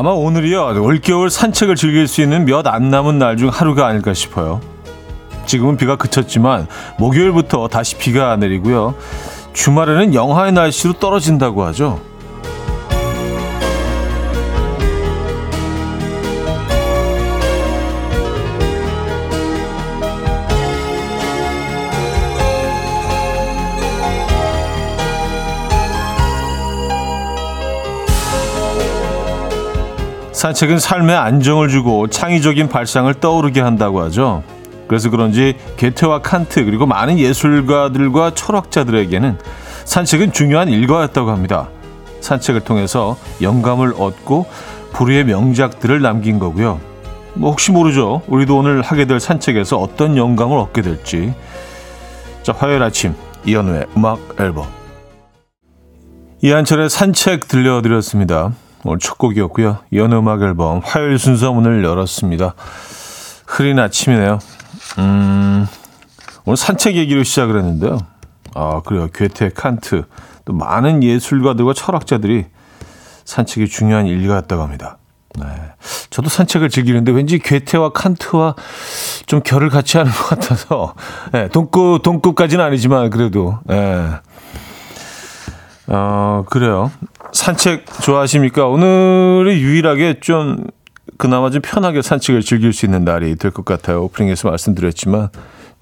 아마 0.00 0.12
오늘이요 0.12 0.82
올겨울 0.82 1.28
산책을 1.28 1.76
즐길 1.76 2.08
수 2.08 2.22
있는 2.22 2.46
몇 2.46 2.66
안 2.66 2.88
남은 2.88 3.18
날 3.18 3.36
중 3.36 3.50
하루가 3.50 3.86
아닐까 3.86 4.14
싶어요. 4.14 4.62
지금은 5.44 5.76
비가 5.76 5.96
그쳤지만 5.96 6.68
목요일부터 6.98 7.68
다시 7.68 7.98
비가 7.98 8.34
내리고요. 8.36 8.94
주말에는 9.52 10.14
영하의 10.14 10.52
날씨로 10.52 10.94
떨어진다고 10.94 11.64
하죠. 11.64 12.00
산책은 30.40 30.78
삶에 30.78 31.12
안정을 31.12 31.68
주고 31.68 32.06
창의적인 32.06 32.70
발상을 32.70 33.12
떠오르게 33.12 33.60
한다고 33.60 34.00
하죠. 34.04 34.42
그래서 34.88 35.10
그런지 35.10 35.54
게테와 35.76 36.22
칸트 36.22 36.64
그리고 36.64 36.86
많은 36.86 37.18
예술가들과 37.18 38.30
철학자들에게는 38.30 39.36
산책은 39.84 40.32
중요한 40.32 40.70
일과였다고 40.70 41.30
합니다. 41.30 41.68
산책을 42.22 42.62
통해서 42.62 43.18
영감을 43.42 43.92
얻고 43.98 44.46
불후의 44.94 45.24
명작들을 45.24 46.00
남긴 46.00 46.38
거고요. 46.38 46.80
뭐 47.34 47.50
혹시 47.50 47.70
모르죠. 47.70 48.22
우리도 48.26 48.56
오늘 48.56 48.80
하게 48.80 49.04
될 49.04 49.20
산책에서 49.20 49.76
어떤 49.76 50.16
영감을 50.16 50.56
얻게 50.56 50.80
될지. 50.80 51.34
자, 52.42 52.54
화요일 52.56 52.82
아침 52.82 53.14
이현우의 53.44 53.88
음악 53.94 54.20
앨범. 54.40 54.64
이한철의 56.40 56.88
산책 56.88 57.46
들려드렸습니다. 57.46 58.52
오늘 58.84 58.98
첫 58.98 59.18
곡이었고요. 59.18 59.78
연애 59.94 60.16
음악 60.16 60.42
앨범 60.42 60.80
화요일 60.82 61.18
순서 61.18 61.52
문을 61.52 61.84
열었습니다. 61.84 62.54
흐린 63.46 63.78
아침이네요. 63.78 64.38
음, 64.98 65.66
오늘 66.44 66.56
산책 66.56 66.96
얘기로 66.96 67.22
시작을 67.22 67.58
했는데요. 67.58 67.98
아, 68.54 68.80
그래요. 68.84 69.08
괴테, 69.12 69.50
칸트, 69.50 70.04
또 70.44 70.52
많은 70.52 71.02
예술가들과 71.02 71.74
철학자들이 71.74 72.46
산책이 73.24 73.68
중요한 73.68 74.06
일과였다고 74.06 74.62
합니다. 74.62 74.98
네. 75.38 75.46
저도 76.10 76.28
산책을 76.28 76.70
즐기는데 76.70 77.12
왠지 77.12 77.38
괴테와 77.38 77.90
칸트와 77.90 78.56
좀 79.26 79.42
결을 79.42 79.68
같이 79.68 79.98
하는 79.98 80.10
것 80.10 80.26
같아서, 80.30 80.94
네, 81.32 81.48
동급, 81.48 82.02
동급까지는 82.02 82.64
아니지만 82.64 83.10
그래도, 83.10 83.58
네. 83.64 84.08
어, 85.90 86.44
그래요. 86.48 86.90
산책 87.32 87.84
좋아하십니까? 88.02 88.66
오늘이 88.66 89.60
유일하게 89.60 90.20
좀 90.20 90.64
그나마 91.18 91.50
좀 91.50 91.60
편하게 91.62 92.00
산책을 92.02 92.42
즐길 92.42 92.72
수 92.72 92.86
있는 92.86 93.04
날이 93.04 93.36
될 93.36 93.50
것 93.50 93.64
같아요. 93.64 94.04
오프닝에서 94.04 94.48
말씀드렸지만 94.48 95.28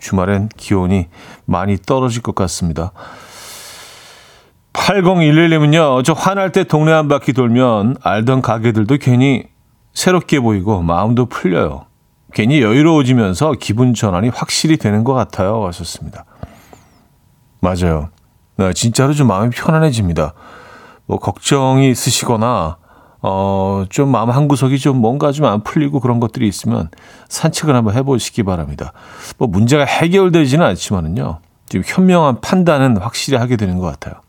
주말엔 0.01 0.49
기온이 0.57 1.09
많이 1.45 1.77
떨어질 1.77 2.23
것 2.23 2.35
같습니다. 2.35 2.93
8011님은요, 4.73 6.05
저 6.05 6.13
화날 6.13 6.53
때 6.53 6.65
동네 6.65 6.93
한 6.93 7.09
바퀴 7.09 7.33
돌면 7.33 7.97
알던 8.03 8.43
가게들도 8.43 8.97
괜히 8.99 9.45
새롭게 9.93 10.41
보이고 10.41 10.81
마음도 10.83 11.27
풀려요. 11.27 11.87
괜히 12.33 12.63
여유로워지면서 12.63 13.55
기분 13.61 13.95
전환이 13.95 14.29
확실히 14.29 14.77
되는 14.77 15.03
것 15.05 15.15
같아요. 15.15 15.67
하셨습니다. 15.67 16.25
맞아요. 17.61 18.11
네, 18.59 18.73
진짜로 18.73 19.13
좀 19.15 19.29
마음이 19.29 19.51
편안해집니다. 19.51 20.35
뭐 21.07 21.19
걱정이 21.19 21.91
있으시거나 21.91 22.77
어, 23.23 23.85
좀 23.89 24.11
마음 24.11 24.31
한 24.31 24.47
구석이 24.49 24.79
좀 24.79 24.99
뭔가 24.99 25.33
좀 25.33 25.47
안 25.47 25.63
풀리고 25.63 26.01
그런 26.01 26.21
것들이 26.21 26.47
있으면 26.47 26.89
산책을 27.29 27.75
한번 27.75 27.95
해보시기 27.95 28.43
바랍니다. 28.43 28.93
뭐 29.39 29.49
문제가 29.49 29.85
해결되지는 29.85 30.65
않지만은요. 30.67 31.39
좀 31.69 31.83
현명한 31.85 32.41
판단은 32.41 32.97
확실히 32.99 33.39
하게 33.39 33.57
되는 33.57 33.79
것 33.79 33.87
같아요. 33.87 34.21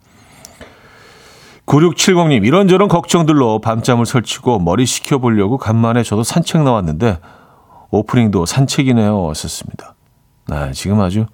9670님, 1.65 2.45
이런저런 2.45 2.87
걱정들로 2.87 3.59
밤잠을 3.59 4.05
설치고 4.05 4.59
머리 4.59 4.85
식혀보려고 4.85 5.57
간만에 5.57 6.01
저도 6.03 6.23
산책 6.23 6.63
나왔는데 6.63 7.19
오프닝도 7.91 8.45
산책이네요. 8.45 9.23
왔었습니다. 9.23 9.95
네, 10.47 10.71
지금 10.73 10.99
아주, 10.99 11.25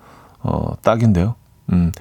어, 0.42 0.74
딱인데요. 0.82 1.36
음. 1.72 1.92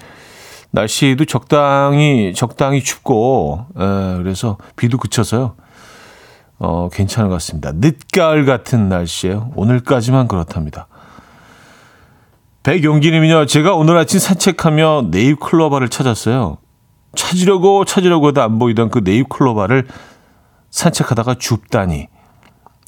날씨도 0.74 1.24
적당히 1.24 2.32
적당히 2.34 2.82
춥고 2.82 3.66
에, 3.78 3.82
예, 3.82 4.16
그래서 4.18 4.58
비도 4.76 4.98
그쳐서요. 4.98 5.54
어, 6.58 6.88
괜찮은 6.92 7.28
것 7.28 7.36
같습니다. 7.36 7.70
늦가을 7.74 8.44
같은 8.44 8.88
날씨예요. 8.88 9.52
오늘까지만 9.54 10.26
그렇답니다. 10.26 10.88
백용기님은요. 12.64 13.46
제가 13.46 13.74
오늘 13.74 13.96
아침 13.96 14.18
산책하며 14.18 15.08
네잎 15.10 15.38
클로바를 15.38 15.90
찾았어요. 15.90 16.58
찾으려고 17.14 17.84
찾으려고 17.84 18.28
해도 18.28 18.42
안 18.42 18.58
보이던 18.58 18.90
그 18.90 19.00
네잎 19.04 19.28
클로바를 19.28 19.86
산책하다가 20.70 21.36
줍다니. 21.38 22.08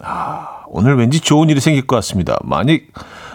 아, 0.02 0.62
오늘 0.68 0.96
왠지 0.96 1.20
좋은 1.20 1.50
일이 1.50 1.60
생길 1.60 1.86
것 1.86 1.94
같습니다. 1.96 2.36
만약 2.42 2.80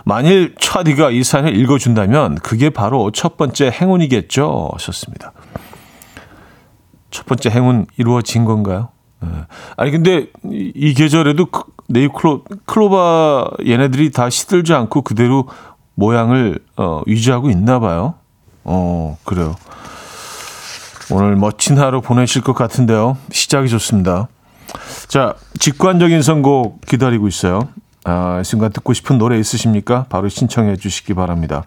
만일 0.05 0.55
차디가 0.59 1.11
이 1.11 1.23
사연을 1.23 1.55
읽어준다면 1.55 2.35
그게 2.35 2.69
바로 2.69 3.11
첫 3.11 3.37
번째 3.37 3.69
행운이겠죠. 3.71 4.71
하셨습니다. 4.73 5.33
첫 7.11 7.25
번째 7.25 7.49
행운 7.49 7.85
이루어진 7.97 8.45
건가요? 8.45 8.89
네. 9.21 9.29
아니 9.77 9.91
근데 9.91 10.27
이, 10.45 10.71
이 10.73 10.93
계절에도 10.93 11.47
네잎 11.89 12.13
클로, 12.13 12.43
클로바 12.65 13.51
얘네들이 13.65 14.11
다 14.11 14.29
시들지 14.29 14.73
않고 14.73 15.01
그대로 15.01 15.47
모양을 15.95 16.59
어, 16.77 17.01
유지하고 17.07 17.49
있나 17.49 17.79
봐요. 17.79 18.15
어 18.63 19.17
그래요. 19.25 19.55
오늘 21.11 21.35
멋진 21.35 21.77
하루 21.77 21.99
보내실 22.01 22.41
것 22.41 22.53
같은데요. 22.53 23.17
시작이 23.31 23.67
좋습니다. 23.67 24.29
자, 25.09 25.35
직관적인 25.59 26.21
선곡 26.21 26.85
기다리고 26.85 27.27
있어요. 27.27 27.67
아, 28.03 28.39
이 28.41 28.43
순간 28.43 28.71
듣고 28.71 28.93
싶은 28.93 29.17
노래 29.17 29.37
있으십니까? 29.37 30.05
바로 30.09 30.27
신청해 30.27 30.77
주시기 30.77 31.13
바랍니다. 31.13 31.63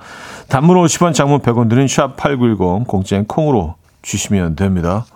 단문 0.48 0.76
50원, 0.76 1.14
장문 1.14 1.40
100원 1.40 1.68
드는 1.68 1.86
샵8910 1.86 2.86
공짜인 2.86 3.24
콩으로 3.24 3.76
주시면 4.02 4.56
됩니다. 4.56 5.06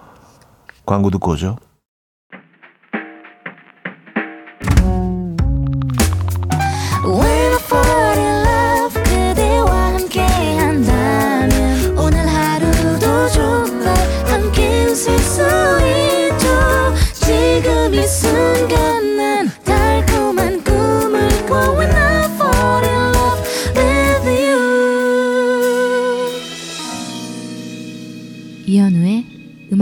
광고 0.86 1.10
듣고 1.10 1.32
오죠. 1.32 1.56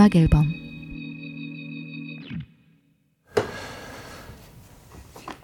음악 0.06 0.15
앨범 0.15 0.47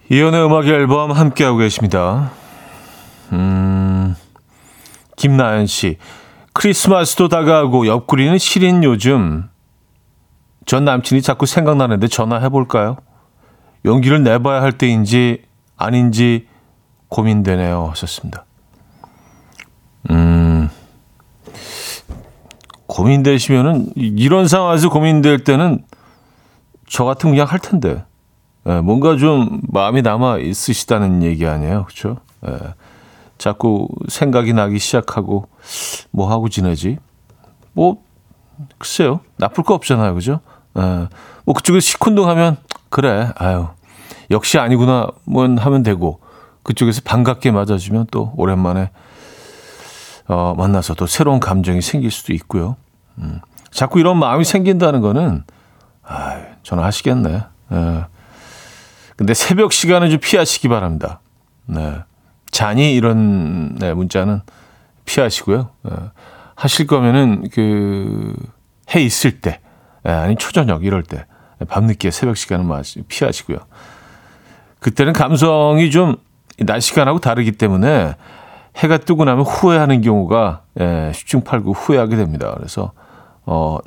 이연의 0.09 0.45
음악 0.45 0.67
앨범 0.67 1.11
함께하고 1.11 1.57
계십니다. 1.57 2.31
음, 3.33 4.15
김나연 5.17 5.65
씨. 5.65 5.97
크리스마스도 6.53 7.27
다가오고 7.27 7.87
옆구리는 7.87 8.37
시린 8.37 8.83
요즘. 8.83 9.49
전 10.65 10.85
남친이 10.85 11.21
자꾸 11.21 11.45
생각나는데 11.45 12.07
전화해볼까요? 12.07 12.97
용기를 13.85 14.23
내봐야 14.23 14.61
할 14.61 14.71
때인지 14.71 15.43
아닌지 15.75 16.47
고민되네요. 17.09 17.87
하셨습니다. 17.89 18.45
음, 20.11 20.42
고민되시면은 22.93 23.87
이런 23.95 24.47
상황에서 24.47 24.89
고민될 24.89 25.43
때는 25.43 25.83
저 26.87 27.05
같은 27.05 27.31
그냥 27.31 27.47
할 27.47 27.57
텐데. 27.57 28.05
예, 28.67 28.81
뭔가 28.81 29.17
좀 29.17 29.61
마음이 29.63 30.03
남아 30.03 30.37
있으시다는 30.37 31.23
얘기 31.23 31.47
아니에요, 31.47 31.85
그렇죠? 31.85 32.17
예, 32.47 32.55
자꾸 33.39 33.87
생각이 34.07 34.53
나기 34.53 34.77
시작하고 34.77 35.47
뭐 36.11 36.31
하고 36.31 36.49
지내지? 36.49 36.97
뭐 37.73 37.97
글쎄요, 38.77 39.21
나쁠 39.37 39.63
거 39.63 39.73
없잖아요, 39.73 40.13
그죠? 40.13 40.39
예, 40.77 41.07
뭐 41.45 41.55
그쪽에 41.55 41.79
시큰둥하면 41.79 42.57
그래, 42.89 43.31
아유 43.35 43.67
역시 44.29 44.59
아니구나, 44.59 45.07
뭐 45.25 45.43
하면 45.43 45.83
되고. 45.83 46.19
그쪽에서 46.61 47.01
반갑게 47.03 47.51
맞아주면 47.51 48.07
또 48.11 48.31
오랜만에 48.37 48.91
어, 50.27 50.53
만나서 50.57 50.93
또 50.95 51.05
새로운 51.07 51.39
감정이 51.39 51.81
생길 51.81 52.11
수도 52.11 52.33
있고요. 52.33 52.77
음. 53.17 53.41
자꾸 53.71 53.99
이런 53.99 54.17
마음이 54.17 54.45
생긴다는 54.45 55.01
거는, 55.01 55.43
아 56.03 56.41
전화하시겠네. 56.63 57.43
예. 57.71 58.05
근데 59.15 59.33
새벽 59.33 59.73
시간은 59.73 60.09
좀 60.09 60.19
피하시기 60.19 60.67
바랍니다. 60.67 61.21
네. 61.65 61.99
잔이 62.51 62.93
이런 62.93 63.75
네, 63.75 63.93
문자는 63.93 64.41
피하시고요. 65.05 65.69
네. 65.83 65.91
하실 66.55 66.87
거면은 66.87 67.49
그 67.49 68.35
해 68.93 69.01
있을 69.01 69.39
때 69.39 69.59
네, 70.03 70.11
아니 70.11 70.35
초저녁 70.35 70.83
이럴 70.83 71.03
때 71.03 71.25
밤늦게 71.67 72.11
새벽 72.11 72.35
시간은 72.37 72.69
피하시고요. 73.07 73.57
그때는 74.79 75.13
감성이 75.13 75.89
좀 75.89 76.17
낮 76.59 76.79
시간하고 76.81 77.19
다르기 77.19 77.53
때문에 77.53 78.15
해가 78.75 78.97
뜨고 78.97 79.25
나면 79.25 79.45
후회하는 79.45 80.01
경우가 80.01 80.63
예, 80.79 81.11
십중팔구 81.13 81.71
후회하게 81.71 82.15
됩니다. 82.15 82.53
그래서 82.55 82.91
어 83.45 83.77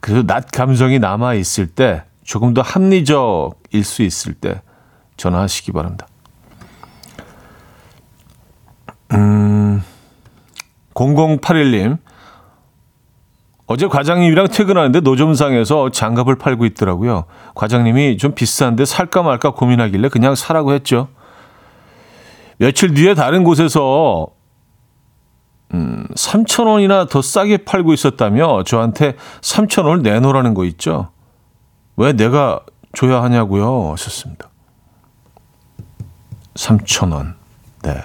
그래도 0.00 0.26
낮 0.26 0.50
감성이 0.52 0.98
남아 0.98 1.34
있을 1.34 1.66
때 1.66 2.04
조금 2.22 2.54
더 2.54 2.62
합리적일 2.62 3.84
수 3.84 4.02
있을 4.02 4.34
때 4.34 4.62
전화하시기 5.16 5.72
바랍니다. 5.72 6.06
음, 9.12 9.82
0081님. 10.94 11.98
어제 13.68 13.88
과장님이랑 13.88 14.48
퇴근하는데 14.48 15.00
노점상에서 15.00 15.90
장갑을 15.90 16.36
팔고 16.36 16.66
있더라고요. 16.66 17.24
과장님이 17.54 18.16
좀 18.16 18.32
비싼데 18.32 18.84
살까 18.84 19.22
말까 19.22 19.54
고민하길래 19.54 20.08
그냥 20.08 20.36
사라고 20.36 20.72
했죠. 20.72 21.08
며칠 22.58 22.94
뒤에 22.94 23.14
다른 23.14 23.44
곳에서 23.44 24.28
음, 25.74 26.06
3천 26.14 26.66
원이나 26.66 27.06
더 27.06 27.20
싸게 27.20 27.58
팔고 27.64 27.92
있었다며 27.92 28.62
저한테 28.64 29.16
3천 29.40 29.84
원을 29.84 30.02
내놓으라는 30.02 30.54
거 30.54 30.64
있죠. 30.66 31.10
왜 31.96 32.12
내가 32.12 32.60
줘야 32.94 33.22
하냐고요. 33.22 33.92
하셨습니다. 33.92 34.48
3천 36.54 37.12
원. 37.12 37.36
네. 37.82 38.02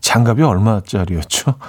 장갑이 0.00 0.42
얼마짜리였죠? 0.42 1.54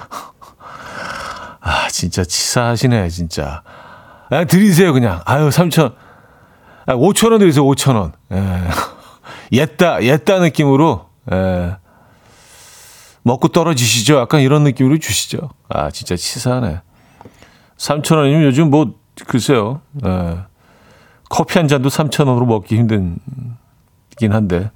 아, 1.60 1.88
진짜 1.88 2.24
치사하시네, 2.24 3.08
진짜. 3.08 3.62
아, 4.30 4.44
드리세요, 4.44 4.92
그냥. 4.92 5.20
아유, 5.24 5.48
3천. 5.48 5.94
아, 6.86 6.94
5천 6.94 7.30
원 7.30 7.38
드리세요, 7.38 7.64
5천 7.64 7.94
원. 7.96 8.12
예. 8.32 8.68
옛다, 9.52 10.02
옛다 10.02 10.40
느낌으로. 10.40 11.08
예. 11.32 11.76
먹고 13.24 13.48
떨어지시죠? 13.48 14.18
약간 14.18 14.40
이런 14.40 14.62
느낌으로 14.64 14.98
주시죠. 14.98 15.50
아, 15.68 15.90
진짜 15.90 16.14
치사하네. 16.14 16.80
3천 17.76 18.16
원이면 18.18 18.44
요즘 18.44 18.70
뭐, 18.70 18.94
글쎄요. 19.26 19.80
예. 20.04 20.38
커피 21.30 21.58
한 21.58 21.66
잔도 21.66 21.88
3천 21.88 22.28
원으로 22.28 22.46
먹기 22.46 22.76
힘든긴 22.76 23.18
한데. 24.30 24.70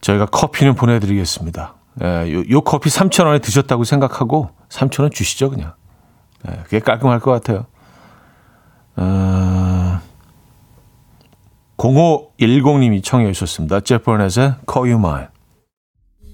저희가 0.00 0.26
커피는 0.26 0.74
보내드리겠습니다. 0.74 1.74
예, 2.02 2.32
요, 2.32 2.42
요 2.48 2.60
커피 2.62 2.88
3천 2.88 3.26
원에 3.26 3.38
드셨다고 3.38 3.84
생각하고 3.84 4.50
3천 4.70 5.02
원 5.02 5.10
주시죠, 5.10 5.50
그냥. 5.50 5.74
예, 6.48 6.56
그게 6.64 6.80
깔끔할 6.80 7.20
것 7.20 7.30
같아요. 7.30 7.66
어, 8.96 10.00
0510님이 11.76 13.04
청해 13.04 13.30
주셨습니다. 13.32 13.80
제퍼넷의 13.80 14.54
Call 14.70 14.92
You 14.92 14.98
Mine. 14.98 15.31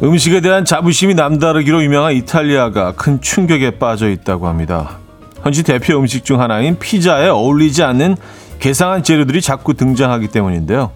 음식에 0.00 0.40
대한 0.40 0.64
자부심이 0.64 1.14
남다르기로 1.14 1.82
유명한 1.82 2.12
이탈리아가 2.12 2.92
큰 2.92 3.20
충격에 3.20 3.78
빠져 3.78 4.08
있다고 4.08 4.46
합니다. 4.46 4.98
현지 5.42 5.64
대표 5.64 5.98
음식 5.98 6.24
중 6.24 6.40
하나인 6.40 6.78
피자에 6.78 7.28
어울리지 7.28 7.82
않는 7.82 8.16
괴상한 8.60 9.02
재료들이 9.02 9.40
자꾸 9.40 9.74
등장하기 9.74 10.28
때문인데요. 10.28 10.92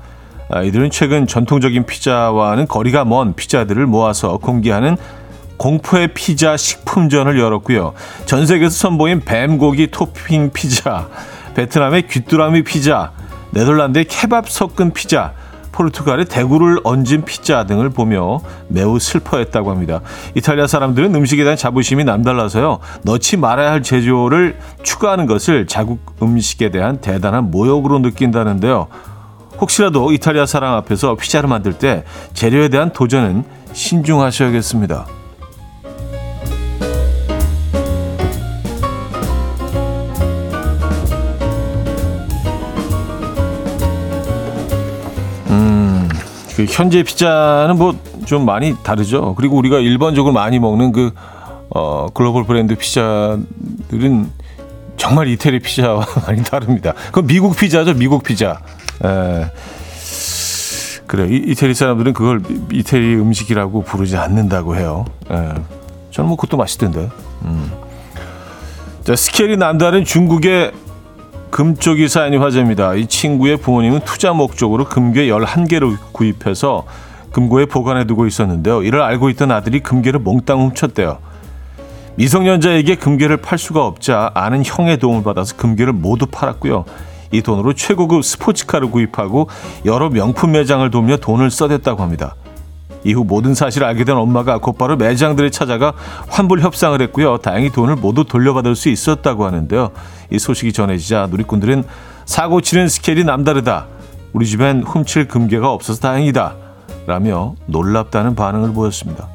아, 0.51 0.63
이들은 0.63 0.91
최근 0.91 1.27
전통적인 1.27 1.85
피자와는 1.85 2.69
거리가 2.69 3.05
먼 3.05 3.35
피자들을 3.35 3.87
모아서 3.87 4.37
공개하는 4.37 4.97
공포의 5.57 6.15
피자 6.15 6.57
식품전을 6.57 7.41
열었고요. 7.41 7.95
전 8.27 8.47
세계에서 8.47 8.75
선보인 8.75 9.21
뱀고기 9.25 9.89
토핑 9.91 10.51
피자, 10.53 11.09
베트남의 11.55 12.07
귀뚜라미 12.07 12.63
피자, 12.63 13.13
네덜란드의 13.51 14.05
케밥 14.05 14.49
섞은 14.49 14.93
피자, 14.93 15.33
포르투갈의 15.73 16.27
대구를 16.27 16.81
얹은 16.85 17.25
피자 17.25 17.65
등을 17.65 17.91
보며 17.91 18.41
매우 18.69 18.99
슬퍼했다고 18.99 19.71
합니다. 19.71 20.01
이탈리아 20.35 20.67
사람들은 20.67 21.15
음식에 21.15 21.43
대한 21.43 21.57
자부심이 21.57 22.05
남달라서요. 22.05 22.79
넣지 23.03 23.37
말아야 23.37 23.73
할 23.73 23.83
제조를 23.83 24.59
추가하는 24.83 25.27
것을 25.27 25.67
자국 25.67 26.17
음식에 26.23 26.71
대한 26.71 26.99
대단한 27.01 27.51
모욕으로 27.51 27.99
느낀다는데요. 27.99 28.87
혹시라도 29.61 30.13
이탈리아 30.13 30.47
사람 30.47 30.75
앞에서 30.75 31.15
피자를 31.15 31.49
만들 31.49 31.73
때 31.73 32.05
재료에 32.35 32.69
대한 32.69 32.93
도전은 32.93 33.45
신중하셔야겠습니다. 33.73 35.22
그 46.67 46.73
현재 46.73 47.03
피자는 47.03 47.77
뭐 47.77 47.95
좀 48.25 48.45
많이 48.45 48.75
다르죠. 48.83 49.35
그리고 49.35 49.57
우리가 49.57 49.79
일반적으로 49.79 50.33
많이 50.33 50.59
먹는 50.59 50.93
그 50.93 51.13
어, 51.71 52.09
글로벌 52.15 52.45
브랜드 52.45 52.75
피자들은 52.77 54.31
정말 54.97 55.29
이태리 55.29 55.61
피자와 55.61 56.07
많이 56.27 56.43
다릅니다. 56.43 56.93
그건 57.07 57.27
미국 57.27 57.57
피자죠, 57.57 57.95
미국 57.95 58.23
피자. 58.23 58.61
에, 59.05 59.47
그래 61.07 61.29
이, 61.29 61.51
이태리 61.51 61.75
사람들은 61.75 62.13
그걸 62.13 62.43
이태리 62.73 63.17
음식이라고 63.17 63.83
부르지 63.83 64.17
않는다고 64.17 64.77
해요. 64.77 65.05
에, 65.31 65.35
저는 66.11 66.29
뭐 66.29 66.37
그것도 66.37 66.57
맛있던데. 66.57 67.09
음. 67.45 67.73
자, 69.03 69.17
스케일이 69.17 69.57
난다는 69.57 70.05
중국의 70.05 70.73
금쪽이 71.53 72.09
사연이 72.09 72.39
화제입니다. 72.39 72.95
이 72.95 73.07
친구의 73.07 73.59
부모님은 73.59 74.01
투자 74.07 74.33
목적으로 74.33 74.87
금괴 74.87 75.27
11개를 75.27 75.99
구입해서 76.13 76.87
금고에 77.31 77.67
보관해 77.67 78.07
두고 78.07 78.27
있었는데요. 78.27 78.83
이를 78.83 79.03
알고 79.03 79.29
있던 79.31 79.51
아들이 79.51 79.81
금괴를 79.81 80.21
몽땅 80.21 80.59
훔쳤대요. 80.59 81.19
미성년자에게 82.15 82.95
금괴를 82.95 83.37
팔 83.37 83.59
수가 83.59 83.85
없자 83.85 84.31
아는 84.33 84.63
형의 84.65 84.99
도움을 84.99 85.23
받아서 85.23 85.55
금괴를 85.57 85.93
모두 85.93 86.25
팔았고요. 86.25 86.87
이 87.33 87.43
돈으로 87.43 87.75
최고급 87.75 88.25
스포츠카를 88.25 88.91
구입하고 88.91 89.49
여러 89.85 90.09
명품 90.09 90.53
매장을 90.53 90.91
돌며 90.91 91.19
돈을 91.19 91.51
써댔다고 91.51 92.03
합니다. 92.03 92.35
이후 93.05 93.25
모든 93.25 93.55
사실을 93.55 93.87
알게 93.87 94.05
된 94.05 94.17
엄마가 94.17 94.59
곧바로 94.59 94.97
매장들을 94.97 95.51
찾아가 95.51 95.93
환불 96.29 96.61
협상을 96.61 97.01
했고요. 97.03 97.39
다행히 97.39 97.71
돈을 97.71 97.97
모두 97.97 98.25
돌려받을 98.25 98.77
수 98.77 98.89
있었다고 98.89 99.45
하는데요. 99.47 99.91
이 100.31 100.39
소식이 100.39 100.73
전해지자 100.73 101.29
누리꾼들은 101.31 101.85
사고 102.25 102.61
치는 102.61 102.89
스케일이 102.89 103.25
남다르다. 103.25 103.87
우리 104.33 104.47
집엔 104.47 104.83
훔칠 104.85 105.29
금괴가 105.29 105.71
없어서 105.71 106.01
다행이다. 106.01 106.55
라며 107.07 107.55
놀랍다는 107.67 108.35
반응을 108.37 108.73
보였습니다. 108.73 109.29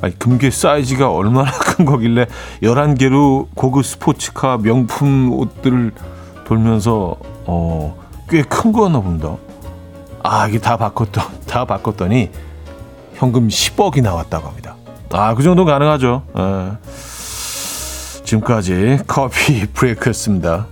아니, 0.00 0.18
금괴 0.18 0.50
사이즈가 0.50 1.12
얼마나 1.12 1.50
큰 1.60 1.84
거길래 1.84 2.26
11개로 2.62 3.46
고급 3.54 3.84
스포츠카 3.84 4.58
명품 4.58 5.30
옷들을 5.32 5.92
돌면서 6.44 7.16
어, 7.46 7.96
꽤 8.28 8.42
큰 8.42 8.72
거였나 8.72 9.00
봅니다. 9.00 9.36
아, 10.22 10.46
이게 10.48 10.58
다 10.58 10.76
바꿨더, 10.76 11.20
다 11.46 11.64
바꿨더니 11.64 12.30
현금 13.14 13.48
10억이 13.48 14.02
나왔다고 14.02 14.48
합니다. 14.48 14.76
아, 15.10 15.34
그 15.34 15.42
정도 15.42 15.64
가능하죠. 15.64 16.22
예. 16.36 18.22
지금까지 18.24 18.98
커피 19.06 19.66
브레이크였습니다. 19.72 20.66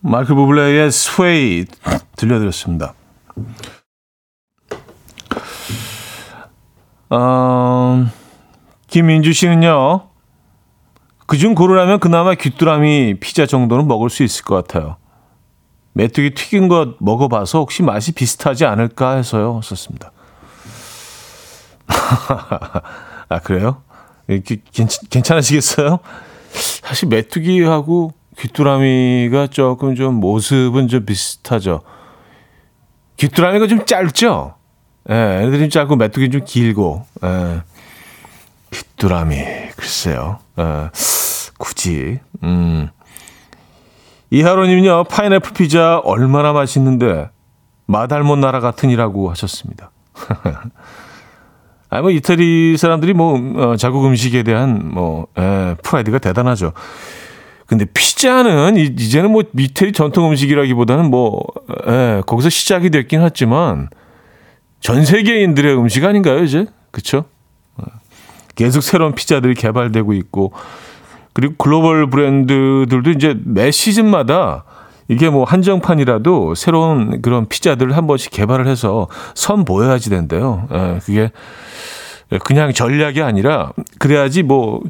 마이클 0.00 0.34
부블레의 0.34 0.92
스웨이 0.92 1.64
들려드렸습니다. 2.16 2.94
어, 7.08 8.06
김민주 8.86 9.32
씨는요. 9.32 10.13
그중 11.26 11.54
고르라면 11.54 12.00
그나마 12.00 12.34
귀뚜라미 12.34 13.16
피자 13.20 13.46
정도는 13.46 13.88
먹을 13.88 14.10
수 14.10 14.22
있을 14.22 14.44
것 14.44 14.54
같아요. 14.54 14.96
메뚜기 15.94 16.34
튀긴 16.34 16.68
것 16.68 16.96
먹어봐서 17.00 17.58
혹시 17.60 17.82
맛이 17.82 18.12
비슷하지 18.12 18.64
않을까 18.66 19.16
해서요. 19.16 19.60
썼습니다. 19.62 20.12
아, 23.28 23.38
그래요? 23.42 23.82
괜찮, 25.10 25.38
으시겠어요 25.38 25.98
사실 26.50 27.08
메뚜기하고 27.08 28.12
귀뚜라미가 28.38 29.48
조금 29.48 29.94
좀 29.94 30.14
모습은 30.14 30.88
좀 30.88 31.04
비슷하죠. 31.04 31.82
귀뚜라미가 33.16 33.66
좀 33.68 33.84
짧죠? 33.86 34.54
예, 35.10 35.14
애들이 35.14 35.60
좀 35.60 35.70
짧고 35.70 35.96
메뚜기 35.96 36.30
좀 36.30 36.44
길고, 36.44 37.04
예. 37.22 37.60
귀뚜라미, 38.74 39.36
글쎄요. 39.76 40.38
예, 40.58 40.90
굳이, 41.58 42.18
음. 42.42 42.88
이하로님은요, 44.30 45.04
파인애플 45.04 45.52
피자 45.52 45.98
얼마나 46.00 46.52
맛있는데, 46.52 47.30
마달못 47.86 48.38
나라 48.38 48.58
같으니라고 48.58 49.30
하셨습니다. 49.30 49.90
아니, 51.88 52.02
뭐, 52.02 52.10
이태리 52.10 52.76
사람들이 52.76 53.12
뭐, 53.12 53.38
어, 53.56 53.76
자국 53.76 54.04
음식에 54.06 54.42
대한 54.42 54.90
뭐, 54.92 55.28
에, 55.38 55.74
프라이드가 55.82 56.18
대단하죠. 56.18 56.72
근데 57.66 57.84
피자는 57.84 58.76
이제는 58.76 59.30
뭐 59.30 59.42
이태리 59.56 59.92
전통 59.92 60.28
음식이라기보다는 60.30 61.10
뭐, 61.10 61.40
에, 61.86 62.22
거기서 62.26 62.48
시작이 62.48 62.90
됐긴 62.90 63.22
했지만, 63.22 63.88
전 64.80 65.04
세계인들의 65.04 65.78
음식 65.78 66.04
아닌가요, 66.04 66.42
이제? 66.42 66.66
그쵸? 66.90 67.26
어, 68.54 68.56
계속 68.56 68.80
새로운 68.80 69.14
피자들이 69.14 69.54
개발되고 69.54 70.12
있고, 70.14 70.52
그리고 71.32 71.54
글로벌 71.58 72.08
브랜드들도 72.08 73.10
이제 73.10 73.36
매 73.44 73.70
시즌마다 73.70 74.64
이게 75.08 75.28
뭐 75.28 75.44
한정판이라도 75.44 76.54
새로운 76.54 77.20
그런 77.20 77.46
피자들을 77.48 77.96
한 77.96 78.06
번씩 78.06 78.30
개발을 78.30 78.66
해서 78.66 79.08
선 79.34 79.64
보여야지 79.64 80.10
된대요. 80.10 80.68
예, 80.72 80.98
그게 81.00 81.30
그냥 82.44 82.72
전략이 82.72 83.20
아니라 83.20 83.72
그래야지 83.98 84.44
뭐 84.44 84.80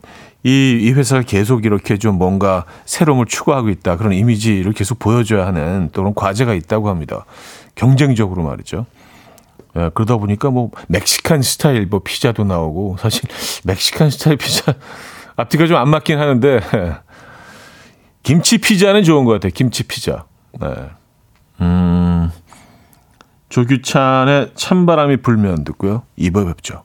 이, 0.45 0.79
이 0.83 0.93
회사가 0.93 1.23
계속 1.23 1.65
이렇게 1.65 1.97
좀 1.97 2.17
뭔가 2.17 2.67
새로움을 2.85 3.25
추구하고 3.27 3.71
있다. 3.71 3.97
그런 3.97 4.13
이미지를 4.13 4.73
계속 4.73 4.99
보여줘야 4.99 5.47
하는 5.47 5.89
또 5.93 6.03
그런 6.03 6.15
과제가 6.15 6.53
있다고 6.53 6.91
합니다. 6.91 7.25
경쟁적으로 7.75 8.43
말이죠. 8.43 8.85
예, 9.77 9.91
그러다 9.95 10.17
보니까 10.17 10.51
뭐 10.51 10.71
멕시칸 10.89 11.43
스타일 11.43 11.87
뭐 11.87 12.01
피자도 12.05 12.45
나오고 12.45 12.97
사실 12.99 13.23
멕시칸 13.65 14.11
스타일 14.11 14.37
피자 14.37 14.75
앞뒤가 15.37 15.67
좀 15.67 15.77
안 15.77 15.89
맞긴 15.89 16.19
하는데 16.19 16.61
김치 18.23 18.59
피자는 18.59 19.03
좋은 19.03 19.25
것 19.25 19.33
같아요. 19.33 19.53
김치 19.55 19.83
피자. 19.83 20.25
네. 20.61 20.69
음, 21.61 22.31
조규찬의 23.49 24.53
찬바람이 24.55 25.19
불면 25.19 25.65
듣고요. 25.65 26.03
이번 26.17 26.47
뵙죠. 26.47 26.85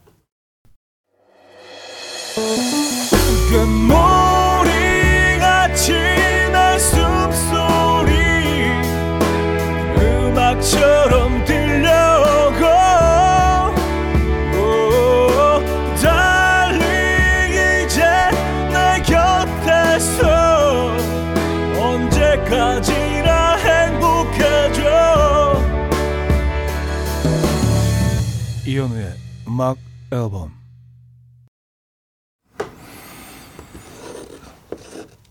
음악 29.60 29.76
앨범 30.14 30.54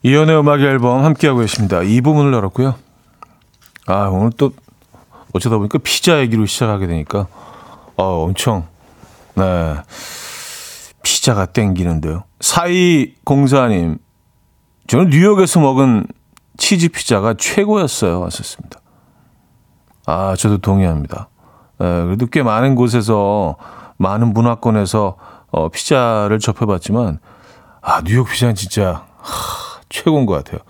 이연의 0.02 0.38
음악 0.38 0.60
앨범 0.60 1.02
함께하고 1.02 1.40
계십니다. 1.40 1.82
이 1.82 2.02
부분을 2.02 2.34
열었고요. 2.34 2.74
아, 3.86 4.08
오늘 4.08 4.30
또 4.36 4.52
어쩌다 5.32 5.56
보니까 5.56 5.78
피자 5.82 6.20
얘기로 6.20 6.44
시작하게 6.44 6.86
되니까 6.86 7.26
어, 7.96 8.24
엄청 8.24 8.68
네. 9.34 9.76
피자가 11.02 11.46
땡기는데요. 11.46 12.24
사이 12.40 13.14
공사님 13.24 13.96
저는 14.88 15.08
뉴욕에서 15.08 15.58
먹은 15.60 16.06
치즈 16.58 16.90
피자가 16.90 17.32
최고였어요. 17.32 18.20
왔었습니다. 18.20 18.78
아, 20.04 20.36
저도 20.36 20.58
동의합니다. 20.58 21.30
네, 21.78 22.04
그래도 22.04 22.26
꽤 22.26 22.42
많은 22.42 22.74
곳에서 22.74 23.56
많은 23.98 24.32
문화권에서 24.32 25.16
어, 25.50 25.68
피자를 25.68 26.38
접해봤지만 26.38 27.18
아, 27.82 28.02
뉴욕 28.02 28.28
피자는 28.28 28.54
진짜 28.54 29.06
하, 29.18 29.80
최고인 29.88 30.26
것 30.26 30.34
같아요. 30.34 30.60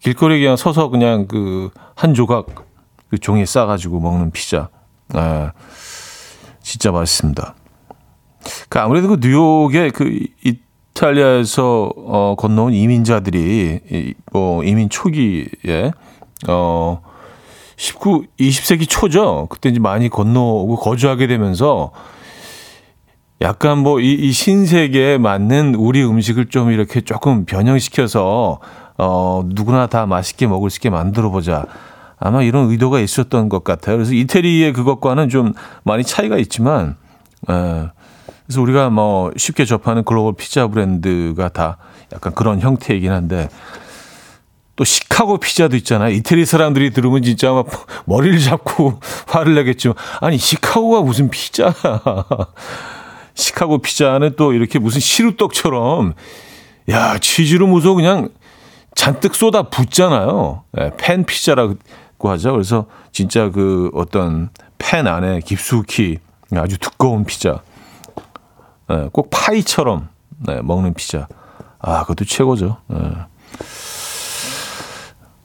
길거리에 0.00 0.40
그냥 0.40 0.56
서서 0.56 0.88
그냥 0.88 1.26
그 1.26 1.70
한 1.96 2.12
조각 2.14 2.46
그 3.08 3.18
종이에 3.18 3.46
싸가지고 3.46 4.00
먹는 4.00 4.30
피자. 4.30 4.68
아, 5.14 5.52
진짜 6.62 6.92
맛있습니다. 6.92 7.54
그 8.68 8.78
아무래도 8.78 9.08
그 9.08 9.18
뉴욕의 9.20 9.90
그 9.90 10.26
이탈리아에서 10.44 11.90
어, 11.96 12.34
건너온 12.36 12.74
이민자들이 12.74 13.80
이, 13.90 14.14
뭐 14.30 14.62
이민 14.62 14.90
초기에 14.90 15.90
어 16.48 17.02
19, 17.76 18.26
20세기 18.38 18.88
초죠. 18.88 19.46
그때 19.48 19.70
이제 19.70 19.80
많이 19.80 20.08
건너오고 20.08 20.76
거주하게 20.76 21.26
되면서 21.26 21.92
약간 23.42 23.78
뭐 23.78 24.00
이 24.00 24.14
이 24.28 24.32
신세계에 24.32 25.18
맞는 25.18 25.74
우리 25.74 26.02
음식을 26.04 26.46
좀 26.46 26.70
이렇게 26.70 27.00
조금 27.02 27.44
변형시켜서 27.44 28.60
어 28.98 29.42
누구나 29.46 29.86
다 29.88 30.06
맛있게 30.06 30.46
먹을 30.46 30.70
수 30.70 30.78
있게 30.78 30.88
만들어 30.90 31.30
보자. 31.30 31.64
아마 32.18 32.42
이런 32.42 32.70
의도가 32.70 32.98
있었던 33.00 33.50
것 33.50 33.62
같아요. 33.62 33.96
그래서 33.96 34.14
이태리의 34.14 34.72
그것과는 34.72 35.28
좀 35.28 35.52
많이 35.84 36.02
차이가 36.02 36.38
있지만 36.38 36.96
에, 37.50 37.88
그래서 38.46 38.62
우리가 38.62 38.88
뭐 38.88 39.30
쉽게 39.36 39.66
접하는 39.66 40.02
글로벌 40.02 40.32
피자 40.34 40.66
브랜드가 40.66 41.50
다 41.50 41.76
약간 42.14 42.32
그런 42.34 42.60
형태이긴 42.60 43.12
한데 43.12 43.50
또 44.76 44.84
시카고 44.84 45.36
피자도 45.38 45.76
있잖아요. 45.76 46.10
이태리 46.14 46.46
사람들이 46.46 46.90
들으면 46.92 47.22
진짜 47.22 47.52
막 47.52 47.66
머리를 48.06 48.38
잡고 48.38 49.00
화를 49.28 49.54
내겠죠. 49.54 49.94
아니 50.22 50.38
시카고가 50.38 51.02
무슨 51.02 51.28
피자야. 51.28 51.74
시카고 53.36 53.78
피자는 53.78 54.34
또 54.36 54.52
이렇게 54.52 54.78
무슨 54.80 54.98
시루떡처럼 55.00 56.14
야 56.90 57.18
치즈로 57.18 57.66
무서 57.68 57.94
그냥 57.94 58.30
잔뜩 58.94 59.34
쏟아 59.34 59.64
붓잖아요. 59.64 60.64
네, 60.72 60.90
팬 60.96 61.24
피자라고 61.24 61.76
하죠. 62.18 62.52
그래서 62.52 62.86
진짜 63.12 63.50
그 63.50 63.90
어떤 63.94 64.48
팬 64.78 65.06
안에 65.06 65.40
깊숙이 65.40 66.18
아주 66.54 66.78
두꺼운 66.78 67.24
피자, 67.24 67.60
네, 68.88 69.08
꼭 69.12 69.28
파이처럼 69.30 70.08
네, 70.46 70.60
먹는 70.62 70.94
피자. 70.94 71.28
아 71.78 72.00
그것도 72.02 72.24
최고죠. 72.24 72.78
네. 72.88 72.98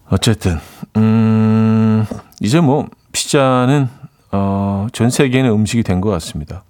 어쨌든 0.09 0.59
음, 0.97 2.05
이제 2.39 2.59
뭐 2.59 2.87
피자는 3.11 3.89
어, 4.31 4.87
전 4.93 5.09
세계에는 5.09 5.51
음식이 5.51 5.83
된 5.83 5.99
것 6.01 6.09
같습니다. 6.11 6.63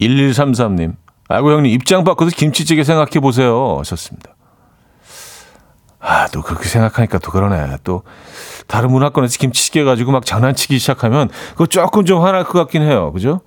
1133님. 0.00 0.96
아이고 1.28 1.52
형님 1.52 1.72
입장 1.72 2.04
바꿔서 2.04 2.30
김치찌개 2.36 2.84
생각해 2.84 3.20
보세요. 3.20 3.78
하셨습니다. 3.78 4.34
아, 6.00 6.26
또 6.28 6.42
그렇게 6.42 6.68
생각하니까 6.68 7.18
또 7.18 7.30
그러네. 7.30 7.78
또 7.82 8.02
다른 8.66 8.90
문화권에서 8.90 9.38
김치찌개 9.38 9.84
가지고 9.84 10.12
막 10.12 10.26
장난치기 10.26 10.78
시작하면 10.78 11.30
그거 11.52 11.66
조금 11.66 12.04
좀 12.04 12.22
화날 12.22 12.44
것 12.44 12.58
같긴 12.58 12.82
해요. 12.82 13.10
그죠? 13.12 13.40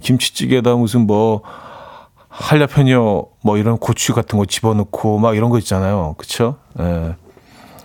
김치찌개에다 0.00 0.74
무슨 0.74 1.06
뭐 1.06 1.42
한라편이요 2.28 3.26
뭐 3.42 3.56
이런 3.56 3.76
고추 3.78 4.14
같은 4.14 4.38
거 4.38 4.46
집어넣고 4.46 5.18
막 5.18 5.36
이런 5.36 5.50
거 5.50 5.58
있잖아요. 5.58 6.14
그쵸? 6.18 6.56
예. 6.80 7.14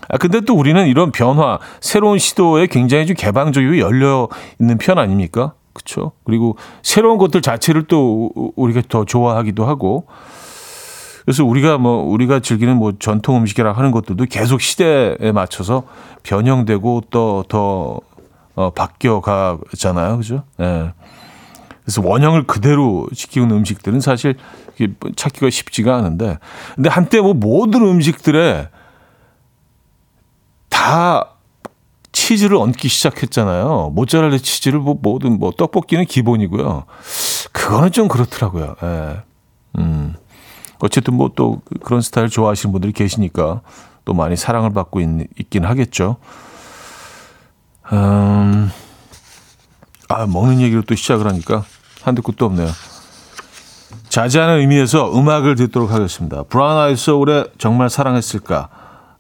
아, 0.10 0.18
근데 0.18 0.40
또 0.40 0.56
우리는 0.56 0.88
이런 0.88 1.12
변화, 1.12 1.60
새로운 1.82 2.18
시도에 2.18 2.68
굉장히 2.68 3.06
좀 3.06 3.16
개방적이고 3.16 3.78
열려 3.80 4.30
있는 4.60 4.78
편 4.78 4.98
아닙니까? 4.98 5.54
그렇죠. 5.78 6.12
그리고 6.24 6.58
새로운 6.82 7.18
것들 7.18 7.42
자체를 7.42 7.84
또 7.84 8.32
우리가 8.56 8.82
더 8.90 9.06
좋아하기도 9.06 9.66
하고 9.66 10.08
그래서 11.24 11.44
우리가 11.44 11.78
뭐 11.78 12.04
우리가 12.04 12.40
즐기는 12.40 12.76
뭐 12.78 12.94
전통 12.98 13.38
음식이라 13.38 13.74
하는 13.74 13.92
것들도 13.92 14.26
계속 14.26 14.62
시대에 14.62 15.32
맞춰서 15.32 15.84
변형되고 16.24 17.04
또 17.10 17.44
더 17.48 18.00
어, 18.58 18.72
바뀌어 18.72 19.22
가잖아요. 19.22 20.18
그죠? 20.18 20.44
예. 20.60 20.92
그래서 21.84 22.02
원형을 22.04 22.48
그대로 22.48 23.08
지키는 23.14 23.52
음식들은 23.52 24.02
사실 24.02 24.36
찾기가 25.16 25.52
쉽지가 25.52 25.96
않은데, 25.96 26.40
근데 26.76 26.90
한때 26.90 27.22
뭐 27.22 27.36
모든 27.36 27.84
음식들에 27.84 28.70
다 30.70 31.37
치즈를 32.18 32.58
얹기 32.58 32.88
시작했잖아요. 32.88 33.92
모짜렐라 33.94 34.40
치즈를 34.40 34.80
뭐 34.80 34.98
모든 35.00 35.38
뭐 35.38 35.52
떡볶이는 35.52 36.06
기본이고요. 36.06 36.86
그거는 37.52 37.92
좀 37.92 38.08
그렇더라고요. 38.08 38.76
예. 38.82 39.22
음. 39.78 40.16
어쨌든 40.80 41.14
뭐 41.14 41.30
또 41.36 41.62
그런 41.84 42.02
스타일 42.02 42.30
좋아하시는 42.30 42.72
분들이 42.72 42.92
계시니까 42.92 43.62
또 44.04 44.14
많이 44.14 44.36
사랑을 44.36 44.74
받고 44.74 45.00
있, 45.02 45.08
있긴 45.40 45.64
하겠죠. 45.66 46.18
음. 47.94 48.72
아, 50.10 50.26
먹는 50.26 50.60
얘기로 50.62 50.82
또 50.82 50.96
시작을 50.96 51.28
하니까 51.28 51.66
한두 52.02 52.24
끝도 52.24 52.46
없네요. 52.48 52.70
자제하는 54.10 54.60
의미에서 54.60 55.16
음악을 55.18 55.56
듣도록 55.56 55.92
하겠습니다. 55.92 56.44
브라운 56.44 56.78
아이 56.78 56.96
소울의 56.96 57.52
정말 57.60 57.90
사랑했을까 57.92 58.70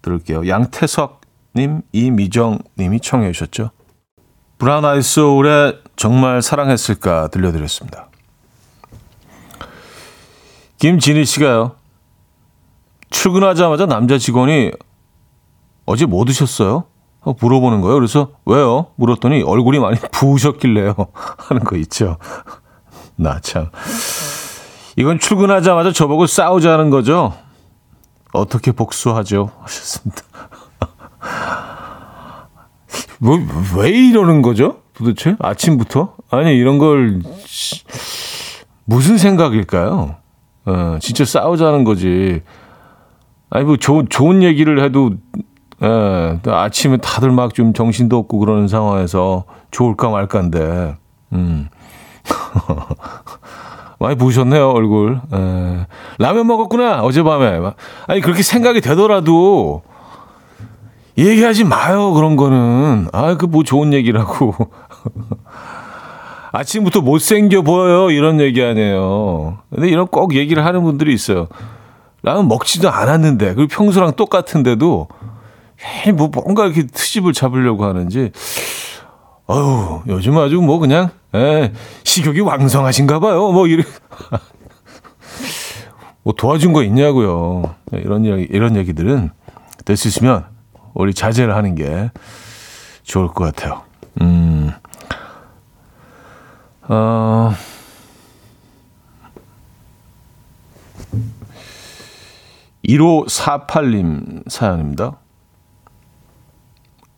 들을게요. 0.01 0.48
양태석 0.48 1.16
님, 1.57 1.81
이미정 1.91 2.59
님이 2.77 2.99
청해 2.99 3.31
주셨죠. 3.31 3.71
브라운 4.59 4.85
아이 4.85 5.01
소울의 5.01 5.81
정말 5.95 6.41
사랑했을까 6.41 7.29
들려드렸습니다. 7.29 8.09
김진희 10.77 11.25
씨가요. 11.25 11.75
출근하자마자 13.09 13.87
남자 13.87 14.17
직원이 14.17 14.71
어제 15.85 16.05
뭐 16.05 16.23
드셨어요? 16.25 16.85
물어보는 17.41 17.81
거예요. 17.81 17.95
그래서 17.95 18.31
왜요? 18.45 18.87
물었더니 18.95 19.41
얼굴이 19.41 19.79
많이 19.79 19.97
부으셨길래요. 20.11 20.95
하는 21.37 21.63
거 21.63 21.75
있죠. 21.77 22.17
나 23.17 23.39
참. 23.39 23.69
이건 24.95 25.19
출근하자마자 25.19 25.91
저보고 25.91 26.27
싸우자는 26.27 26.89
거죠. 26.91 27.33
어떻게 28.33 28.71
복수하죠? 28.71 29.51
하셨습니다. 29.61 30.21
뭐, 33.19 33.39
왜 33.77 33.89
이러는 33.89 34.41
거죠? 34.41 34.77
도대체? 34.93 35.36
아침부터? 35.39 36.15
아니, 36.29 36.55
이런 36.55 36.77
걸, 36.77 37.22
무슨 38.86 39.17
생각일까요? 39.17 40.15
어, 40.65 40.98
진짜 41.01 41.25
싸우자는 41.25 41.84
거지. 41.84 42.41
아니, 43.50 43.65
뭐, 43.65 43.77
조, 43.77 44.05
좋은 44.07 44.43
얘기를 44.43 44.84
해도 44.84 45.12
예, 45.84 46.39
아침에 46.50 46.98
다들 46.98 47.31
막 47.31 47.53
좀 47.53 47.72
정신도 47.74 48.17
없고 48.17 48.39
그러는 48.39 48.67
상황에서 48.67 49.43
좋을까 49.72 50.10
말까인데, 50.10 50.98
음. 51.34 51.69
많이 54.00 54.15
부으셨네요, 54.15 54.69
얼굴. 54.72 55.22
예. 55.34 55.88
라면 56.19 56.48
먹었구나, 56.48 57.01
어젯밤에. 57.03 57.62
아니, 58.07 58.22
그렇게 58.22 58.41
생각이 58.43 58.81
되더라도, 58.81 59.84
얘기하지 61.17 61.63
마요, 61.63 62.13
그런 62.13 62.36
거는. 62.36 63.07
아, 63.12 63.36
그 63.38 63.47
뭐 63.47 63.63
좋은 63.63 63.93
얘기라고. 63.93 64.53
아침부터 66.51 67.01
못생겨 67.01 67.61
보여요, 67.61 68.09
이런 68.11 68.39
얘기 68.39 68.63
아니에요. 68.63 69.59
근데 69.74 69.89
이런 69.89 70.07
꼭 70.07 70.35
얘기를 70.35 70.65
하는 70.65 70.83
분들이 70.83 71.13
있어요. 71.13 71.48
라면 72.24 72.48
먹지도 72.48 72.89
않았는데, 72.89 73.55
그리고 73.55 73.68
평소랑 73.68 74.13
똑같은데도, 74.15 75.07
에이, 76.05 76.11
뭐 76.13 76.29
뭔가 76.33 76.65
이렇게 76.65 76.87
트집을 76.87 77.33
잡으려고 77.33 77.85
하는지 77.85 78.31
어우 79.46 80.01
요즘 80.07 80.35
아주 80.39 80.59
뭐 80.59 80.79
그냥 80.79 81.11
에, 81.35 81.72
식욕이 82.03 82.39
왕성하신가 82.39 83.20
봐요. 83.20 83.51
뭐 83.51 83.68
이런 83.68 83.85
뭐 86.24 86.33
도와준 86.35 86.74
거 86.74 86.81
있냐고요. 86.83 87.75
이런 87.92 88.25
얘기 88.25 88.48
이런 88.51 88.75
얘기들은 88.75 89.29
될 89.85 89.96
수 89.96 90.07
있으면 90.07 90.46
우리 90.98 91.14
자제를 91.14 91.55
하는 91.55 91.75
게 91.75 92.10
좋을 93.03 93.27
것 93.27 93.44
같아요. 93.46 93.83
음. 94.20 94.72
어. 96.90 97.53
1548님 102.86 104.50
사연입니다. 104.50 105.18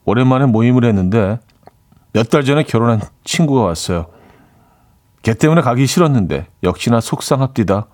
오랜만에 0.06 0.46
모임을 0.46 0.86
했는데 0.86 1.39
몇 2.13 2.30
달 2.30 2.44
전에 2.44 2.63
결혼한 2.63 3.02
친구가 3.24 3.62
왔어요. 3.62 4.08
걔 5.22 5.34
때문에 5.34 5.62
가기 5.62 5.86
싫었는데 5.86 6.48
역시나 6.63 7.02
속상합디다. 7.02 7.86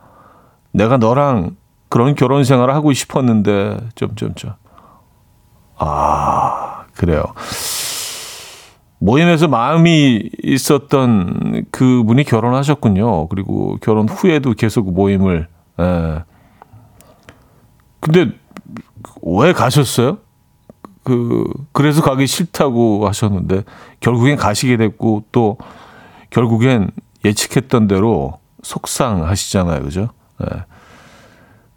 내가 0.71 0.97
너랑 0.97 1.57
그런 1.89 2.15
결혼 2.15 2.43
생활을 2.43 2.73
하고 2.73 2.93
싶었는데 2.93 3.77
점점점. 3.95 4.55
아 5.77 6.85
그래요. 6.93 7.23
모임에서 8.99 9.47
마음이 9.47 10.29
있었던 10.43 11.65
그분이 11.71 12.23
결혼하셨군요. 12.23 13.27
그리고 13.27 13.77
결혼 13.81 14.07
후에도 14.09 14.53
계속 14.53 14.93
모임을. 14.93 15.47
에. 15.79 15.83
예. 15.83 16.23
근데 17.99 18.31
왜 19.21 19.53
가셨어요? 19.53 20.19
그 21.03 21.43
그래서 21.71 22.01
가기 22.01 22.25
싫다고 22.25 23.07
하셨는데 23.07 23.63
결국엔 23.99 24.37
가시게 24.37 24.77
됐고 24.77 25.25
또 25.31 25.57
결국엔 26.31 26.89
예측했던 27.23 27.87
대로 27.87 28.39
속상하시잖아요, 28.63 29.83
그죠? 29.83 30.09
네. 30.39 30.47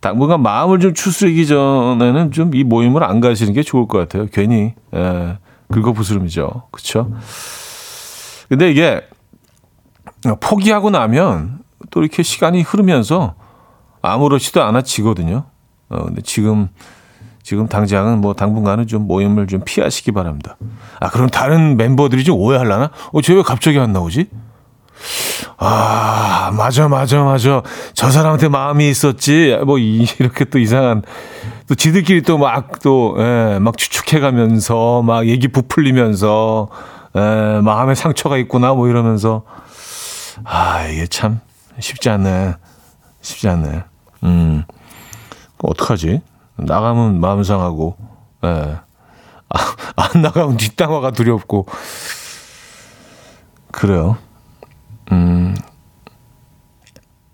당분간 0.00 0.42
마음을 0.42 0.78
좀 0.80 0.94
추스리기 0.94 1.46
전에는 1.46 2.30
좀 2.32 2.50
이 2.54 2.64
모임을 2.64 3.02
안 3.04 3.20
가시는 3.20 3.52
게 3.52 3.62
좋을 3.62 3.88
것 3.88 3.98
같아요. 3.98 4.26
괜히 4.32 4.74
예, 4.94 5.38
긁어부스름이죠, 5.72 6.64
그렇죠? 6.70 7.10
근데 8.48 8.70
이게 8.70 9.02
포기하고 10.40 10.90
나면 10.90 11.58
또 11.90 12.00
이렇게 12.00 12.22
시간이 12.22 12.62
흐르면서 12.62 13.34
아무렇지도 14.02 14.62
않아 14.62 14.82
지거든요. 14.82 15.44
어, 15.88 16.04
근데 16.04 16.22
지금 16.22 16.68
지금 17.42 17.66
당장은 17.66 18.20
뭐 18.20 18.34
당분간은 18.34 18.86
좀 18.86 19.06
모임을 19.06 19.46
좀 19.46 19.62
피하시기 19.64 20.12
바랍니다. 20.12 20.56
아, 21.00 21.08
그럼 21.10 21.28
다른 21.28 21.76
멤버들이 21.76 22.22
좀 22.24 22.38
오해할라나? 22.38 22.90
어, 23.12 23.20
쟤 23.22 23.34
왜 23.34 23.42
갑자기 23.42 23.78
안 23.78 23.92
나오지? 23.92 24.28
아, 25.56 26.50
맞아, 26.56 26.88
맞아, 26.88 27.22
맞아. 27.22 27.62
저 27.94 28.10
사람한테 28.10 28.48
마음이 28.48 28.88
있었지. 28.88 29.58
뭐, 29.66 29.78
이렇게 29.78 30.44
또 30.44 30.58
이상한, 30.58 31.02
또 31.68 31.74
지들끼리 31.74 32.22
또 32.22 32.38
막, 32.38 32.80
또, 32.80 33.16
예, 33.18 33.58
막 33.60 33.76
추측해가면서, 33.76 35.02
막 35.02 35.26
얘기 35.26 35.48
부풀리면서, 35.48 36.68
예, 37.16 37.60
마음에 37.62 37.94
상처가 37.94 38.36
있구나, 38.38 38.74
뭐 38.74 38.88
이러면서. 38.88 39.42
아, 40.44 40.86
이게 40.86 41.06
참 41.06 41.40
쉽지 41.80 42.08
않네. 42.10 42.54
쉽지 43.20 43.48
않네. 43.48 43.82
음, 44.24 44.64
어떡하지? 45.62 46.22
나가면 46.56 47.20
마음 47.20 47.42
상하고, 47.42 47.96
예. 48.44 48.76
아, 49.50 49.58
안 49.96 50.22
나가면 50.22 50.56
뒷담화가 50.56 51.10
두렵고. 51.12 51.66
그래요. 53.72 54.16
음. 55.12 55.54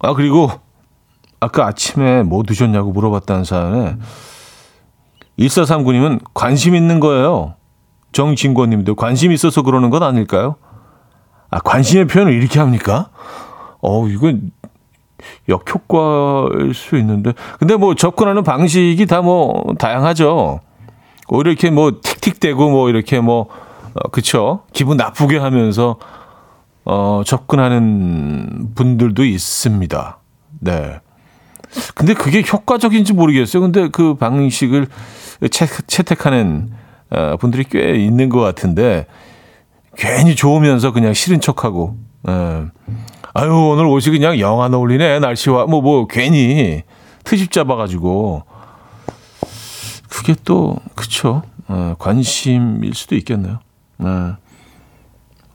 아, 0.01 0.15
그리고, 0.15 0.51
아까 1.41 1.67
아침에 1.67 2.23
뭐 2.23 2.43
드셨냐고 2.43 2.93
물어봤다는 2.93 3.45
사연에, 3.45 3.97
1439님은 5.39 6.21
관심 6.35 6.75
있는 6.75 7.01
거예요. 7.01 7.55
정진권 8.13 8.71
님도 8.71 8.95
관심 8.95 9.33
있어서 9.33 9.63
그러는 9.63 9.91
건 9.91 10.03
아닐까요? 10.03 10.57
아, 11.51 11.59
관심의 11.59 12.07
표현을 12.07 12.33
이렇게 12.33 12.61
합니까? 12.61 13.09
어, 13.83 14.07
이건 14.09 14.53
역효과일 15.49 16.75
수 16.75 16.97
있는데. 16.99 17.33
근데 17.59 17.77
뭐 17.77 17.95
접근하는 17.95 18.43
방식이 18.43 19.07
다 19.07 19.23
뭐 19.23 19.65
다양하죠. 19.79 20.61
오히려 21.29 21.51
이렇게 21.51 21.71
뭐 21.71 22.01
틱틱대고 22.03 22.71
뭐 22.71 22.89
이렇게 22.89 23.21
뭐, 23.21 23.49
어, 23.95 24.09
그쵸. 24.11 24.63
기분 24.73 24.97
나쁘게 24.97 25.39
하면서, 25.39 25.97
어, 26.85 27.23
접근하는 27.25 28.71
분들도 28.75 29.25
있습니다. 29.25 30.19
네. 30.61 31.01
근데 31.95 32.15
그게 32.15 32.43
효과적인지 32.43 33.15
모르겠어요. 33.15 33.63
근데 33.63 33.89
그 33.89 34.15
방식을 34.15 34.87
채, 35.51 35.67
채택하는 35.87 36.71
어, 37.11 37.37
분들이 37.39 37.65
꽤 37.65 37.97
있는 37.97 38.29
것 38.29 38.41
같은데, 38.41 39.07
괜히 39.97 40.35
좋으면서 40.35 40.93
그냥 40.93 41.15
싫은 41.15 41.41
척하고, 41.41 41.97
예. 42.29 42.65
아유, 43.35 43.51
오늘 43.51 43.87
옷이 43.87 44.17
그냥 44.17 44.39
영안 44.39 44.75
어울리네. 44.75 45.19
날씨와, 45.19 45.67
뭐, 45.67 45.81
뭐, 45.81 46.07
괜히 46.07 46.83
트집 47.25 47.51
잡아가지고. 47.51 48.43
그게 50.09 50.35
또, 50.45 50.77
그쵸. 50.95 51.43
어, 51.67 51.95
관심일 51.99 52.95
수도 52.95 53.17
있겠네요. 53.17 53.59
네. 53.99 54.09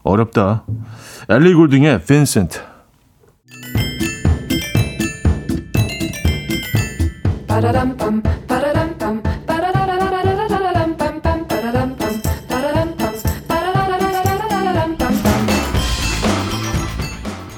어렵다. 0.03 0.63
엘리 1.29 1.53
골딩의 1.53 2.03
빈센트. 2.05 2.59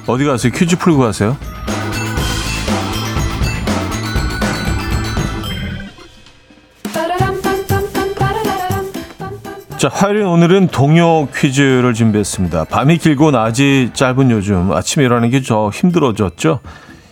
어디 0.08 0.25
가세요? 0.25 0.51
퀴즈 0.51 0.77
풀고 0.77 0.99
가세요? 0.99 1.38
자, 9.82 9.89
화요일 9.91 10.26
오늘은 10.26 10.67
동요 10.67 11.26
퀴즈를 11.30 11.96
준비했습니다. 11.96 12.65
밤이 12.65 13.00
길고 13.00 13.32
낮이 13.32 13.89
짧은 13.96 14.30
요즘 14.30 14.72
아침에 14.72 15.04
일어나는 15.06 15.32
게더 15.32 15.72
힘들어졌죠? 15.72 16.60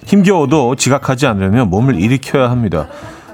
힘겨워도 0.05 0.75
지각하지 0.75 1.25
않으려면 1.25 1.71
몸을 1.71 1.99
일으켜야 1.99 2.51
합니다. 2.51 2.87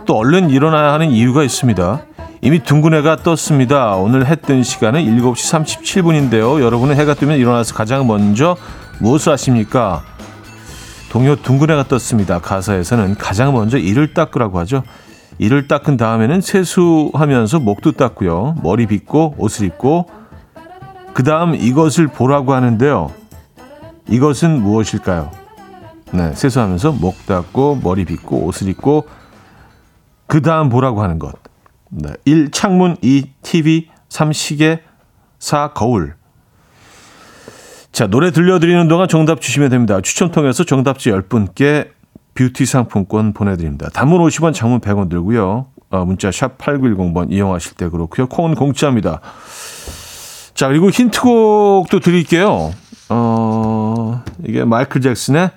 또 0.06 0.16
얼른 0.16 0.52
일어나야 0.52 0.94
하는 0.94 1.12
이유가 1.12 1.44
있습니다. 1.44 2.02
이미 2.44 2.64
둥근 2.64 2.94
해가 2.94 3.18
떴습니다. 3.18 3.98
오늘 3.98 4.26
해 4.26 4.38
뜬 4.38 4.64
시간은 4.64 5.02
7시 5.02 5.68
37분인데요. 5.68 6.62
여러분은 6.62 6.96
해가 6.96 7.14
뜨면 7.14 7.38
일어나서 7.38 7.76
가장 7.76 8.08
먼저 8.08 8.56
무엇을 9.00 9.34
하십니까? 9.34 10.02
동요 11.10 11.36
둥근 11.36 11.72
해가 11.72 11.84
떴습니다. 11.90 12.40
가사에서는 12.40 13.16
가장 13.16 13.52
먼저 13.52 13.78
이를 13.78 14.14
닦으라고 14.14 14.60
하죠. 14.60 14.84
이를 15.38 15.68
닦은 15.68 15.98
다음에는 15.98 16.42
세수하면서 16.42 17.60
목도 17.60 17.94
닦고요. 17.94 18.56
머리 18.64 18.86
빗고 18.88 19.36
옷을 19.38 19.68
입고 19.68 20.08
그 21.14 21.24
다음 21.24 21.56
이것을 21.56 22.08
보라고 22.08 22.54
하는데요. 22.54 23.12
이것은 24.10 24.62
무엇일까요? 24.62 25.32
네, 26.12 26.34
세수하면서 26.34 26.94
목 26.94 27.26
닦고 27.26 27.80
머리 27.84 28.06
빗고 28.06 28.46
옷을 28.46 28.70
입고 28.70 29.08
그 30.28 30.42
다음 30.42 30.70
보라고 30.70 31.02
하는 31.04 31.20
것. 31.20 31.34
네, 31.90 32.10
1. 32.26 32.52
창문 32.52 32.98
2. 33.02 33.32
TV 33.42 33.90
3. 34.10 34.34
시계 34.34 34.82
4. 35.40 35.74
거울 35.74 36.16
자, 37.92 38.08
노래 38.08 38.32
들려드리는 38.32 38.90
동안 38.90 39.08
정답 39.08 39.40
주시면 39.40 39.70
됩니다. 39.70 40.02
추첨 40.02 40.30
통해서 40.30 40.66
정답지 40.66 41.12
10분께 41.12 41.92
뷰티 42.36 42.66
상품권 42.66 43.34
보내드립니다. 43.34 43.90
단문 43.94 44.22
50원, 44.22 44.54
장문 44.54 44.82
100원 44.82 45.10
들고요. 45.10 45.68
어, 45.90 46.06
문자 46.06 46.32
샵 46.32 46.58
8910번 46.58 47.32
이용하실 47.32 47.76
때 47.76 47.88
그렇고요. 47.90 48.28
콩은 48.28 48.56
공짜입니다. 48.56 49.22
자, 50.54 50.68
그리고 50.68 50.90
힌트곡도 50.90 52.00
드릴게요. 52.02 52.74
어, 53.10 54.24
이게 54.46 54.66
마이클 54.66 55.02
잭슨의 55.02 55.52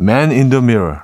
Man 0.00 0.30
in 0.30 0.48
the 0.48 0.62
Mirror. 0.62 1.00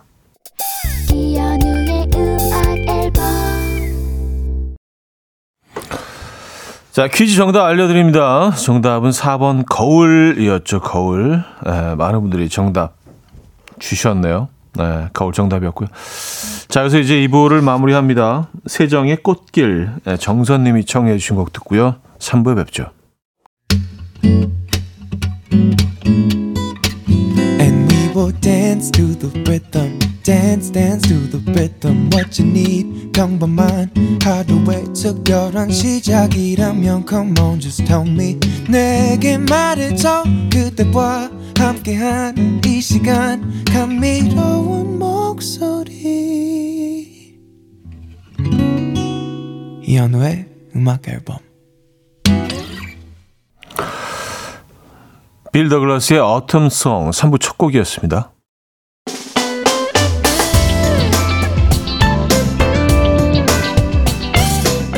자, 6.93 7.09
퀴즈 7.09 7.37
정답 7.37 7.67
알려드립니다. 7.67 8.51
정답은 8.53 9.11
4번 9.11 9.65
거울이었죠, 9.69 10.81
거울. 10.81 11.45
네, 11.65 11.95
많은 11.95 12.21
분들이 12.21 12.49
정답 12.49 12.95
주셨네요. 13.79 14.49
네, 14.75 15.09
거울 15.13 15.33
정답이었고요. 15.33 15.89
자, 16.69 16.81
그래서 16.81 16.99
이제 16.99 17.15
2부를 17.27 17.63
마무리합니다. 17.63 18.49
세정의 18.67 19.19
꽃길, 19.23 19.91
네, 20.05 20.17
정선님이 20.17 20.85
청해 20.85 21.17
주신 21.19 21.37
곡 21.37 21.53
듣고요. 21.53 21.97
3부에 22.19 22.57
뵙죠. 22.57 22.87
Will 28.13 28.33
dance 28.41 28.91
to 28.91 29.15
the 29.15 29.31
rhythm. 29.45 30.10
Dance 30.23 30.71
dance 30.71 31.09
to 31.09 31.31
the 31.31 31.39
rhythm 31.53 32.11
what 32.13 32.41
you 32.41 32.49
need. 32.49 33.13
평범한 33.13 33.91
하루의 34.23 34.93
특별한 34.95 35.71
시작이라면 35.71 37.07
come 37.09 37.35
on 37.41 37.61
just 37.61 37.85
tell 37.85 38.07
me. 38.09 38.39
내게 38.69 39.39
말해줘 39.39 40.25
그대와 40.53 41.31
함께한 41.59 42.61
이 42.67 42.81
시간. 42.81 43.65
감미로운 43.65 44.99
목소리. 44.99 45.91
이현우의 49.83 50.47
음악 50.77 51.09
앨범. 51.09 51.39
빌 55.53 55.69
더글라스의 55.69 56.21
어텀송 56.21 57.11
3부 57.11 57.41
첫 57.41 57.59
곡이었습니다. 57.59 58.33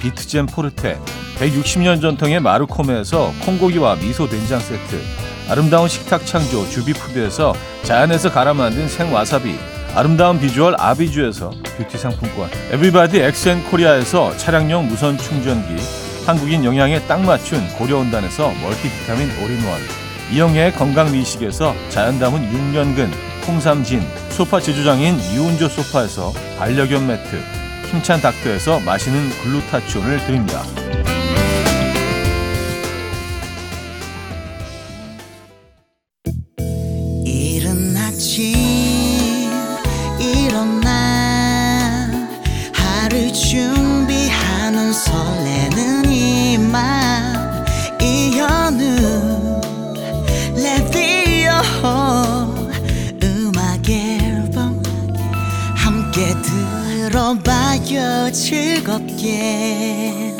비트젠 0.00 0.46
포르테, 0.46 0.98
160년 1.38 2.00
전통의 2.00 2.40
마루코메에서 2.40 3.32
콩고기와 3.44 3.96
미소 3.96 4.28
된장 4.28 4.60
세트 4.60 5.00
아름다운 5.48 5.88
식탁 5.88 6.26
창조 6.26 6.68
주비푸드에서 6.68 7.54
자연에서 7.82 8.30
갈아 8.30 8.52
만든 8.52 8.88
생와사비 8.88 9.56
아름다운 9.94 10.38
비주얼 10.38 10.74
아비주에서 10.78 11.50
뷰티 11.76 11.96
상품권 11.96 12.50
에브리바디 12.70 13.20
엑센코리아에서 13.20 14.36
차량용 14.36 14.88
무선 14.88 15.16
충전기 15.16 15.82
한국인 16.26 16.64
영양에 16.64 17.00
딱 17.06 17.22
맞춘 17.22 17.66
고려은단에서 17.78 18.52
멀티비타민 18.60 19.30
올인원 19.42 19.80
이영애의 20.30 20.72
건강미식에서 20.72 21.74
자연 21.88 22.18
담은 22.18 22.52
6년근 22.52 23.10
홍삼진 23.46 24.02
소파 24.28 24.60
제조장인 24.60 25.18
이운조 25.18 25.68
소파에서 25.68 26.32
반려견 26.58 27.06
매트 27.06 27.57
힘찬 27.90 28.20
닥터에서 28.20 28.80
마시는 28.80 29.30
글루타치온을 29.42 30.18
드립니다. 30.26 30.62
즐겁게 58.98 60.34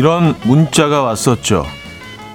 이런 0.00 0.34
문자가 0.44 1.02
왔었죠. 1.02 1.66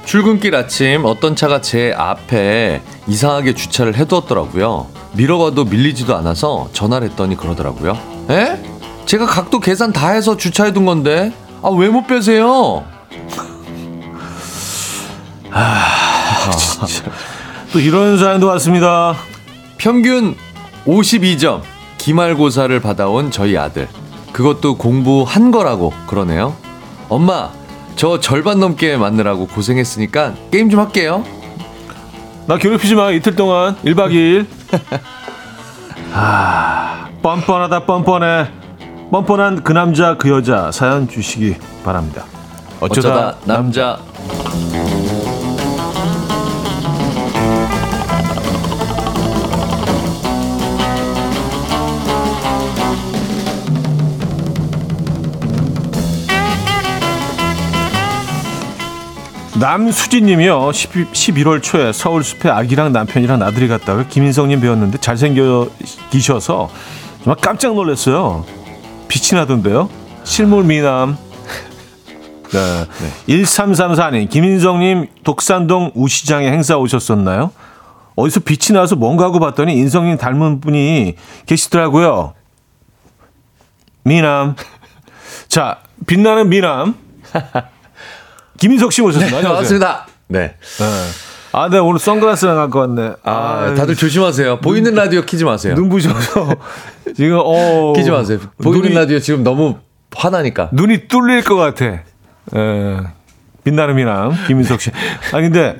출근길 0.06 0.54
아침 0.54 1.04
어떤 1.04 1.36
차가 1.36 1.62
제 1.62 1.95
앞에 1.97 2.84
이상하게 3.08 3.56
주차를 3.56 3.95
해두었더라고요. 3.95 4.86
밀어봐도 5.13 5.65
밀리지도 5.65 6.15
않아서 6.15 6.69
전화를 6.73 7.10
했더니 7.10 7.36
그러더라고요. 7.36 7.97
에? 8.30 8.62
제가 9.08 9.25
각도 9.25 9.60
계산 9.60 9.91
다 9.91 10.10
해서 10.10 10.38
주차해둔 10.38 10.86
건데 10.86 11.34
아 11.63 11.69
왜 11.71 11.89
못 11.89 12.06
빼세요? 12.06 12.84
아, 15.51 16.51
진짜. 16.51 17.06
또 17.73 17.80
이런 17.80 18.19
사연도 18.19 18.45
왔습니다. 18.45 19.15
평균 19.80 20.36
52점 20.86 21.63
기말고사를 21.97 22.80
받아온 22.80 23.32
저희 23.32 23.58
아들. 23.58 23.88
그것도 24.34 24.78
공부한 24.78 25.49
거라고 25.49 25.91
그러네요. 26.06 26.56
엄마, 27.10 27.50
저 27.96 28.20
절반 28.20 28.60
넘게 28.60 28.98
만느라고 28.98 29.48
고생했으니까 29.48 30.34
게임 30.52 30.70
좀 30.70 30.80
할게요. 30.80 31.24
나 32.48 32.58
괴롭히지 32.58 32.96
마. 32.96 33.12
이틀 33.12 33.36
동안. 33.36 33.76
1박 33.84 34.12
2일. 34.12 34.46
아 36.13 37.10
뻔뻔하다 37.22 37.86
뻔뻔해. 37.86 38.48
뻔뻔한 39.12 39.63
그 39.63 39.72
남자 39.72 40.18
그 40.18 40.30
여자 40.30 40.72
사연 40.72 41.08
주시기 41.08 41.56
바랍니다. 41.84 42.26
어쩌다, 42.80 43.10
어쩌다 43.10 43.36
남자. 43.46 44.00
남 44.72 44.94
수진님이요. 59.91 60.71
12, 60.71 61.06
11월 61.06 61.60
초에 61.63 61.91
서울 61.91 62.23
숲에 62.23 62.49
아기랑 62.51 62.93
남편이랑 62.93 63.39
나들이 63.39 63.67
갔다가 63.67 64.08
김인성님 64.08 64.62
배웠는데 64.62 64.99
잘생겨 64.99 65.69
기셔서 66.12 66.69
정말 67.23 67.38
깜짝 67.41 67.73
놀랐어요. 67.73 68.45
빛이 69.08 69.39
나던데요? 69.39 69.89
실물 70.23 70.65
미남. 70.65 71.17
네. 72.54 72.86
1334님 73.28 74.30
김인성님 74.30 75.08
독산동 75.23 75.93
우시장에 75.95 76.51
행사 76.51 76.78
오셨었나요? 76.78 77.49
어디서 78.15 78.41
빛이 78.41 78.78
나서 78.78 78.95
뭔가 78.95 79.25
하고 79.25 79.39
봤더니 79.39 79.73
인성님 79.73 80.17
닮은 80.17 80.62
분이 80.62 81.15
계시더라고요. 81.47 82.36
미남. 84.04 84.56
자 85.47 85.80
빛나는 86.06 86.49
미남 86.49 86.93
김인석 88.58 88.91
씨 88.94 89.02
모셨습니다. 89.02 89.38
네, 89.38 89.44
반갑습니다. 89.44 90.08
네. 90.28 90.39
네. 90.39 90.86
아, 91.52 91.70
네, 91.70 91.78
오늘 91.78 92.00
선글라스랑 92.00 92.56
갖고 92.56 92.80
왔네. 92.80 93.12
아, 93.24 93.74
다들 93.78 93.96
조심하세요. 93.96 94.60
보이는 94.60 94.94
라디오 94.94 95.22
키지 95.22 95.46
마세요. 95.46 95.76
눈 95.76 95.88
부셔서 95.89 96.50
지금, 97.15 97.39
어. 97.41 97.94
키지 97.96 98.12
마세요. 98.12 98.39
보이는 98.62 98.82
눈이, 98.82 98.96
라디오 98.96 99.20
지금 99.20 99.44
너무 99.44 99.78
화나니까. 100.13 100.70
눈이 100.74 101.08
뚫릴 101.08 101.44
것 101.44 101.56
같아. 101.56 101.86
예. 102.56 102.98
빛나는 103.63 103.96
미남, 103.96 104.34
김인석 104.48 104.82
씨. 104.82 104.91
아, 105.32 105.39
근데, 105.41 105.76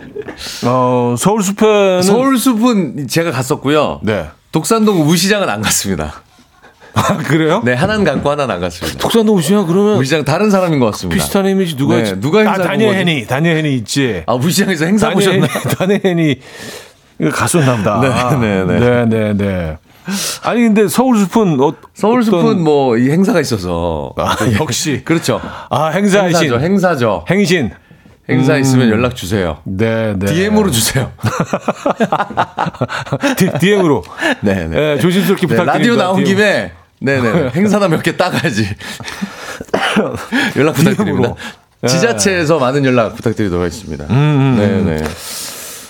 어, 0.66 1.16
서울 1.18 1.44
숲에는. 1.44 2.02
서울 2.04 2.38
숲은 2.38 3.08
제가 3.08 3.32
갔었고요. 3.32 4.00
네. 4.04 4.28
독산동 4.52 5.02
우시장은 5.02 5.50
안 5.50 5.62
갔습니다. 5.62 6.22
아, 6.96 7.18
그래요? 7.18 7.62
네, 7.66 7.74
하나는 7.74 8.06
갔고 8.06 8.32
하나는 8.32 8.56
안 8.56 8.62
갔습니다. 8.62 8.98
독산동 8.98 9.36
우시장 9.38 9.68
그러면. 9.68 9.98
우시장 9.98 10.24
다른 10.24 10.50
사람인 10.50 10.80
것 10.80 10.88
같습니다. 10.92 11.22
비슷한 11.22 11.46
이미지 11.46 11.76
누가 11.76 11.96
네, 11.98 12.02
있지? 12.04 12.20
누가 12.20 12.40
아, 12.40 12.44
행사 12.44 12.64
다니엘 12.64 12.88
거지? 12.90 13.00
헤니. 13.00 13.28
다니엘 13.28 13.58
헤니 13.58 13.76
있지. 13.76 14.24
아, 14.26 14.34
우시장에서 14.34 14.86
행사 14.86 15.10
보셨나? 15.12 15.46
다니엘 15.78 16.02
헤니. 16.06 16.40
보다. 17.20 18.00
네, 18.02 18.10
네, 18.40 18.64
네. 18.66 18.80
네, 18.80 19.06
네, 19.06 19.34
네. 19.34 19.78
아니, 20.44 20.62
근데 20.62 20.88
서울 20.88 21.18
숲은 21.18 21.60
어, 21.60 21.74
서울 21.94 22.24
숲은 22.24 22.40
어떤- 22.40 22.64
뭐이 22.64 23.10
행사가 23.10 23.40
있어서. 23.42 24.14
아, 24.18 24.36
역시. 24.60 25.02
그렇죠. 25.06 25.42
아, 25.70 25.88
행사이신. 25.88 26.44
행사죠. 26.54 26.60
행사죠. 26.64 27.26
행신. 27.30 27.72
행사 28.28 28.58
있으면 28.58 28.90
연락 28.90 29.16
주세요. 29.16 29.60
네, 29.66 30.16
네. 30.18 30.26
DM으로 30.26 30.72
주세요. 30.72 31.12
DM으로. 33.60 34.04
네, 34.42 34.68
네. 34.68 34.70
네, 34.96 35.00
조심스럽게 35.00 35.46
네, 35.46 35.56
부탁드립니다. 35.56 35.74
라디오 35.78 35.96
나온 35.96 36.24
DM. 36.24 36.36
김에 36.36 36.72
네네 37.06 37.52
행사나 37.56 37.88
몇 37.88 38.02
개 38.04 38.15
따가야지. 38.18 38.68
연락 40.58 40.74
부탁드립니다. 40.74 41.34
네. 41.82 41.88
지자체에서 41.88 42.58
많은 42.60 42.84
연락 42.86 43.15
부탁드리도록 43.15 43.63
하겠습니다. 43.63 44.06
음, 44.10 44.56
네네. 44.58 45.04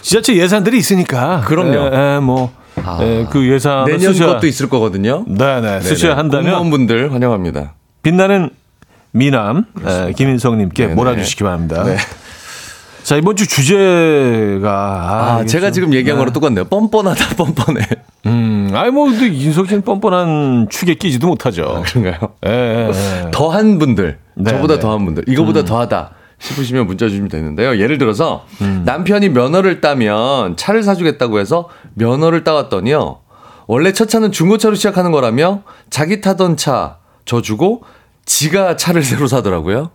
지자체 0.02 0.36
예산들이 0.36 0.78
있으니까. 0.78 1.42
그럼요. 1.46 1.90
예, 1.96 2.16
예, 2.16 2.20
뭐, 2.20 2.52
아, 2.84 3.00
예, 3.02 3.26
그 3.30 3.48
예산을 3.48 3.86
내년 3.98 4.14
쓰셔야, 4.14 4.34
것도 4.34 4.48
있을 4.48 4.70
거거든요. 4.70 5.24
네, 5.28 5.62
네, 5.62 5.80
네네. 5.80 6.14
한다면 6.14 6.44
공무원분들 6.46 7.14
환영합니다. 7.14 7.74
빛나는 8.04 8.50
미남 9.12 9.66
예, 9.88 10.12
김인성님께 10.16 10.84
네네. 10.84 10.96
몰아주시기 10.96 11.44
바랍니다. 11.44 11.84
네. 11.84 11.98
자 13.04 13.16
이번 13.16 13.36
주 13.36 13.48
주제가 13.48 14.70
아, 14.72 15.38
이게 15.42 15.48
제가 15.48 15.68
좀- 15.68 15.74
지금 15.74 15.94
얘기한 15.94 16.18
거랑 16.20 16.34
똑같네요. 16.34 16.66
뻔뻔하다, 16.66 17.36
뻔뻔해. 17.38 17.86
음, 18.26 18.55
아니 18.76 18.92
뭐 18.92 19.06
근데 19.06 19.28
인석 19.28 19.68
씨는 19.68 19.84
뻔뻔한 19.84 20.68
축에 20.70 20.96
끼지도 20.96 21.28
못하죠. 21.28 21.84
그런가요? 21.86 22.32
예, 22.46 22.52
예, 22.52 22.92
예. 23.26 23.32
더한 23.32 23.80
분들, 23.80 24.20
네, 24.36 24.52
저보다 24.52 24.76
네. 24.76 24.80
더한 24.80 25.06
분들, 25.06 25.24
이거보다 25.28 25.64
더하다 25.64 26.12
싶으시면 26.40 26.86
문자 26.88 27.08
주시면 27.08 27.30
되는데요. 27.30 27.80
예를 27.80 27.98
들어서 27.98 28.46
음. 28.62 28.84
남편이 28.86 29.30
면허를 29.30 29.82
따면 29.82 30.58
차를 30.58 30.84
사주겠다고 30.84 31.40
해서 31.40 31.70
면허를 31.94 32.44
따왔더니요. 32.44 33.20
원래 33.68 33.92
첫 33.94 34.08
차는 34.10 34.32
중고차로 34.32 34.76
시작하는 34.76 35.12
거라며 35.12 35.62
자기 35.90 36.22
타던 36.22 36.58
차 36.58 36.98
저 37.26 37.42
주고 37.42 37.82
지가 38.26 38.78
차를 38.78 39.02
새로 39.04 39.28
사더라고요. 39.28 39.92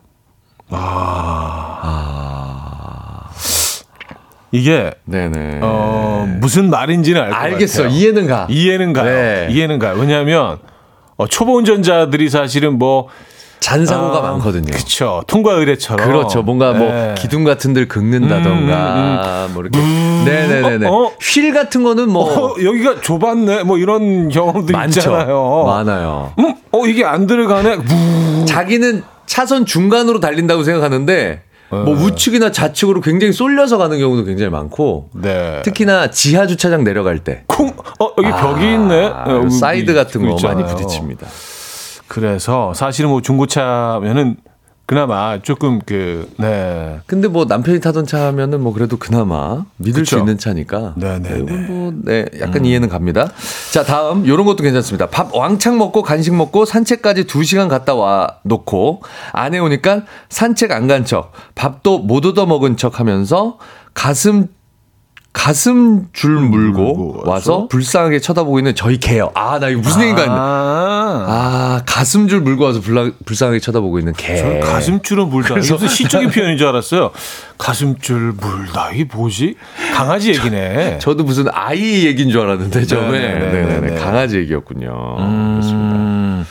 이게 4.53 4.91
네네. 5.05 5.61
어, 5.63 6.27
무슨 6.41 6.71
말인지는 6.71 7.21
알것 7.21 7.35
같아요. 7.37 7.55
알겠어. 7.55 7.87
이해는 7.87 8.27
가. 8.27 8.47
이해는 8.51 8.93
가요. 8.93 9.05
네. 9.05 9.49
이해는 9.51 9.79
가요. 9.79 9.97
왜냐하면 9.99 10.59
어, 11.17 11.27
초보 11.27 11.57
운전자들이 11.57 12.29
사실은 12.31 12.79
뭐 12.79 13.09
잔사고가 13.61 14.19
아, 14.19 14.23
많거든요. 14.33 14.73
그쵸. 14.73 15.23
통과 15.27 15.53
의례처럼. 15.53 16.07
그렇죠. 16.07 16.43
뭔가 16.43 16.73
뭐 16.73 16.91
네. 16.91 17.15
기둥 17.19 17.45
같은 17.45 17.75
데를 17.75 17.87
긁는다던가 17.89 19.49
뭐 19.53 19.63
이렇게 19.63 19.79
네 20.25 20.47
네 20.49 20.61
네네. 20.63 20.87
어, 20.89 20.93
어? 20.93 21.13
휠 21.21 21.53
같은 21.53 21.83
거는 21.83 22.11
뭐 22.11 22.25
어, 22.25 22.55
여기가 22.63 23.01
좁았네. 23.03 23.65
뭐 23.65 23.79
이런 23.79 24.31
경험도 24.31 24.73
많죠. 24.73 25.01
있잖아요. 25.01 25.65
많아요. 25.67 26.33
음, 26.39 26.55
어 26.73 26.87
이게 26.87 27.05
안 27.05 27.27
들어가네. 27.27 27.77
무. 27.77 28.45
자기는 28.47 29.03
차선 29.27 29.67
중간으로 29.67 30.21
달린다고 30.21 30.65
생각하는데 30.65 31.43
뭐 31.71 31.95
우측이나 31.95 32.51
좌측으로 32.51 33.01
굉장히 33.01 33.33
쏠려서 33.33 33.79
가는 33.79 33.99
경우도 33.99 34.25
굉장히 34.25 34.51
많고 34.51 35.11
네. 35.15 35.63
특히나 35.65 36.11
지하 36.11 36.47
주차장 36.47 36.83
내려갈 36.85 37.21
때 37.21 37.45
콩. 37.47 37.69
어 38.01 38.13
여기 38.19 38.29
벽이 38.31 38.73
있네. 38.75 39.07
아, 39.07 39.25
어, 39.27 39.35
여기 39.37 39.51
사이드 39.51 39.95
같은 39.95 40.23
거 40.23 40.31
있잖아요. 40.35 40.59
많이 40.59 40.75
부딪힙니다. 40.75 41.27
그래서 42.09 42.75
사실은 42.75 43.11
뭐 43.11 43.23
중고차면은 43.23 44.37
그나마 44.91 45.39
조금 45.41 45.79
그 45.87 46.29
네. 46.37 46.99
근데 47.07 47.29
뭐 47.29 47.45
남편이 47.45 47.79
타던 47.79 48.07
차면은 48.09 48.61
뭐 48.61 48.73
그래도 48.73 48.97
그나마 48.97 49.65
믿을 49.77 50.03
그쵸. 50.03 50.17
수 50.17 50.19
있는 50.19 50.37
차니까. 50.37 50.95
네네네. 50.97 51.29
음. 51.37 51.43
이건 51.45 51.67
뭐, 51.69 51.93
네, 52.05 52.27
약간 52.41 52.65
이해는 52.65 52.89
갑니다. 52.89 53.31
자, 53.73 53.85
다음 53.85 54.27
요런 54.27 54.45
것도 54.47 54.65
괜찮습니다. 54.65 55.07
밥 55.07 55.33
왕창 55.33 55.79
먹고 55.79 56.03
간식 56.03 56.35
먹고 56.35 56.65
산책까지 56.65 57.29
2 57.33 57.45
시간 57.45 57.69
갔다 57.69 57.95
와 57.95 58.39
놓고 58.43 59.03
아내 59.31 59.61
오니까 59.61 60.03
산책 60.29 60.73
안 60.73 60.89
간 60.89 61.05
척, 61.05 61.31
밥도 61.55 62.01
못 62.01 62.27
얻어 62.27 62.47
먹은 62.47 62.77
척 62.77 62.99
하면서 62.99 63.59
가슴 63.95 64.49
가슴 65.33 66.07
줄 66.13 66.33
물고 66.41 67.23
와서? 67.25 67.69
불쌍하게 67.69 68.19
쳐다보고 68.19 68.59
있는 68.59 68.75
저희 68.75 68.99
개요. 68.99 69.31
아, 69.35 69.61
나 69.61 69.69
이거 69.69 69.81
무슨 69.81 70.01
얘기인가 70.01 70.23
했네. 70.23 70.35
아. 70.37 70.41
아, 71.29 71.83
가슴 71.87 72.27
줄 72.27 72.41
물고 72.41 72.65
와서 72.65 72.81
불라, 72.81 73.09
불쌍하게 73.25 73.61
쳐다보고 73.61 74.01
있는 74.01 74.13
개. 74.15 74.37
저는 74.37 74.61
가슴줄은 74.61 75.29
물다. 75.29 75.57
이게 75.59 75.73
무슨 75.73 75.87
시적인 75.89 76.31
표현인 76.31 76.59
줄 76.59 76.67
알았어요. 76.67 77.13
가슴줄 77.59 78.33
물다. 78.41 78.91
이게 78.93 79.05
뭐지? 79.05 79.55
강아지 79.95 80.31
얘기네. 80.31 80.99
저 80.99 81.15
도 81.15 81.23
무슨 81.25 81.47
아이 81.53 82.07
얘기인 82.07 82.31
줄 82.31 82.41
알았는데 82.41 82.85
처음에 82.87 83.19
네네네네. 83.19 83.63
네네네. 83.81 84.01
강아지 84.03 84.37
얘기였군요. 84.39 84.89
그렇습니다. 85.17 85.97
음, 85.97 86.47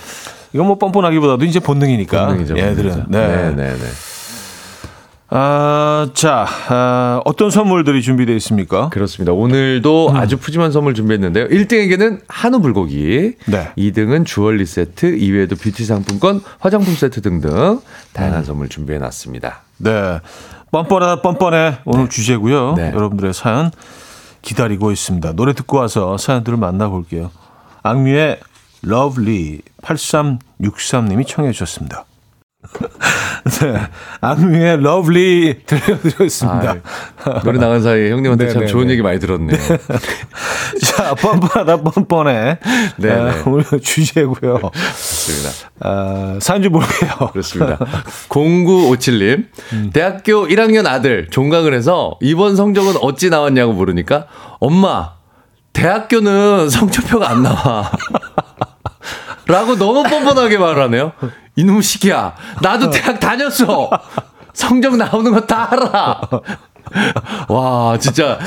이건 0.53 0.67
뭐 0.67 0.77
뻔뻔하기보다도 0.77 1.43
이제 1.45 1.59
본능이니까. 1.59 2.27
본능이죠, 2.27 2.57
얘들은. 2.57 2.89
본능이죠. 2.91 3.05
네. 3.09 3.27
네네네. 3.27 3.77
아, 5.31 6.09
자, 6.13 6.47
아, 6.69 7.21
어떤 7.23 7.51
선물들이 7.51 8.01
준비되어 8.01 8.35
있습니까? 8.37 8.89
그렇습니다. 8.89 9.31
오늘도 9.31 10.11
아주 10.15 10.37
푸짐한 10.37 10.71
선물 10.71 10.95
준비했는데요. 10.95 11.47
1등에게는 11.49 12.21
한우 12.27 12.61
불고기, 12.61 13.35
네. 13.45 13.71
2등은 13.77 14.25
주얼리 14.25 14.65
세트, 14.65 15.17
이외에도 15.17 15.55
뷰티 15.55 15.85
상품권, 15.85 16.41
화장품 16.59 16.95
세트 16.95 17.21
등등 17.21 17.79
다양한 18.13 18.43
선물 18.43 18.69
준비해 18.69 18.97
놨습니다. 18.97 19.61
네. 19.77 20.19
뻔뻔하다 20.71 21.21
뻔뻔해. 21.21 21.79
오늘 21.85 22.09
주제고요. 22.09 22.73
네. 22.75 22.91
여러분들의 22.93 23.33
사연 23.33 23.71
기다리고 24.41 24.91
있습니다. 24.91 25.33
노래 25.33 25.53
듣고 25.53 25.77
와서 25.77 26.17
사연들을 26.17 26.57
만나볼게요. 26.57 27.31
악뮤의 27.83 28.39
Love 28.82 29.27
Lee 29.27 29.62
8363님이 29.81 31.27
청해 31.27 31.51
주셨습니다. 31.51 32.05
네. 33.62 33.80
악뮤의 34.22 34.82
Love 34.82 35.27
Lee 35.27 35.62
들려드렸습니다. 35.65 36.76
아, 37.24 37.41
노래 37.43 37.58
나간 37.58 37.82
사이에 37.82 38.12
형님한테 38.12 38.48
참 38.48 38.56
네네네. 38.56 38.72
좋은 38.72 38.89
얘기 38.89 39.02
많이 39.02 39.17
들었네요. 39.19 39.58
자, 40.84 41.15
뻔뻔하다 41.15 41.78
뻔뻔해. 41.78 42.60
네네. 42.98 43.32
아, 43.32 43.43
오늘 43.45 43.63
주제고요. 43.82 44.60
그렇습니다. 44.60 45.50
아, 45.80 46.38
사인지 46.41 46.67
모르게요. 46.69 47.30
그렇습니다. 47.32 47.78
0957님, 48.28 49.93
대학교 49.93 50.45
1학년 50.48 50.86
아들 50.86 51.28
종강을 51.30 51.74
해서 51.74 52.17
이번 52.22 52.58
성적은 52.58 52.95
어찌 53.02 53.30
나왔냐고 53.30 53.72
물으니까 53.72 54.28
엄마, 54.60 55.13
대학교는 55.72 56.69
성적표가 56.69 57.30
안 57.30 57.43
나와. 57.43 57.89
라고 59.49 59.75
너무 59.75 60.03
뻔뻔하게 60.03 60.57
말을 60.57 60.83
하네요. 60.83 61.12
이놈 61.55 61.81
시기야. 61.81 62.33
나도 62.62 62.89
대학 62.91 63.19
다녔어. 63.19 63.89
성적 64.53 64.95
나오는 64.95 65.31
거 65.31 65.45
다 65.45 65.67
알아. 65.71 66.21
와, 67.49 67.97
진짜, 67.99 68.39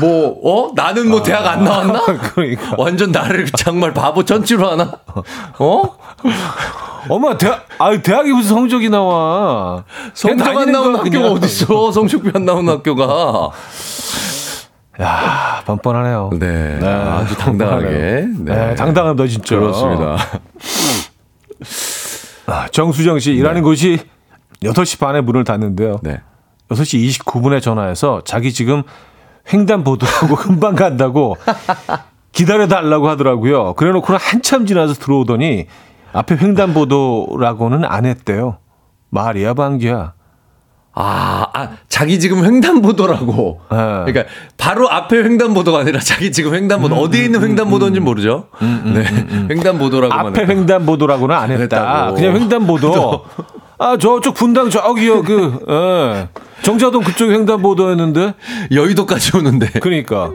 뭐, 0.00 0.38
어? 0.44 0.72
나는 0.76 1.08
뭐 1.08 1.22
대학 1.22 1.44
안 1.46 1.64
나왔나? 1.64 2.00
그러니까. 2.34 2.74
완전 2.78 3.10
나를 3.10 3.46
정말 3.56 3.92
바보 3.94 4.24
전치로 4.24 4.70
하나? 4.70 4.92
어? 5.58 5.82
엄마, 7.08 7.36
대학, 7.36 7.66
아 7.78 7.96
대학이 8.00 8.30
무슨 8.32 8.50
성적이 8.54 8.90
나와. 8.90 9.82
성적 10.14 10.46
안 10.46 10.54
거야, 10.72 10.98
학교가. 10.98 11.30
어딨어? 11.32 11.90
성적표 11.92 12.30
안 12.34 12.44
나오는 12.44 12.72
학교가. 12.72 13.50
야, 15.00 15.62
뻔뻔하네요. 15.66 16.30
네. 16.38 16.78
아주 16.82 17.36
당당하게. 17.36 17.88
네. 17.88 18.26
네. 18.38 18.74
당당하다, 18.74 19.26
진짜. 19.28 19.56
그렇습니다. 19.56 20.16
아, 22.46 22.66
정수정 22.68 23.18
씨, 23.18 23.32
일하는 23.32 23.62
곳이 23.62 23.98
8시 24.62 24.98
반에 24.98 25.20
문을 25.20 25.44
닫는데요. 25.44 26.00
네. 26.02 26.20
6시 26.68 27.08
29분에 27.24 27.62
전화해서 27.62 28.22
자기 28.24 28.52
지금 28.52 28.82
횡단보도하고 29.52 30.36
금방 30.36 30.74
간다고 30.74 31.36
기다려달라고 32.32 33.08
하더라고요. 33.08 33.74
그래 33.74 33.92
놓고는 33.92 34.18
한참 34.20 34.66
지나서 34.66 34.94
들어오더니 34.94 35.66
앞에 36.12 36.36
횡단보도라고는 36.36 37.84
안 37.84 38.06
했대요. 38.06 38.58
말이야, 39.10 39.54
방귀야. 39.54 40.14
아, 40.92 41.46
아, 41.52 41.68
자기 41.88 42.18
지금 42.18 42.44
횡단보도라고. 42.44 43.60
네. 43.70 43.76
그러니까 43.76 44.24
바로 44.56 44.90
앞에 44.90 45.16
횡단보도가 45.18 45.78
아니라 45.80 46.00
자기 46.00 46.32
지금 46.32 46.54
횡단보도 46.54 46.96
어디에 46.96 47.24
있는 47.24 47.42
횡단보도인지 47.42 48.00
모르죠. 48.00 48.48
네. 48.60 49.04
횡단보도라고만. 49.50 50.26
앞에 50.26 50.42
했다. 50.42 50.52
횡단보도라고는 50.52 51.34
안 51.36 51.50
했다. 51.52 51.62
했다고. 51.62 52.14
그냥 52.16 52.36
횡단보도. 52.36 53.24
아, 53.78 53.96
저쪽 53.96 54.34
분당 54.34 54.68
저기요, 54.68 55.22
그, 55.22 55.64
예. 55.66 56.28
정자동 56.60 57.02
그쪽 57.02 57.30
횡단보도였는데. 57.30 58.34
여의도까지 58.72 59.38
오는데. 59.38 59.68
그러니까. 59.80 60.32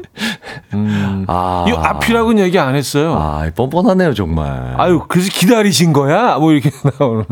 아. 1.28 1.66
이 1.68 1.72
앞이라고는 1.72 2.42
얘기 2.44 2.58
안 2.58 2.74
했어요. 2.76 3.14
아, 3.14 3.48
뻔뻔하네요, 3.56 4.16
정말. 4.16 4.74
아유, 4.78 5.04
그래서 5.08 5.30
기다리신 5.32 5.94
거야? 5.94 6.38
뭐 6.40 6.54
이렇게 6.54 6.72
나오는. 6.98 7.26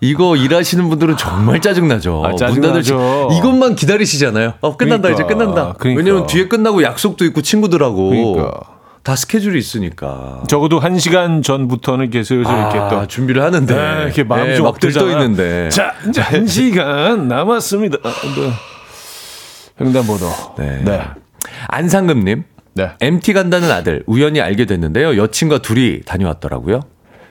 이거 0.00 0.36
일하시는 0.36 0.88
분들은 0.88 1.16
정말 1.16 1.60
짜증나죠. 1.60 2.22
아, 2.24 2.34
짜증나죠. 2.36 3.30
이것만 3.32 3.74
기다리시잖아요. 3.74 4.54
어, 4.60 4.76
끝난다, 4.76 5.08
그러니까, 5.08 5.24
이제 5.24 5.34
끝난다. 5.34 5.74
그러니까. 5.78 5.98
왜냐면 5.98 6.26
뒤에 6.26 6.46
끝나고 6.46 6.82
약속도 6.82 7.24
있고 7.24 7.42
친구들하고. 7.42 8.10
그러니까. 8.10 8.60
다 9.02 9.16
스케줄이 9.16 9.58
있으니까. 9.58 10.42
적어도 10.48 10.78
한 10.78 10.98
시간 10.98 11.42
전부터는 11.42 12.04
이렇게 12.04 12.22
슬슬 12.22 12.42
이렇게 12.42 12.78
아, 12.78 12.88
또. 12.88 13.06
준비를 13.06 13.42
하는데. 13.42 13.74
네, 13.74 14.02
이렇게 14.04 14.22
마음이 14.22 14.50
네, 14.50 14.56
좀막 14.56 14.78
들떠. 14.78 15.10
있는데. 15.10 15.68
자, 15.70 15.94
이제 16.08 16.20
한 16.20 16.46
시간 16.46 17.26
남았습니다. 17.26 17.98
아, 18.02 18.08
네. 18.08 18.52
횡단보도. 19.84 20.26
네. 20.58 20.82
네. 20.84 21.00
안상금님. 21.68 22.44
네. 22.74 22.90
MT 23.00 23.32
간다는 23.32 23.70
아들 23.72 24.04
우연히 24.06 24.40
알게 24.40 24.66
됐는데요. 24.66 25.16
여친과 25.16 25.58
둘이 25.58 26.02
다녀왔더라고요. 26.02 26.82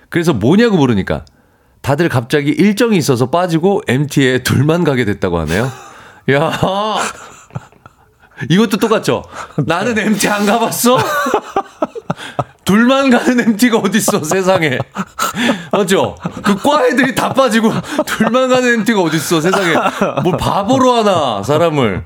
그래서 0.10 0.34
뭐냐고 0.34 0.77
물으니까 0.77 1.23
다들 1.88 2.10
갑자기 2.10 2.50
일정이 2.50 2.97
있어서 2.97 3.30
빠지고 3.30 3.82
MT에 3.88 4.39
둘만 4.39 4.84
가게 4.84 5.06
됐다고 5.06 5.39
하네요. 5.39 5.71
야. 6.34 6.52
이것도 8.50 8.76
똑같죠. 8.76 9.23
나는 9.65 9.97
MT 9.97 10.28
안 10.28 10.45
가봤어? 10.45 10.97
둘만 12.65 13.10
가는 13.10 13.39
MT가 13.39 13.78
어딨어, 13.78 14.21
세상에. 14.21 14.78
맞죠? 15.71 16.17
그 16.43 16.56
과 16.56 16.86
애들이 16.88 17.15
다 17.15 17.32
빠지고 17.32 17.71
둘만 18.06 18.50
가는 18.50 18.80
MT가 18.80 19.00
어딨어, 19.00 19.39
세상에. 19.39 19.73
뭘 20.26 20.36
바보로 20.38 20.91
하나, 20.91 21.41
사람을. 21.41 22.04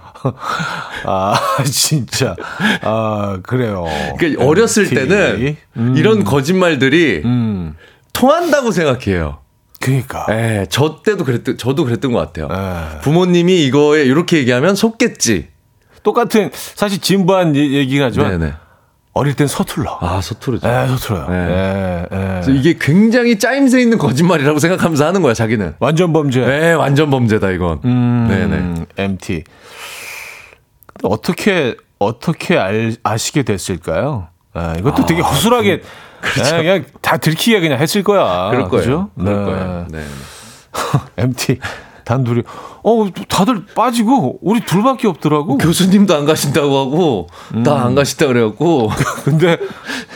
아, 1.06 1.34
진짜. 1.66 2.36
아, 2.84 3.40
그래요. 3.42 3.86
그러니까 4.20 4.46
어렸을. 4.46 4.88
때는 4.92 5.58
음. 5.78 5.96
이런 5.98 6.24
거짓말들이 6.24 7.24
통한다고 8.14 8.70
생각해요. 8.70 9.40
그러니까. 9.82 10.26
예, 10.30 10.66
저 10.70 11.02
때도 11.04 11.26
그랬던, 11.26 11.58
저도 11.58 11.84
그랬던 11.86 12.12
것 12.14 12.20
같아요. 12.20 12.48
에. 12.52 13.00
부모님이 13.02 13.64
이거에 13.66 14.04
이렇게 14.04 14.38
얘기하면 14.38 14.76
속겠지. 14.76 15.50
똑같은 16.04 16.50
사실 16.54 17.00
진부한 17.02 17.56
얘- 17.56 17.60
얘기긴 17.72 18.02
하지만 18.04 18.40
네네. 18.40 18.54
어릴 19.14 19.34
땐 19.34 19.46
서툴러. 19.48 19.98
아, 20.02 20.22
서투르죠. 20.22 20.68
에, 20.68 20.88
서툴어요. 20.88 21.28
네. 21.30 21.36
에, 21.36 22.04
에. 22.04 22.08
그래서 22.42 22.52
이게 22.52 22.78
굉장히 22.80 23.38
짜임새 23.38 23.82
있는 23.82 23.98
거짓말이라고 23.98 24.58
생각하면서 24.60 25.06
하는 25.06 25.22
거야, 25.22 25.34
자기는. 25.34 25.76
완전 25.80 26.14
범죄. 26.14 26.40
네, 26.46 26.72
완전 26.74 27.10
범죄다, 27.10 27.52
이건. 27.52 27.82
음, 27.84 28.28
네네. 28.30 28.86
MT. 28.98 29.44
근데 30.88 31.02
어떻게 31.14 31.76
어떻게 32.00 32.58
알, 32.58 32.96
아시게 33.04 33.44
됐을까요? 33.44 34.28
아, 34.54 34.76
이것도 34.80 35.06
되게 35.06 35.22
허술하게 35.22 35.78
네, 35.78 35.82
그냥 36.22 36.86
다 37.02 37.18
들키게 37.18 37.60
그냥 37.60 37.80
했을 37.80 38.04
거야. 38.04 38.50
그럴 38.52 38.70
거예요. 38.70 38.84
그죠? 38.84 39.10
그럴 39.18 39.46
네. 39.46 39.52
거예요. 39.52 39.88
네. 39.92 40.04
MT 41.18 41.60
단둘이 42.04 42.44
어 42.84 43.08
다들 43.30 43.66
빠지고 43.76 44.40
우리 44.42 44.62
둘밖에 44.62 45.08
없더라고. 45.08 45.58
교수님도 45.58 46.16
안 46.16 46.26
가신다고 46.26 46.78
하고, 46.78 47.28
나안 47.54 47.96
가신다 47.96 48.28
그래갖고. 48.28 48.90
근데 49.24 49.58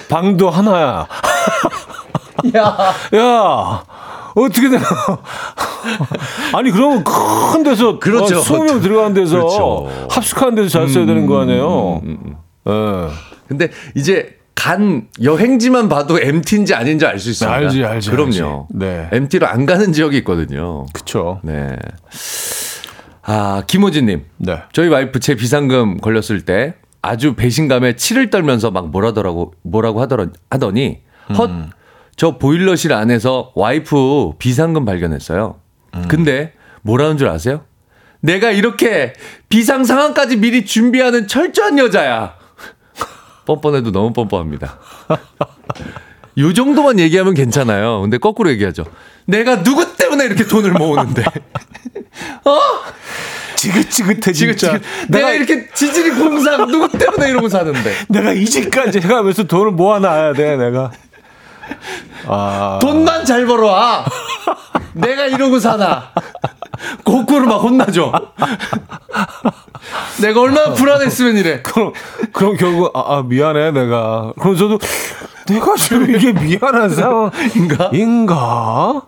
방도 0.09 0.49
하나야. 0.49 1.07
야. 2.55 2.77
야 3.15 3.83
어떻게 4.35 4.69
되나? 4.69 4.83
아니 6.53 6.71
그러면 6.71 7.03
큰 7.03 7.63
데서 7.63 7.99
그렇죠. 7.99 8.39
어, 8.39 8.41
20명 8.41 8.81
들어가는 8.81 9.13
데서 9.13 9.37
그렇죠. 9.37 10.07
합숙하는 10.09 10.55
데서 10.55 10.85
잤어야 10.87 11.05
되는 11.05 11.25
거 11.25 11.41
아니에요? 11.41 12.01
예. 12.67 13.07
근데 13.47 13.69
이제 13.95 14.37
간 14.55 15.07
여행지만 15.21 15.89
봐도 15.89 16.19
MT인지 16.19 16.73
아닌지 16.73 17.05
알 17.05 17.19
수 17.19 17.29
있습니다. 17.29 17.55
알지, 17.55 17.83
알지, 17.83 18.09
그럼요. 18.09 18.29
알지. 18.29 18.39
네. 18.71 19.09
MT로 19.11 19.47
안 19.47 19.65
가는 19.65 19.91
지역이 19.93 20.17
있거든요. 20.19 20.85
그쵸. 20.93 21.39
네. 21.43 21.75
아, 23.23 23.63
김호진님. 23.67 24.23
네. 24.37 24.61
저희 24.71 24.87
와이프 24.87 25.19
제 25.19 25.35
비상금 25.35 25.97
걸렸을 25.97 26.45
때 26.45 26.75
아주 27.01 27.35
배신감에 27.35 27.95
치를 27.95 28.29
떨면서 28.29 28.71
막 28.71 28.89
뭐라더라고, 28.89 29.53
뭐라고 29.61 30.01
하더러, 30.01 30.27
하더니, 30.49 30.99
헛, 31.37 31.51
저 32.15 32.37
보일러실 32.37 32.93
안에서 32.93 33.51
와이프 33.55 34.33
비상금 34.39 34.85
발견했어요. 34.85 35.59
근데 36.07 36.53
뭐라는 36.81 37.17
줄 37.17 37.27
아세요? 37.29 37.61
내가 38.21 38.51
이렇게 38.51 39.13
비상 39.49 39.83
상황까지 39.83 40.37
미리 40.37 40.65
준비하는 40.65 41.27
철저한 41.27 41.77
여자야. 41.77 42.35
뻔뻔해도 43.45 43.91
너무 43.91 44.13
뻔뻔합니다. 44.13 44.77
요 46.37 46.53
정도만 46.53 46.99
얘기하면 46.99 47.33
괜찮아요. 47.33 48.01
근데 48.01 48.17
거꾸로 48.17 48.49
얘기하죠. 48.51 48.83
내가 49.25 49.63
누구 49.63 49.95
때문에 49.95 50.25
이렇게 50.25 50.45
돈을 50.45 50.73
모으는데. 50.73 51.23
어? 52.45 52.59
지긋지긋해 53.55 54.33
진짜. 54.33 54.53
지금 54.53 54.81
내가 55.09 55.31
이렇게 55.31 55.67
지질이 55.73 56.11
공상 56.11 56.67
누구 56.67 56.89
때문에 56.89 57.29
이러고 57.29 57.49
사는데 57.49 57.93
내가 58.09 58.33
이제까지 58.33 58.99
해가면서 58.99 59.43
돈을 59.43 59.71
모아놔야 59.71 60.33
돼 60.33 60.57
내가. 60.57 60.91
아 62.27 62.77
돈만 62.81 63.25
잘 63.25 63.45
벌어와 63.45 64.05
내가 64.93 65.25
이러고 65.25 65.59
사나 65.59 66.11
거꾸로 67.03 67.45
막 67.47 67.57
혼나죠 67.57 68.11
내가 70.21 70.41
얼마나 70.41 70.73
불안했으면 70.73 71.37
이래 71.37 71.61
그럼 71.61 71.93
그럼 72.31 72.57
결국 72.57 72.91
아, 72.95 73.17
아, 73.17 73.23
미안해 73.23 73.71
내가. 73.71 74.33
그럼 74.39 74.55
저도 74.55 74.79
내가 75.47 75.75
지금 75.75 76.13
이게 76.15 76.31
미안한 76.33 76.89
상황인가? 76.89 77.89
인가? 77.93 79.01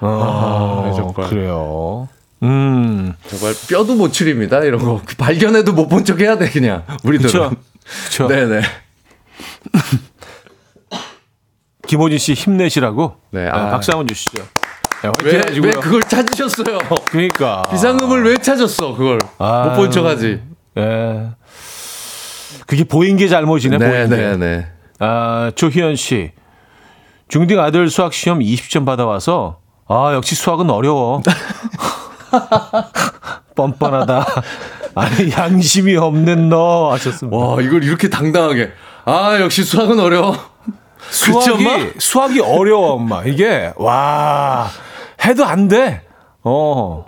아, 0.00 0.92
정말. 0.94 1.28
그래요. 1.28 2.08
음, 2.42 3.14
정말 3.26 3.54
뼈도 3.68 3.94
못 3.94 4.12
추립니다 4.12 4.58
이런 4.60 4.80
거 4.84 5.00
발견해도 5.18 5.72
못 5.72 5.88
본 5.88 6.04
척 6.04 6.20
해야 6.20 6.36
돼 6.38 6.48
그냥 6.50 6.84
우리들은. 7.02 7.30
그렇죠. 7.30 8.28
네네 8.28 8.60
김호진 11.86 12.18
씨 12.18 12.32
힘내시라고. 12.34 13.16
네, 13.30 13.46
아, 13.48 13.66
아. 13.66 13.70
박수 13.70 13.90
한번 13.92 14.06
주시죠. 14.06 14.42
네, 15.22 15.24
왜. 15.24 15.42
왜 15.60 15.70
그걸 15.72 16.02
찾으셨어요 16.02 16.78
그러니까 17.10 17.62
비상금을 17.70 18.24
왜 18.24 18.36
찾았어 18.36 18.94
그걸. 18.96 19.18
못 19.38 19.76
본 19.76 19.90
척하지 19.90 20.40
예. 20.78 21.28
그게 22.66 22.84
보인 22.84 23.16
게 23.16 23.28
잘못이네. 23.28 23.78
보인 23.78 24.08
게. 24.08 24.16
네네네 24.16 24.66
아, 25.00 25.50
조희연 25.54 25.96
씨. 25.96 26.32
중딩 27.28 27.58
아들 27.60 27.88
수학 27.90 28.12
시험 28.14 28.38
20점 28.40 28.86
받아와서 28.86 29.58
아 29.88 30.12
역시 30.14 30.34
수학은 30.34 30.70
어려워. 30.70 31.20
뻔뻔하다. 33.54 34.26
아니 34.94 35.30
양심이 35.32 35.96
없는 35.96 36.48
너 36.48 36.92
하셨습니다. 36.92 37.36
와, 37.36 37.60
이걸 37.60 37.82
이렇게 37.84 38.08
당당하게. 38.08 38.72
아, 39.04 39.38
역시 39.40 39.62
수학은 39.64 39.98
어려워. 40.00 40.36
수학이 41.10 41.50
엄마? 41.50 41.70
수학이 41.98 42.40
어려워 42.40 42.92
엄마. 42.94 43.22
이게 43.24 43.72
와 43.76 44.68
해도 45.24 45.44
안 45.44 45.68
돼. 45.68 46.02
어. 46.42 47.04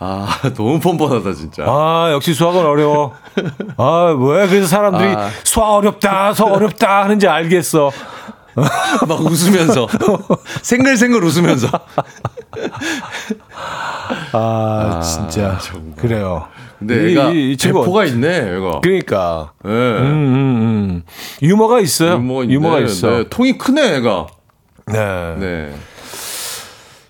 아, 0.00 0.28
너무 0.54 0.78
뻔뻔하다, 0.78 1.32
진짜. 1.34 1.64
아, 1.66 2.10
역시 2.12 2.32
수학은 2.32 2.64
어려워. 2.64 3.14
아, 3.76 4.16
왜 4.18 4.46
그래서 4.46 4.66
사람들이 4.68 5.08
아. 5.14 5.28
수학 5.42 5.70
어렵다, 5.74 6.32
수학 6.34 6.52
어렵다 6.52 7.02
하는지 7.04 7.26
알겠어. 7.26 7.90
막 9.08 9.20
웃으면서. 9.20 9.86
생글생글 10.62 11.22
웃으면서. 11.24 11.68
아, 14.32 15.00
진짜. 15.02 15.58
정말. 15.58 15.96
그래요. 15.96 16.48
근데 16.78 16.94
이- 16.94 17.10
얘가 17.10 17.30
이 17.30 17.56
친구 17.56 17.80
대포가 17.80 18.04
있네, 18.04 18.54
얘가. 18.56 18.80
그러니까. 18.80 19.52
예. 19.64 19.68
음, 19.68 19.72
음, 19.72 20.62
음. 20.62 21.02
유머가 21.42 21.80
있어요. 21.80 22.12
유머인데, 22.14 22.54
유머가 22.54 22.80
있어. 22.80 23.10
네, 23.10 23.24
통이 23.28 23.58
크네, 23.58 23.96
얘가. 23.96 24.26
네. 24.86 25.34
네. 25.38 25.74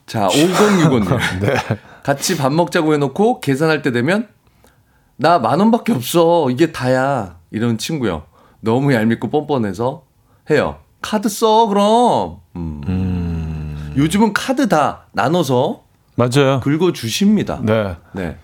자, 0.09 0.26
5065님. 0.28 1.18
네. 1.40 1.54
같이 2.02 2.36
밥 2.36 2.52
먹자고 2.52 2.94
해놓고 2.94 3.40
계산할 3.40 3.82
때 3.82 3.92
되면 3.92 4.28
나 5.16 5.38
만 5.38 5.61
원밖에 5.61 5.92
없어. 5.92 6.48
이게 6.50 6.72
다야. 6.72 7.36
이런 7.50 7.76
친구요. 7.78 8.24
너무 8.61 8.92
얄밉고 8.94 9.30
뻔뻔해서 9.30 10.02
해요. 10.50 10.78
카드 11.02 11.28
써, 11.28 11.66
그럼. 11.66 12.38
음. 12.56 13.92
요즘은 13.96 14.32
카드 14.32 14.68
다 14.68 15.06
나눠서 15.12 15.82
맞아요. 16.14 16.61
긁어주십니다. 16.61 17.61
네. 17.62 17.96
네. 18.12 18.36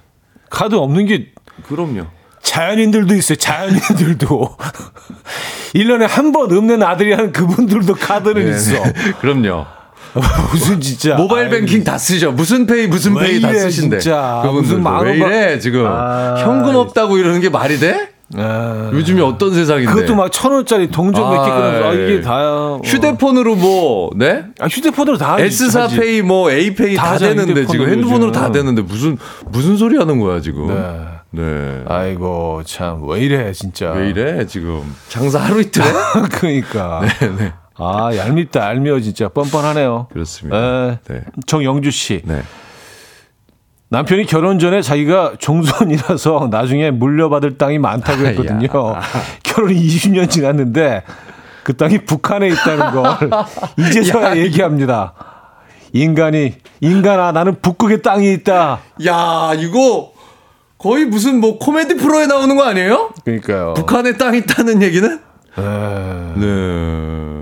카드 0.50 0.74
없는 0.74 1.06
게 1.06 1.32
그럼요. 1.66 2.06
자연인들도 2.42 3.14
있어요. 3.14 3.36
자연인들도. 3.36 4.56
1년에 5.74 6.06
한번 6.08 6.56
없는 6.56 6.82
아들이 6.82 7.12
하는 7.12 7.32
그분들도 7.32 7.94
카드는 7.94 8.44
네, 8.44 8.50
있어. 8.50 8.74
그럼요. 9.20 9.66
무슨 10.52 10.80
진짜. 10.80 11.16
모바일 11.16 11.46
아이, 11.46 11.50
뱅킹 11.50 11.84
다 11.84 11.98
쓰죠. 11.98 12.32
무슨 12.32 12.66
pay 12.66 12.86
무슨 12.86 13.14
왜 13.16 13.22
pay 13.32 13.40
다 13.40 13.52
쓰신대. 13.52 13.98
진짜. 13.98 14.42
무슨 14.52 14.82
만왜원 14.82 15.16
이래 15.16 15.58
지금 15.58 15.86
아, 15.86 16.36
현금 16.38 16.76
없다고 16.76 17.18
이러는 17.18 17.40
게 17.40 17.48
말이 17.48 17.78
돼? 17.78 18.10
아, 18.36 18.90
요즘이 18.92 19.20
어떤 19.20 19.52
세상인데? 19.52 19.92
그것도 19.92 20.14
막 20.16 20.30
천 20.30 20.50
원짜리 20.52 20.90
동전 20.90 21.22
몇개 21.30 21.50
끊어서 21.50 21.88
아, 21.88 21.92
이게 21.92 22.14
아이. 22.14 22.22
다야. 22.22 22.44
어. 22.46 22.80
휴대폰으로 22.84 23.54
뭐 23.56 24.10
네? 24.16 24.44
아, 24.60 24.66
휴대폰으로 24.66 25.18
다 25.18 25.36
S4 25.36 25.78
하지. 25.80 25.96
페이 25.98 26.22
뭐 26.22 26.50
A 26.50 26.74
페이 26.74 26.94
다 26.96 27.12
다, 27.12 27.18
되는데 27.18 27.66
지금 27.66 27.88
핸드폰으로 27.90 28.32
다 28.32 28.42
요즘. 28.44 28.52
되는데 28.52 28.82
무슨 28.82 29.18
무슨 29.50 29.76
소리 29.76 29.98
하는 29.98 30.18
거야 30.20 30.40
지금? 30.40 30.68
네. 30.68 31.42
네. 31.42 31.82
아이고 31.88 32.62
참 32.64 33.02
왜 33.08 33.20
이래 33.20 33.52
진짜. 33.52 33.90
왜 33.92 34.08
이래 34.10 34.46
지금 34.46 34.82
장사 35.08 35.38
하루 35.40 35.60
이틀에? 35.60 35.84
그러니까. 36.32 37.02
네. 37.20 37.52
아 37.76 38.10
얄밉다 38.16 38.60
얄미워 38.60 39.00
진짜 39.00 39.28
뻔뻔하네요. 39.28 40.08
그렇습니다. 40.12 40.58
네. 40.58 40.98
네. 41.08 41.20
정영주 41.46 41.90
씨. 41.90 42.22
네. 42.24 42.42
남편이 43.88 44.26
결혼 44.26 44.58
전에 44.58 44.82
자기가 44.82 45.34
종손이라서 45.38 46.48
나중에 46.52 46.90
물려받을 46.90 47.58
땅이 47.58 47.78
많다고. 47.78 48.26
했거든요. 48.26 48.68
결혼이 49.42 49.74
20년 49.86 50.28
지났는데 50.30 51.02
그 51.62 51.76
땅이 51.76 52.04
북한에 52.04 52.48
있다는 52.48 52.90
걸 52.90 53.30
이제서야 53.78 54.36
얘기합니다. 54.36 55.14
인간이 55.92 56.54
인간아 56.80 57.30
나는 57.32 57.60
북극에 57.60 58.02
땅이 58.02 58.32
있다. 58.34 58.80
야 59.06 59.52
이거 59.56 60.12
거의 60.78 61.04
무슨 61.06 61.40
뭐 61.40 61.58
코미디 61.58 61.96
프로에 61.96 62.26
나오는 62.26 62.56
거 62.56 62.64
아니에요? 62.64 63.10
그러니까요. 63.24 63.74
북한에 63.74 64.16
땅 64.16 64.34
있다는 64.34 64.82
얘기는? 64.82 65.20
에... 65.56 65.60
네. 66.36 67.33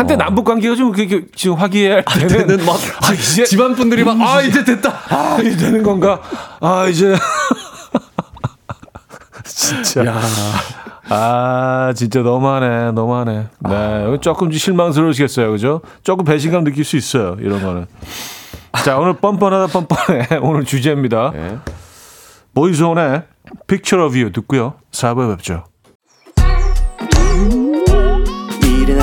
한때 0.00 0.16
남북 0.16 0.44
관계가 0.44 0.74
좀 0.76 0.92
그렇게 0.92 1.26
지금 1.36 1.56
화기애애할 1.56 2.04
때는, 2.04 2.28
때는 2.46 2.64
막 2.64 2.76
아, 3.02 3.12
이제 3.12 3.44
집안 3.44 3.74
분들이 3.74 4.02
막 4.02 4.18
아 4.20 4.40
이제 4.40 4.64
됐다. 4.64 4.90
아, 5.10 5.38
이제 5.42 5.56
되는 5.56 5.82
건가? 5.82 6.20
아 6.60 6.86
이제 6.86 7.14
진짜 9.44 10.06
야. 10.06 10.20
아 11.10 11.92
진짜 11.94 12.20
너무하네 12.20 12.92
너무하네 12.92 13.46
네 13.68 14.18
조금 14.22 14.50
실망스러우시겠어요 14.50 15.50
그죠? 15.50 15.82
조금 16.02 16.24
배신감 16.24 16.64
느낄 16.64 16.84
수 16.84 16.96
있어요 16.96 17.36
이런 17.40 17.60
거는 17.60 17.86
자 18.84 18.96
오늘 18.96 19.14
뻔뻔하다 19.14 19.66
뻔뻔해 19.72 20.28
오늘 20.40 20.64
주제입니다 20.64 21.32
네. 21.34 21.58
보이즈온의 22.54 23.24
Picture 23.66 24.06
of 24.06 24.16
You 24.16 24.30
듣고요 24.32 24.74
4부에 24.92 25.36
뵙죠 25.36 25.64
이른 26.38 27.59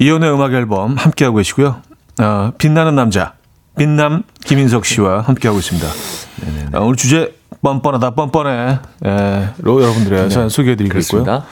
이혼의 0.00 0.32
음악 0.32 0.52
앨범 0.54 0.96
함께하고 0.96 1.36
계시고요 1.36 1.82
어, 2.20 2.52
빛나는 2.58 2.96
남자 2.96 3.34
빛남 3.78 4.24
김인석 4.44 4.84
씨와 4.84 5.20
함께하고 5.20 5.60
있습니다 5.60 5.88
아, 6.72 6.80
오늘 6.80 6.96
주제 6.96 7.34
뻔뻔하다 7.62 8.14
뻔뻔해 8.14 8.78
예, 9.04 9.48
로 9.58 9.82
여러분들의 9.82 10.30
사연 10.30 10.48
소개해드리고 10.48 10.98
있고요 10.98 11.24
그렇습니다. 11.24 11.46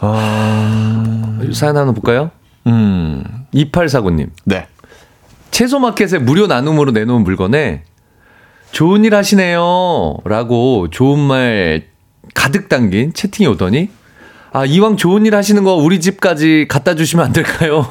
어, 0.00 1.38
사연 1.52 1.76
하나 1.76 1.92
볼까요? 1.92 2.30
음, 2.66 3.22
2849님. 3.54 4.30
네. 4.44 4.66
채소 5.50 5.78
마켓에 5.78 6.18
무료 6.18 6.46
나눔으로 6.46 6.92
내놓은 6.92 7.22
물건에 7.22 7.82
좋은 8.72 9.04
일 9.04 9.14
하시네요. 9.14 10.18
라고 10.24 10.88
좋은 10.90 11.18
말 11.18 11.86
가득 12.34 12.68
담긴 12.68 13.14
채팅이 13.14 13.46
오더니 13.48 13.88
아, 14.52 14.64
이왕 14.64 14.96
좋은 14.96 15.26
일 15.26 15.34
하시는 15.34 15.62
거 15.64 15.74
우리 15.74 16.00
집까지 16.00 16.66
갖다 16.68 16.94
주시면 16.94 17.26
안 17.26 17.32
될까요? 17.32 17.86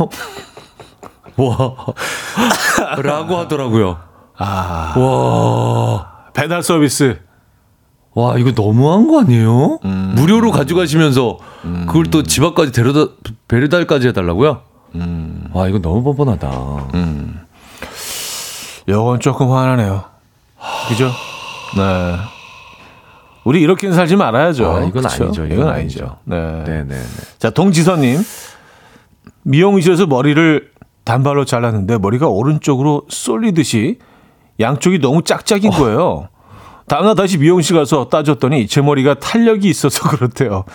와. 1.38 1.76
라고 3.02 3.38
하더라고요. 3.38 3.98
아, 4.38 4.94
와. 4.98 6.08
배달 6.34 6.64
서비스. 6.64 7.20
와, 8.14 8.38
이거 8.38 8.52
너무한 8.52 9.08
거 9.08 9.20
아니에요? 9.22 9.80
무료로 10.16 10.52
가져가시면서 10.52 11.38
그걸 11.88 12.06
또 12.06 12.24
집 12.24 12.44
앞까지 12.44 12.72
데려다, 12.72 13.12
배달까지 13.48 14.08
해달라고요? 14.10 14.62
와, 15.54 15.68
이거 15.68 15.80
너무 15.80 16.02
뻔뻔하다. 16.04 16.50
요건 18.88 19.20
조금 19.20 19.52
화나네요. 19.52 20.04
그죠? 20.88 21.12
네. 21.76 22.18
우리 23.46 23.62
이렇게는 23.62 23.96
살지 23.96 24.16
말아야죠. 24.16 24.70
아, 24.70 24.80
이건 24.84 25.04
그쵸? 25.04 25.24
아니죠. 25.24 25.46
이건 25.46 25.58
이건 25.58 25.70
아니죠. 25.70 26.18
네. 26.26 26.36
네네네. 26.66 26.96
자, 27.38 27.52
동지선님. 27.52 28.20
미용실에서 29.44 30.08
머리를 30.08 30.72
단발로 31.04 31.46
잘랐는데 31.46 32.00
머리가 32.00 32.28
오른쪽으로 32.28 33.04
쏠리듯이 33.08 34.00
양쪽이 34.60 35.00
너무 35.00 35.22
짝짝인 35.22 35.70
거예요. 35.72 36.30
다음날 36.88 37.16
다시 37.16 37.38
미용실 37.38 37.76
가서 37.76 38.10
따졌더니 38.10 38.68
제 38.68 38.82
머리가 38.82 39.14
탄력이 39.16 39.70
있어서 39.70 40.10
그렇대요. 40.10 40.66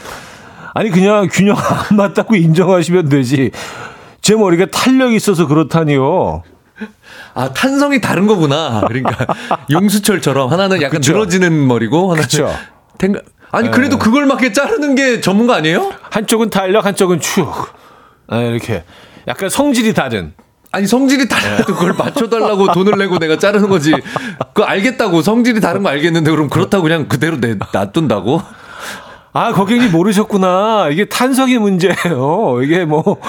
아니 0.73 0.91
그냥 0.91 1.29
균형 1.31 1.57
안 1.57 1.97
맞다고 1.97 2.37
인정하시면 2.37 3.09
되지. 3.09 3.51
제 4.21 4.37
머리가 4.37 4.67
탄력이 4.67 5.17
있어서 5.17 5.49
그렇다니요. 5.49 6.43
아, 7.35 7.53
탄성이 7.53 8.01
다른 8.01 8.27
거구나. 8.27 8.83
그러니까 8.87 9.27
용수철처럼 9.71 10.51
하나는 10.51 10.83
약간 10.83 11.01
그쵸. 11.01 11.13
늘어지는 11.13 11.67
머리고 11.67 12.11
하나는 12.11 12.23
그쵸. 12.23 12.53
탱가 12.99 13.21
아니 13.53 13.71
그래도 13.71 13.99
그걸 13.99 14.27
맞게 14.27 14.53
자르는 14.53 14.95
게 14.95 15.21
전문가 15.21 15.57
아니에요? 15.57 15.93
한쪽은 16.11 16.51
탄력, 16.51 16.87
한쪽은 16.87 17.21
축. 17.21 17.73
아, 18.29 18.39
이렇게 18.41 18.85
약간 19.27 19.49
성질이 19.49 19.95
다른. 19.95 20.33
아니 20.73 20.87
성질이 20.87 21.29
달라도 21.29 21.75
그걸 21.75 21.95
맞춰달라고 21.95 22.71
돈을 22.75 22.97
내고 22.97 23.19
내가 23.19 23.37
자르는 23.39 23.69
거지. 23.69 23.93
그거 24.55 24.63
알겠다고 24.65 25.21
성질이 25.23 25.61
다른 25.61 25.83
거 25.83 25.89
알겠는데 25.89 26.31
그럼 26.31 26.49
그렇다고 26.49 26.85
그냥 26.85 27.09
그대로 27.09 27.41
내 27.41 27.57
놔둔다고? 27.73 28.41
아, 29.33 29.53
고객님 29.53 29.93
모르셨구나. 29.93 30.89
이게 30.91 31.05
탄성의 31.05 31.59
문제예요. 31.59 32.63
이게 32.63 32.85
뭐 32.85 33.21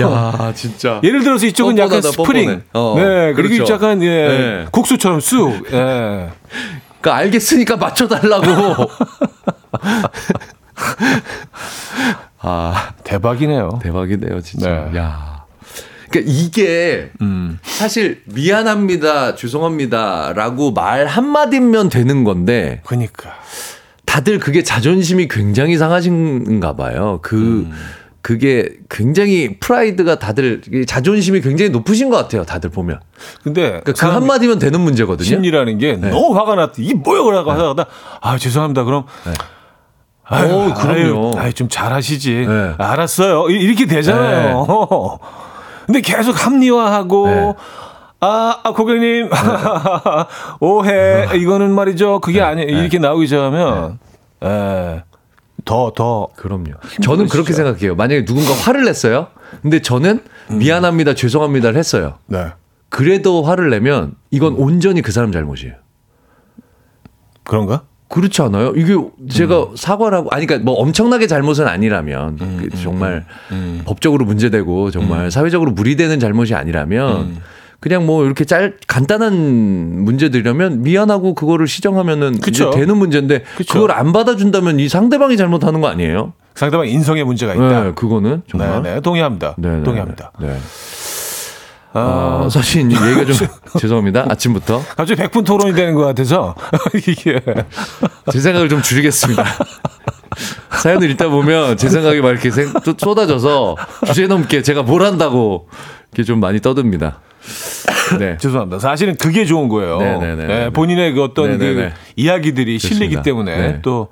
야, 0.00 0.52
진짜. 0.54 1.00
예를 1.04 1.22
들어서 1.22 1.46
이쪽은 1.46 1.78
약간 1.78 2.00
뻔뻔하다, 2.00 2.22
스프링. 2.22 2.62
어, 2.72 2.94
네, 2.96 3.32
그리고 3.34 3.54
그렇죠. 3.54 3.62
이쪽 3.62 3.74
약간 3.74 4.02
예, 4.02 4.08
네. 4.08 4.66
국수처럼 4.72 5.20
쑥. 5.20 5.50
예. 5.72 6.30
그러니까 7.00 7.14
알겠으니까 7.16 7.76
맞춰달라고. 7.76 8.90
아, 12.40 12.92
대박이네요. 13.04 13.78
대박이네요, 13.82 14.40
진짜. 14.40 14.88
네. 14.92 14.98
야. 14.98 15.44
그러니까 16.10 16.32
이게 16.32 17.10
음. 17.20 17.58
사실 17.62 18.22
미안합니다, 18.26 19.34
죄송합니다라고 19.36 20.72
말 20.72 21.06
한마디면 21.06 21.90
되는 21.90 22.24
건데 22.24 22.80
그러니까. 22.84 23.30
다들 24.14 24.38
그게 24.38 24.62
자존심이 24.62 25.26
굉장히 25.26 25.76
상하신가 25.76 26.76
봐요. 26.76 27.18
그 27.20 27.68
그게 28.22 28.68
굉장히 28.88 29.58
프라이드가 29.58 30.20
다들 30.20 30.62
자존심이 30.86 31.40
굉장히 31.40 31.72
높으신 31.72 32.10
것 32.10 32.16
같아요. 32.16 32.44
다들 32.44 32.70
보면. 32.70 33.00
근데 33.42 33.80
그러니까 33.82 33.92
그 33.92 34.06
한마디면 34.06 34.60
되는 34.60 34.80
문제거든요. 34.80 35.26
심리라는 35.26 35.78
게 35.78 35.94
너무 35.96 36.38
화가 36.38 36.54
났다. 36.54 36.74
이게 36.78 36.94
뭐야 36.94 37.22
그러고 37.24 37.50
하다가 37.50 37.86
아 38.20 38.38
죄송합니다. 38.38 38.84
그럼 38.84 39.02
아유, 40.22 40.46
어, 40.46 40.74
그럼요. 40.74 41.32
아유, 41.36 41.46
아유, 41.46 41.52
좀 41.52 41.68
잘하시지. 41.68 42.46
네. 42.46 42.74
알았어요. 42.78 43.50
이- 43.50 43.54
이렇게 43.60 43.86
되잖아요. 43.86 45.18
근데 45.86 46.00
계속 46.02 46.46
합리화하고 46.46 47.26
네. 47.26 47.54
아, 48.20 48.60
아 48.62 48.70
고객님 48.72 49.28
오해 50.60 51.26
이거는 51.34 51.74
말이죠. 51.74 52.20
그게 52.20 52.40
아니 52.42 52.62
이렇게 52.62 52.98
나오기 53.00 53.26
시작하면 53.26 53.98
예. 54.44 55.04
더 55.64 55.92
더. 55.96 56.28
그럼요. 56.36 56.72
저는 57.02 57.28
그렇게 57.28 57.52
생각해요. 57.52 57.94
만약에 57.94 58.24
누군가 58.24 58.52
화를 58.52 58.84
냈어요. 58.84 59.28
근데 59.62 59.80
저는 59.80 60.20
미안합니다, 60.50 61.14
죄송합니다를 61.14 61.78
했어요. 61.78 62.18
네. 62.26 62.48
그래도 62.90 63.42
화를 63.42 63.70
내면 63.70 64.14
이건 64.30 64.54
온전히 64.54 65.00
그 65.02 65.10
사람 65.10 65.32
잘못이에요. 65.32 65.74
그런가? 67.44 67.84
그렇지 68.08 68.42
않아요? 68.42 68.72
이게 68.76 68.94
제가 69.28 69.70
사과를 69.74 70.18
하고, 70.18 70.28
아니, 70.30 70.46
그러니까 70.46 70.70
뭐 70.70 70.78
엄청나게 70.80 71.26
잘못은 71.26 71.66
아니라면, 71.66 72.36
그 72.36 72.68
정말 72.80 73.24
법적으로 73.86 74.24
문제되고 74.24 74.90
정말 74.92 75.30
사회적으로 75.30 75.72
무리되는 75.72 76.20
잘못이 76.20 76.54
아니라면, 76.54 77.40
그냥 77.84 78.06
뭐 78.06 78.24
이렇게 78.24 78.46
짤, 78.46 78.78
간단한 78.86 79.34
문제들이라면 80.04 80.84
미안하고 80.84 81.34
그거를 81.34 81.68
시정하면은 81.68 82.36
이제 82.36 82.40
그쵸. 82.40 82.70
되는 82.70 82.96
문제인데, 82.96 83.42
그쵸. 83.58 83.74
그걸 83.74 83.92
안 83.92 84.14
받아준다면 84.14 84.80
이 84.80 84.88
상대방이 84.88 85.36
잘못하는 85.36 85.82
거 85.82 85.88
아니에요? 85.88 86.32
상대방 86.54 86.88
인성에 86.88 87.24
문제가 87.24 87.52
있다. 87.52 87.84
네, 87.84 87.92
그거는 87.94 88.36
네, 88.36 88.42
정말. 88.48 88.82
네, 88.82 89.00
동의합니다. 89.02 89.56
네, 89.58 89.68
네, 89.68 89.82
동의합니다. 89.82 90.32
네. 90.40 90.56
아, 91.92 92.44
어, 92.44 92.48
사실 92.48 92.90
이제 92.90 92.98
얘기가 93.06 93.26
좀 93.26 93.46
죄송합니다. 93.78 94.28
아침부터 94.30 94.80
갑자기 94.96 95.20
100분 95.20 95.44
토론이 95.44 95.74
되는 95.74 95.94
것 95.94 96.06
같아서 96.06 96.54
이게 96.96 97.38
제 98.32 98.40
생각을 98.40 98.70
좀 98.70 98.80
줄이겠습니다. 98.80 99.44
사연을 100.80 101.10
읽다 101.10 101.28
보면 101.28 101.76
제 101.76 101.90
생각이 101.90 102.22
막 102.22 102.30
이렇게 102.30 102.50
쏟아져서 102.50 103.76
주제 104.06 104.26
넘게 104.26 104.62
제가 104.62 104.82
뭘 104.82 105.02
한다고 105.02 105.68
이렇게 106.12 106.24
좀 106.24 106.40
많이 106.40 106.60
떠듭니다. 106.60 107.20
네. 108.18 108.36
죄송합니다. 108.38 108.78
사실은 108.78 109.16
그게 109.16 109.44
좋은 109.44 109.68
거예요. 109.68 109.98
네네네. 109.98 110.46
네, 110.46 110.70
본인의 110.70 111.12
그 111.12 111.22
어떤. 111.22 111.58
그 111.58 111.90
이야기들이 112.16 112.78
실리기 112.78 113.16
좋습니다. 113.16 113.22
때문에 113.22 113.56
네. 113.56 113.78
또 113.82 114.08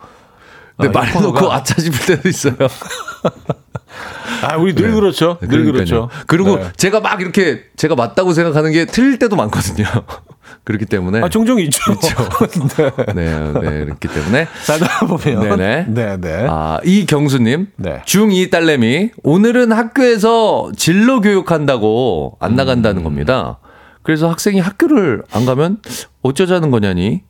근데 0.76 0.98
아, 0.98 1.02
이 1.02 1.06
말해놓고 1.06 1.52
아차 1.52 1.80
싶을 1.80 2.16
때도 2.16 2.28
있어요. 2.28 2.54
아, 4.42 4.56
우리 4.56 4.74
늘 4.74 4.92
그렇죠. 4.92 5.38
늘 5.40 5.48
그러니까요. 5.48 5.72
그렇죠. 5.72 6.08
그리고 6.26 6.56
네. 6.56 6.72
제가 6.76 7.00
막 7.00 7.20
이렇게 7.20 7.64
제가 7.76 7.94
맞다고 7.94 8.32
생각하는 8.32 8.72
게 8.72 8.86
틀릴 8.86 9.18
때도 9.18 9.36
많거든요. 9.36 9.86
그렇기 10.64 10.86
때문에 10.86 11.20
아, 11.20 11.28
종종 11.28 11.58
있죠. 11.60 11.80
네. 12.76 12.90
네, 13.14 13.52
네, 13.52 13.84
그렇기 13.84 14.08
때문에 14.08 14.46
살다 14.64 15.06
보면 15.06 15.56
네네. 15.56 15.86
네, 15.88 16.16
네. 16.20 16.46
아, 16.48 16.78
이경수님. 16.84 17.68
네. 17.76 18.02
중2 18.06 18.50
딸내미. 18.50 19.10
오늘은 19.24 19.72
학교에서 19.72 20.70
진로 20.76 21.20
교육한다고 21.20 22.36
안 22.40 22.54
나간다는 22.54 23.02
겁니다. 23.02 23.58
그래서 24.02 24.28
학생이 24.28 24.60
학교를 24.60 25.22
안 25.32 25.46
가면 25.46 25.78
어쩌자는 26.22 26.70
거냐니? 26.70 27.22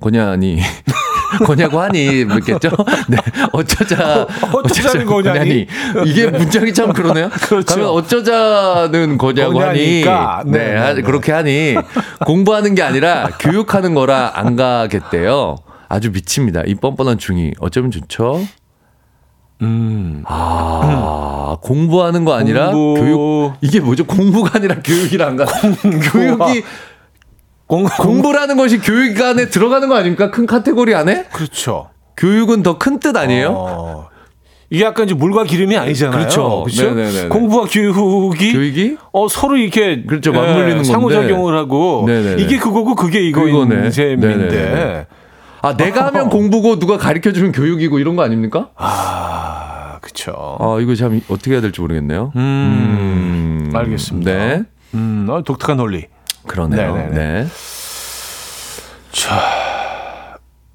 거냐니? 0.00 0.60
거냐고 1.46 1.80
하니 1.80 2.24
묻겠죠? 2.24 2.70
네. 3.08 3.16
어쩌자. 3.52 4.26
어쩌자는 4.52 5.06
거냐니? 5.06 5.66
이게 6.04 6.26
문장이 6.26 6.72
참 6.74 6.92
그러네요. 6.92 7.28
그렇죠. 7.48 7.74
가면 7.74 7.88
어쩌자는 7.88 9.18
거냐고 9.18 9.54
거냐니까. 9.54 10.38
하니. 10.38 10.50
네. 10.50 10.58
네, 10.58 10.80
네, 10.80 10.94
네. 10.94 11.02
그렇게 11.02 11.32
하니 11.32 11.76
공부하는 12.26 12.74
게 12.74 12.82
아니라 12.82 13.28
교육하는 13.38 13.94
거라 13.94 14.32
안 14.34 14.56
가겠대요. 14.56 15.56
아주 15.88 16.10
미칩니다. 16.10 16.62
이 16.66 16.74
뻔뻔한 16.76 17.18
중이 17.18 17.52
어쩌면 17.58 17.90
좋죠? 17.90 18.40
음. 19.62 20.22
아, 20.26 21.56
공부하는 21.60 22.24
거 22.24 22.32
아니라 22.34 22.70
공부. 22.70 23.00
교육. 23.00 23.52
이게 23.60 23.80
뭐죠? 23.80 24.06
공부가 24.06 24.52
아니라 24.54 24.76
교육이란 24.82 25.36
가 25.36 25.44
교육이 26.12 26.62
공, 27.70 27.84
공부라는 27.84 28.56
것이 28.56 28.78
교육 28.78 29.20
안에 29.22 29.48
들어가는 29.48 29.88
거 29.88 29.94
아닙니까? 29.94 30.32
큰 30.32 30.44
카테고리 30.44 30.92
안에? 30.94 31.26
그렇죠. 31.32 31.88
교육은 32.16 32.64
더 32.64 32.78
큰 32.78 32.98
뜻 32.98 33.16
아니에요? 33.16 33.54
어, 33.56 34.08
이게 34.70 34.84
약간 34.84 35.06
이제 35.06 35.14
물과 35.14 35.44
기름이 35.44 35.76
아니잖아요. 35.76 36.18
그렇죠. 36.18 36.64
그렇죠? 36.64 36.94
네네네네. 36.94 37.28
공부와 37.28 37.66
교육이 37.70 38.52
교육이 38.52 38.96
어, 39.12 39.28
서로 39.28 39.56
이렇게 39.56 40.02
그렇죠. 40.02 40.32
맞물리는 40.32 40.68
건데. 40.78 40.84
상호작용을 40.84 41.56
하고 41.56 42.02
네네네. 42.08 42.42
이게 42.42 42.58
그거고 42.58 42.96
그게 42.96 43.20
이거인. 43.20 43.90
셈인데. 43.92 45.06
아, 45.62 45.76
내가 45.76 46.06
하면 46.06 46.28
공부고 46.30 46.80
누가 46.80 46.98
가르쳐 46.98 47.32
주면 47.32 47.52
교육이고 47.52 48.00
이런 48.00 48.16
거 48.16 48.22
아닙니까? 48.22 48.70
아, 48.76 49.98
그쵸. 50.00 50.56
아, 50.58 50.78
이거 50.80 50.96
참 50.96 51.20
어떻게 51.28 51.52
해야 51.52 51.60
될지 51.60 51.80
모르겠네요. 51.80 52.32
음, 52.34 52.40
음, 53.70 53.76
알겠습니다. 53.76 54.30
네. 54.32 54.62
음, 54.94 55.26
어, 55.30 55.42
독특한 55.42 55.76
논리. 55.76 56.06
그러네요. 56.46 56.96
네네네. 56.96 57.44
네. 57.44 57.48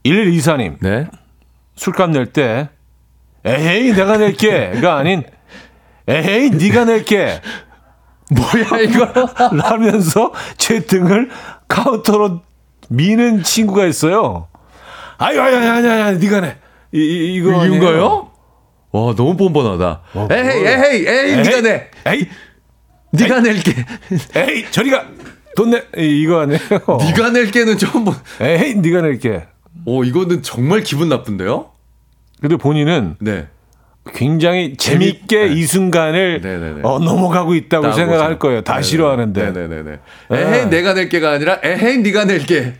1124님, 0.05 0.77
네. 0.81 1.07
술값 1.75 2.11
낼 2.11 2.27
때, 2.27 2.69
에헤이, 3.43 3.93
내가 3.93 4.17
낼게.가 4.17 4.97
아닌, 4.97 5.23
에헤이, 6.07 6.51
네가 6.51 6.85
낼게. 6.85 7.41
뭐야, 8.31 8.81
이거? 8.81 9.07
라면서 9.51 10.31
제 10.57 10.79
등을 10.81 11.29
카운터로 11.67 12.41
미는 12.89 13.43
친구가 13.43 13.85
있어요. 13.85 14.47
아유, 15.17 15.41
아유, 15.41 15.55
아유, 15.55 15.69
아유, 15.69 16.03
아유 16.03 16.17
네가 16.19 16.41
내. 16.41 16.57
이, 16.91 16.99
이, 16.99 17.35
이거. 17.35 17.65
이건가요? 17.65 18.31
와, 18.91 19.13
너무 19.15 19.35
뻔뻔하다. 19.37 20.01
어, 20.13 20.27
에헤이, 20.31 20.59
뭐야. 20.59 20.71
에헤이, 20.71 21.07
에헤이, 21.07 21.35
네가 21.43 21.61
내. 21.61 21.89
에이, 22.07 22.27
네가 23.11 23.39
낼게. 23.41 23.85
에이, 24.35 24.71
저리가. 24.71 25.05
돈 25.55 25.71
내. 25.71 25.83
이- 25.97 26.21
이거 26.21 26.39
아니에요. 26.41 26.59
네가 26.99 27.29
낼 27.31 27.51
게는 27.51 27.77
처음 27.77 28.05
본. 28.05 28.13
에이, 28.41 28.75
네가 28.75 29.01
낼 29.01 29.19
게. 29.19 29.45
오, 29.85 30.03
이거는 30.03 30.41
정말 30.41 30.81
기분 30.81 31.09
나쁜데요? 31.09 31.67
근데 32.41 32.57
본인은 32.57 33.15
네. 33.19 33.47
굉장히 34.13 34.75
재밌게 34.77 35.47
이 35.47 35.63
순간을 35.63 36.41
네네네. 36.41 36.81
어, 36.83 36.99
넘어가고 36.99 37.55
있다고 37.55 37.91
생각할 37.93 38.19
있어요. 38.31 38.39
거예요. 38.39 38.61
다 38.61 38.73
네네. 38.73 38.83
싫어하는데. 38.83 39.51
네네네네. 39.51 39.99
에헤이, 40.31 40.65
내가 40.69 40.93
낼 40.93 41.09
게가 41.09 41.31
아니라 41.31 41.59
에헤이, 41.63 41.99
네가 41.99 42.25
낼게. 42.25 42.73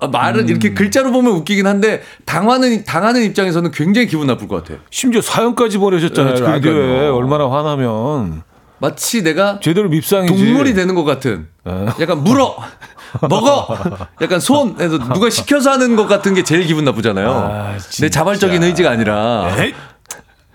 아, 0.00 0.08
말은 0.08 0.44
음. 0.44 0.48
이렇게 0.48 0.74
글자로 0.74 1.12
보면 1.12 1.32
웃기긴 1.32 1.66
한데 1.66 2.02
당하는 2.24 2.84
당하는 2.84 3.22
입장에서는 3.22 3.70
굉장히 3.70 4.06
기분 4.06 4.26
나쁠 4.26 4.48
것 4.48 4.56
같아요. 4.62 4.78
심지어 4.90 5.20
사연까지 5.22 5.78
보내셨잖아요. 5.78 6.34
네. 6.34 6.40
라디오에 6.40 7.08
얼마나 7.08 7.48
화나면 7.50 8.42
마치 8.78 9.22
내가 9.22 9.58
제대로 9.60 9.88
밉상이지. 9.88 10.34
동물이 10.34 10.74
되는 10.74 10.94
것 10.94 11.04
같은. 11.04 11.48
네. 11.64 11.86
약간 12.00 12.22
물어, 12.22 12.56
먹어, 13.28 13.66
약간 14.20 14.38
손에서 14.40 14.98
누가 14.98 15.30
시켜서 15.30 15.70
하는 15.70 15.96
것 15.96 16.06
같은 16.06 16.34
게 16.34 16.42
제일 16.44 16.64
기분 16.66 16.84
나쁘잖아요. 16.84 17.30
아, 17.30 17.76
내 18.00 18.10
자발적인 18.10 18.62
의지가 18.62 18.90
아니라. 18.90 19.50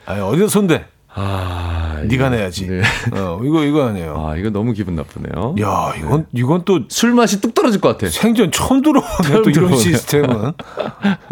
아니, 0.05 0.19
어디서 0.21 0.47
손대? 0.47 0.85
아, 1.13 1.99
네가 2.05 2.29
내야지. 2.29 2.67
네. 2.67 2.81
어, 3.13 3.39
이거 3.43 3.63
이거 3.65 3.85
아니에요. 3.87 4.27
아, 4.29 4.37
이거 4.37 4.49
너무 4.49 4.71
기분 4.73 4.95
나쁘네요. 4.95 5.55
야, 5.61 5.93
이건 5.97 6.25
이건 6.33 6.63
또 6.63 6.79
술 6.89 7.13
맛이 7.13 7.41
뚝 7.41 7.53
떨어질 7.53 7.81
것 7.81 7.89
같아. 7.89 8.09
생전 8.09 8.51
처음 8.51 8.81
들어보네 8.81 9.41
또 9.43 9.49
이런. 9.49 9.75
시스템은. 9.75 10.53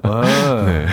아, 0.03 0.63
네. 0.65 0.85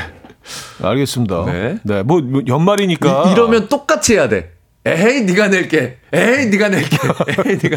알겠습니다. 0.82 1.44
네. 1.46 1.78
네, 1.82 2.02
뭐, 2.04 2.20
뭐 2.20 2.42
연말이니까 2.46 3.30
이, 3.32 3.34
러면 3.34 3.68
똑같이 3.68 4.14
해야 4.14 4.28
돼. 4.28 4.52
에헤이, 4.86 5.22
네가 5.22 5.48
낼게. 5.48 5.98
에헤이, 6.12 6.46
네가 6.46 6.68
낼게. 6.68 6.96
에헤이, 7.28 7.58
네가 7.62 7.76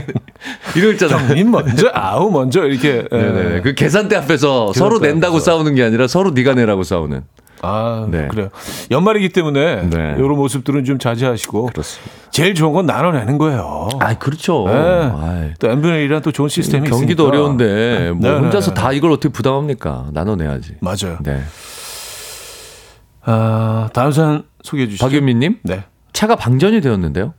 낼게. 0.75 0.91
있잖아. 0.93 1.33
인 1.33 1.49
먼저 1.49 1.89
아우 1.93 2.29
먼저 2.29 2.65
이렇게 2.65 3.05
예. 3.11 3.17
네네. 3.17 3.61
그 3.61 3.73
계산대 3.73 4.15
앞에서 4.15 4.71
서로 4.73 4.91
계산대 4.99 5.07
낸다고 5.07 5.37
앞에서. 5.37 5.51
싸우는 5.51 5.73
게 5.75 5.83
아니라 5.83 6.07
서로 6.07 6.29
네가 6.31 6.53
내라고 6.53 6.83
싸우는. 6.83 7.23
아, 7.61 8.07
네. 8.09 8.27
그래요. 8.29 8.49
연말이기 8.89 9.29
때문에 9.29 9.89
네. 9.89 10.15
이런 10.17 10.37
모습들은 10.37 10.85
좀 10.85 10.97
자제하시고 10.97 11.65
그렇습니다. 11.65 12.11
제일 12.31 12.53
좋은 12.55 12.71
건 12.73 12.85
나눠내는 12.85 13.37
거예요. 13.37 13.89
아, 13.99 14.17
그렇죠. 14.17 14.65
네. 14.67 15.53
또 15.59 15.69
n분의 15.69 16.07
1이란 16.07 16.23
또 16.23 16.31
좋은 16.31 16.47
시스템이 16.47 16.87
경기도 16.89 17.23
있으니까. 17.23 17.37
어려운데 17.37 18.11
뭐 18.15 18.29
네, 18.29 18.33
네, 18.35 18.39
혼자서 18.45 18.73
네. 18.73 18.81
다 18.81 18.93
이걸 18.93 19.11
어떻게 19.11 19.29
부담합니까? 19.33 20.05
나눠내야지. 20.13 20.75
맞아요. 20.79 21.17
네. 21.21 21.41
아, 23.25 23.89
다음 23.93 24.11
사연 24.11 24.43
소개해 24.63 24.87
주시죠. 24.87 25.05
박윤미님 25.05 25.57
네. 25.63 25.83
차가 26.13 26.35
방전이 26.35 26.81
되었는데요. 26.81 27.33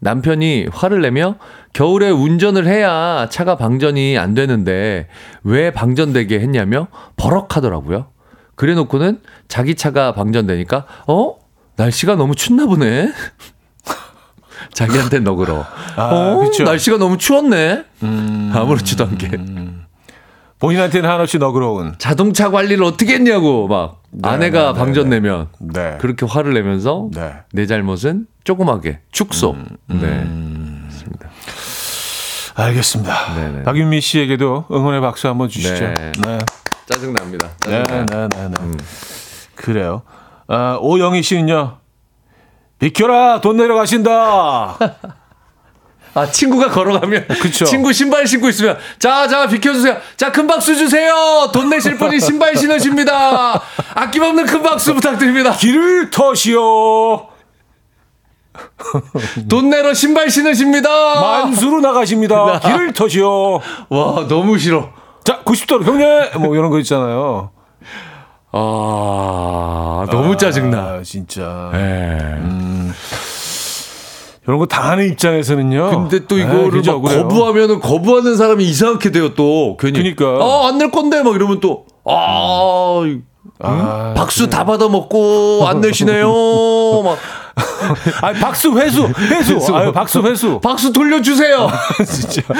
남편이 0.00 0.68
화를 0.72 1.02
내며 1.02 1.36
겨울에 1.72 2.10
운전을 2.10 2.66
해야 2.66 3.28
차가 3.30 3.56
방전이 3.56 4.18
안 4.18 4.34
되는데 4.34 5.08
왜 5.44 5.70
방전되게 5.70 6.40
했냐며 6.40 6.88
버럭하더라고요. 7.16 8.06
그래 8.56 8.74
놓고는 8.74 9.20
자기 9.48 9.74
차가 9.74 10.12
방전되니까 10.12 10.86
어? 11.06 11.36
날씨가 11.76 12.16
너무 12.16 12.34
춥나 12.34 12.66
보네. 12.66 13.12
자기한테 14.72 15.20
너그러. 15.20 15.64
아, 15.96 16.02
어? 16.12 16.38
그쵸. 16.40 16.62
음. 16.62 16.64
날씨가 16.64 16.98
너무 16.98 17.18
추웠네. 17.18 17.84
아무렇지도 18.52 19.04
않게. 19.04 19.28
본인한테는 20.60 21.08
한없이 21.08 21.38
너그러운. 21.38 21.94
자동차 21.98 22.50
관리를 22.50 22.84
어떻게 22.84 23.14
했냐고 23.14 23.66
막 23.66 24.02
아내가 24.22 24.66
네, 24.66 24.72
네, 24.72 24.78
방전 24.78 25.08
네. 25.08 25.16
내면 25.16 25.48
네. 25.58 25.96
그렇게 26.00 26.26
화를 26.26 26.52
내면서 26.52 27.08
네. 27.12 27.32
내 27.52 27.66
잘못은 27.66 28.26
조그맣게 28.44 29.00
축소. 29.10 29.56
네. 29.86 30.26
알겠습니다. 32.54 33.34
네네. 33.34 33.62
박윤미 33.62 34.02
씨에게도 34.02 34.66
응원의 34.70 35.00
박수 35.00 35.28
한번 35.28 35.48
주시죠. 35.48 35.72
네. 35.74 36.12
네. 36.26 36.38
짜증 36.86 37.14
납니다. 37.14 37.48
네, 37.66 37.82
네, 37.84 38.04
네, 38.04 38.28
네. 38.28 38.56
그래요. 39.54 40.02
아, 40.46 40.76
오영희 40.80 41.22
씨는요. 41.22 41.78
비켜라! 42.78 43.40
돈 43.40 43.56
내려가신다! 43.56 44.76
아 46.14 46.26
친구가 46.30 46.68
걸어가면 46.70 47.26
그쵸. 47.40 47.64
친구 47.64 47.92
신발 47.92 48.26
신고 48.26 48.48
있으면 48.48 48.76
자 48.98 49.28
자 49.28 49.46
비켜주세요. 49.46 49.96
자 50.16 50.32
큰 50.32 50.46
박수 50.46 50.74
주세요. 50.76 51.50
돈 51.52 51.68
내실 51.70 51.96
분이 51.96 52.18
신발 52.20 52.56
신으십니다. 52.56 53.60
아낌없는 53.94 54.46
큰 54.46 54.62
박수 54.62 54.94
부탁드립니다. 54.94 55.52
길을 55.52 56.10
터시오! 56.10 57.28
돈 59.48 59.70
내러 59.70 59.94
신발 59.94 60.28
신으십니다. 60.30 61.20
만수로 61.20 61.80
나가십니다. 61.80 62.58
길을 62.60 62.92
터시오! 62.92 63.60
와 63.88 64.26
너무 64.28 64.58
싫어. 64.58 64.90
자, 65.24 65.40
90도로 65.44 65.84
경례! 65.84 66.30
뭐 66.38 66.54
이런 66.56 66.70
거 66.70 66.78
있잖아요. 66.80 67.50
아 68.52 70.06
너무 70.10 70.36
짜증나. 70.36 70.78
아, 70.78 71.02
진짜. 71.04 71.70
네. 71.72 72.38
이런 74.46 74.58
거 74.58 74.66
당하는 74.66 75.06
입장에서는요. 75.10 75.90
근데 75.90 76.26
또 76.26 76.36
네, 76.36 76.42
이거를 76.42 76.82
막. 76.84 77.02
거부하면은 77.02 77.80
거부하는 77.80 78.36
사람이 78.36 78.64
이상하게 78.64 79.10
돼요 79.12 79.34
또 79.34 79.76
괜히. 79.78 80.02
그니까. 80.02 80.24
아안 80.42 80.78
낼 80.78 80.90
건데 80.90 81.22
막 81.22 81.34
이러면 81.34 81.60
또 81.60 81.84
아. 82.04 83.00
응? 83.04 83.22
아, 83.62 84.14
박수 84.16 84.48
다 84.48 84.64
받아 84.64 84.88
먹고 84.88 85.66
안 85.68 85.80
내시네요. 85.80 86.26
막 87.04 87.18
아, 88.22 88.32
박수 88.32 88.72
회수! 88.78 89.06
회수! 89.18 89.54
회수. 89.56 89.76
아유, 89.76 89.92
박수 89.92 90.22
회수! 90.22 90.60
박수 90.60 90.92
돌려주세요. 90.92 91.68
진짜. 92.06 92.42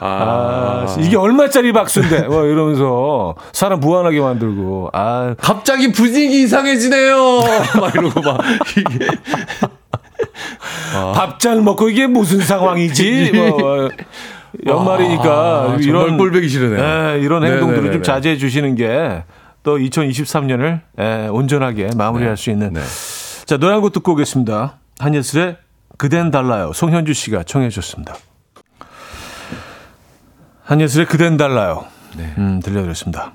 아, 0.00 0.86
아, 0.86 0.96
이게 1.00 1.16
얼마짜리 1.16 1.72
박수인데? 1.72 2.22
뭐 2.28 2.44
이러면서 2.44 3.34
사람 3.52 3.80
무한하게 3.80 4.20
만들고. 4.20 4.90
아, 4.92 5.34
갑자기 5.38 5.90
분위기 5.92 6.42
이상해지네요. 6.42 7.16
막 7.80 7.94
이러고 7.94 8.20
막 8.22 8.40
이게 8.76 9.06
밥잘 11.14 11.60
먹고 11.62 11.88
이게 11.90 12.06
무슨 12.06 12.40
상황이지? 12.40 13.32
뭐, 13.34 13.88
연말이니까 14.66 15.24
아, 15.72 15.76
이런 15.80 16.16
꼴보기 16.16 16.48
싫으네요. 16.48 16.78
예, 16.78 17.20
이런 17.20 17.44
행동들을 17.44 17.76
좀 17.76 17.82
네네네네. 17.84 18.02
자제해 18.02 18.36
주시는 18.36 18.74
게 18.76 19.24
또 19.64 19.76
2023년을 19.76 20.80
예, 21.00 21.28
온전하게 21.30 21.90
마무리할 21.96 22.36
수 22.38 22.48
있는. 22.50 22.72
네. 22.72 22.80
자 23.44 23.56
노래 23.58 23.72
한 23.72 23.82
곡 23.82 23.92
듣고 23.92 24.12
오겠습니다. 24.12 24.78
한예슬의 24.98 25.56
그댄 25.98 26.30
달라요. 26.30 26.72
송현주 26.72 27.12
씨가 27.12 27.42
청해 27.42 27.68
주셨습니다. 27.68 28.14
한예슬의 30.68 31.06
그댄 31.06 31.38
달라요. 31.38 31.86
네. 32.14 32.34
음, 32.36 32.60
들려드렸습니다. 32.62 33.32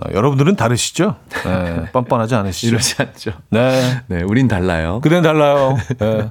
어, 0.00 0.12
여러분들은 0.14 0.56
다르시죠? 0.56 1.16
예, 1.44 1.90
뻔뻔하지 1.92 2.34
않으시죠? 2.36 2.68
이러지 2.68 2.94
않죠. 3.02 3.32
네. 3.50 4.00
네, 4.06 4.22
우린 4.22 4.48
달라요. 4.48 5.00
그댄 5.02 5.22
달라요. 5.22 5.76
예. 6.00 6.30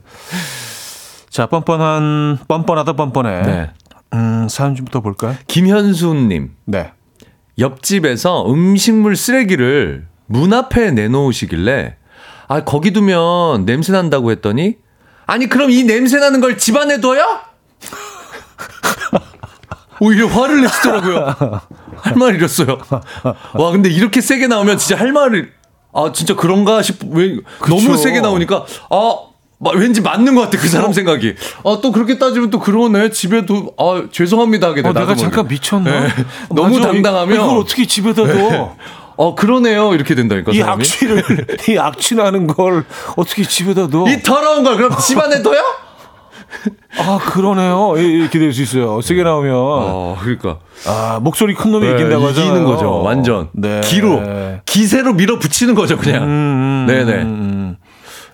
자, 1.29 1.45
뻔뻔한, 1.45 2.39
뻔뻔하다 2.47 2.93
뻔뻔해. 2.93 3.41
네. 3.43 3.69
음, 4.13 4.47
사연 4.49 4.73
좀부터 4.73 5.01
볼까요? 5.01 5.35
김현수님 5.45 6.55
네. 6.65 6.93
옆집에서 7.59 8.51
음식물 8.51 9.15
쓰레기를 9.15 10.07
문 10.25 10.51
앞에 10.51 10.89
내놓으시길래 10.89 11.95
아 12.47 12.63
거기 12.63 12.91
두면 12.91 13.67
냄새 13.67 13.91
난다고 13.91 14.31
했더니 14.31 14.77
아니 15.27 15.47
그럼 15.47 15.69
이 15.69 15.83
냄새 15.83 16.17
나는 16.17 16.41
걸 16.41 16.57
집안에 16.57 17.01
둬요? 17.01 17.41
오히려 19.99 20.27
화를 20.27 20.61
내시더라고요. 20.61 21.61
할말 21.97 22.35
잃었어요. 22.35 22.77
와 23.53 23.71
근데 23.71 23.89
이렇게 23.89 24.21
세게 24.21 24.47
나오면 24.47 24.77
진짜 24.77 24.97
할 24.99 25.11
말을 25.11 25.51
아 25.93 26.11
진짜 26.13 26.35
그런가 26.35 26.81
싶왜 26.81 27.37
너무 27.67 27.97
세게 27.97 28.21
나오니까 28.21 28.65
아 28.89 29.15
마- 29.61 29.71
왠지 29.71 29.99
맞는 30.01 30.35
것 30.35 30.41
같아 30.41 30.57
그 30.57 30.67
사람 30.69 30.93
생각이. 30.93 31.35
아 31.65 31.79
또 31.81 31.91
그렇게 31.91 32.17
따지면 32.17 32.49
또 32.49 32.59
그러네 32.59 33.09
집에도 33.11 33.73
아 33.77 34.03
죄송합니다 34.11 34.67
하게 34.69 34.81
돼. 34.83 34.89
어, 34.89 34.93
내가 34.93 35.05
나도 35.07 35.15
잠깐 35.19 35.39
모르게. 35.43 35.55
미쳤나? 35.55 35.91
네. 36.01 36.07
너무 36.55 36.77
맞아. 36.77 36.91
당당하면 36.91 37.35
이걸 37.35 37.57
어떻게 37.57 37.85
집에다 37.85 38.25
둬? 38.25 38.75
어 39.17 39.35
그러네요 39.35 39.93
이렇게 39.95 40.15
된다니까 40.15 40.53
이 40.53 40.59
사람이. 40.59 40.81
악취를, 40.81 41.23
이 41.67 41.77
악취나는 41.77 42.47
걸 42.47 42.85
어떻게 43.17 43.43
집에다 43.43 43.87
둬? 43.87 44.05
이 44.07 44.21
더러운 44.23 44.63
걸 44.63 44.77
그럼 44.77 44.97
집안에 44.97 45.41
둬요? 45.41 45.61
아, 46.97 47.19
그러네요. 47.21 47.93
이- 47.97 48.19
이렇게 48.19 48.39
될수 48.39 48.61
있어요. 48.61 49.01
세게 49.01 49.23
나오면. 49.23 49.53
어 49.55 50.17
그러니까 50.19 50.57
아, 50.87 51.19
목소리 51.21 51.53
큰 51.53 51.71
놈이 51.71 51.87
네, 51.87 51.93
이긴다고 51.93 52.27
하잖아요. 52.27 52.51
이기는 52.51 52.65
거죠 52.67 53.01
완전 53.03 53.49
네. 53.53 53.81
기로 53.81 54.21
기세로 54.65 55.13
밀어붙이는 55.13 55.75
거죠 55.75 55.97
그냥 55.97 56.23
음, 56.23 56.85
네네 56.87 57.13
음. 57.23 57.75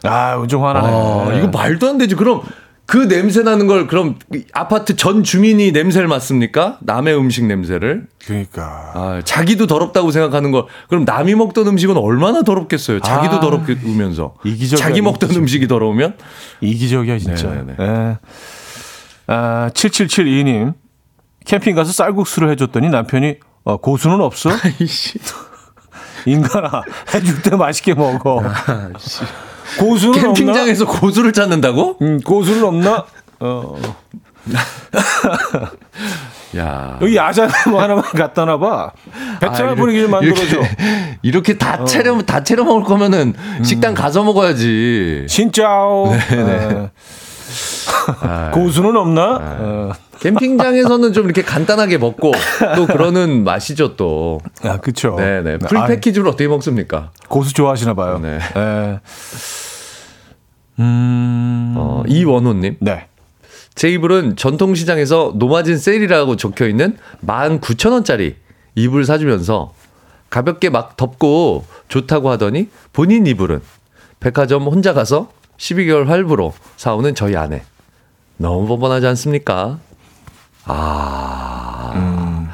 아, 0.04 0.46
좀 0.48 0.64
화나네. 0.64 0.88
아 0.88 1.34
이거 1.38 1.48
말도 1.48 1.90
안 1.90 1.98
되지 1.98 2.16
그럼 2.16 2.42
그 2.88 3.08
냄새 3.08 3.42
나는 3.42 3.66
걸 3.68 3.88
그럼 3.88 4.20
이 4.34 4.44
아파트 4.54 4.96
전 4.96 5.24
주민이 5.24 5.72
냄새를 5.72 6.08
맡습니까 6.08 6.78
남의 6.82 7.18
음식 7.18 7.46
냄새를 7.46 8.08
그러니까. 8.26 8.92
아 8.94 9.22
자기도 9.26 9.66
더럽다고 9.66 10.12
생각하는 10.12 10.52
걸 10.52 10.66
그럼 10.88 11.04
남이 11.04 11.34
먹던 11.36 11.68
음식은 11.68 11.98
얼마나 11.98 12.44
더럽겠어요 12.44 13.00
자기도 13.00 13.38
아, 13.38 13.40
더럽게 13.40 13.78
우면서 13.84 14.36
이기적이야, 14.46 14.86
자기 14.86 15.02
먹던 15.02 15.30
이기적. 15.30 15.42
음식이 15.42 15.68
더러우면 15.68 16.16
이기적이야, 16.62 17.18
진짜. 17.18 17.48
네네네. 17.50 17.76
예. 17.80 18.18
아, 19.28 19.70
7772님. 19.74 20.74
캠핑 21.46 21.76
가서 21.76 21.92
쌀국수를 21.92 22.50
해 22.52 22.56
줬더니 22.56 22.90
남편이 22.90 23.38
어, 23.64 23.78
고수는 23.78 24.22
없어? 24.22 24.50
이씨 24.80 25.20
인간아, 26.28 26.82
해줄 27.14 27.42
때 27.44 27.56
맛있게 27.56 27.94
먹어. 27.94 28.42
고수는 29.80 30.20
없나? 30.20 30.34
캠핑장에서 30.34 30.86
고수를 30.86 31.34
찾는다고? 31.34 31.98
음, 32.02 32.20
고수는 32.22 32.64
없나? 32.64 33.06
어, 33.40 33.76
야 36.58 36.98
여기 37.02 37.16
야자나 37.16 37.52
뭐 37.70 37.82
하나만 37.82 38.04
갖다 38.04 38.46
놔봐. 38.46 38.92
베트남 39.42 39.70
아, 39.70 39.76
분위기 39.76 40.02
좀 40.02 40.12
만들어줘. 40.12 40.44
이렇게, 40.44 41.18
이렇게 41.24 41.58
다 41.58 41.84
차려 41.84 42.22
다 42.22 42.44
차려 42.44 42.64
먹을 42.64 42.84
거면은 42.84 43.34
식당 43.64 43.94
가서 43.94 44.24
먹어야지. 44.24 45.26
신짜오. 45.28 46.14
네. 46.30 46.90
고수는 48.54 48.96
없나? 48.96 49.40
어. 49.42 49.92
캠핑장에서는 50.20 51.14
좀 51.14 51.26
이렇게 51.26 51.42
간단하게 51.42 51.98
먹고 51.98 52.32
또 52.76 52.86
그러는 52.88 53.44
맛이죠 53.44 53.96
또. 53.96 54.40
아, 54.64 54.78
그쵸. 54.78 55.16
네네. 55.18 55.60
풀 55.60 55.78
아, 55.78 55.86
패키지로 55.86 56.30
어떻게 56.30 56.48
먹습니까? 56.48 57.12
고수 57.28 57.54
좋아하시나 57.54 57.94
봐요. 57.94 58.20
네. 58.20 58.40
네. 58.54 59.00
음. 60.80 61.74
어, 61.78 62.04
이원호님. 62.08 62.78
네. 62.80 63.08
제 63.76 63.90
이불은 63.90 64.38
전통시장에서 64.38 65.34
노마진 65.36 65.78
세일이라고 65.78 66.38
적혀 66.38 66.68
있는 66.68 66.98
19,000원짜리 67.26 68.36
이불 68.76 69.06
사주면서 69.06 69.74
가볍게 70.30 70.70
막 70.70 70.98
덮고 70.98 71.66
좋다고 71.88 72.30
하더니 72.30 72.70
본인 72.94 73.28
이불은 73.28 73.62
백화점 74.20 74.64
혼자 74.64 74.94
가서 74.94 75.30
12개월 75.58 76.06
할부로 76.08 76.54
사오는 76.78 77.16
저희 77.16 77.36
아내. 77.36 77.64
너무 78.38 78.68
뻔뻔하지 78.68 79.08
않습니까? 79.08 79.80
아, 80.66 82.48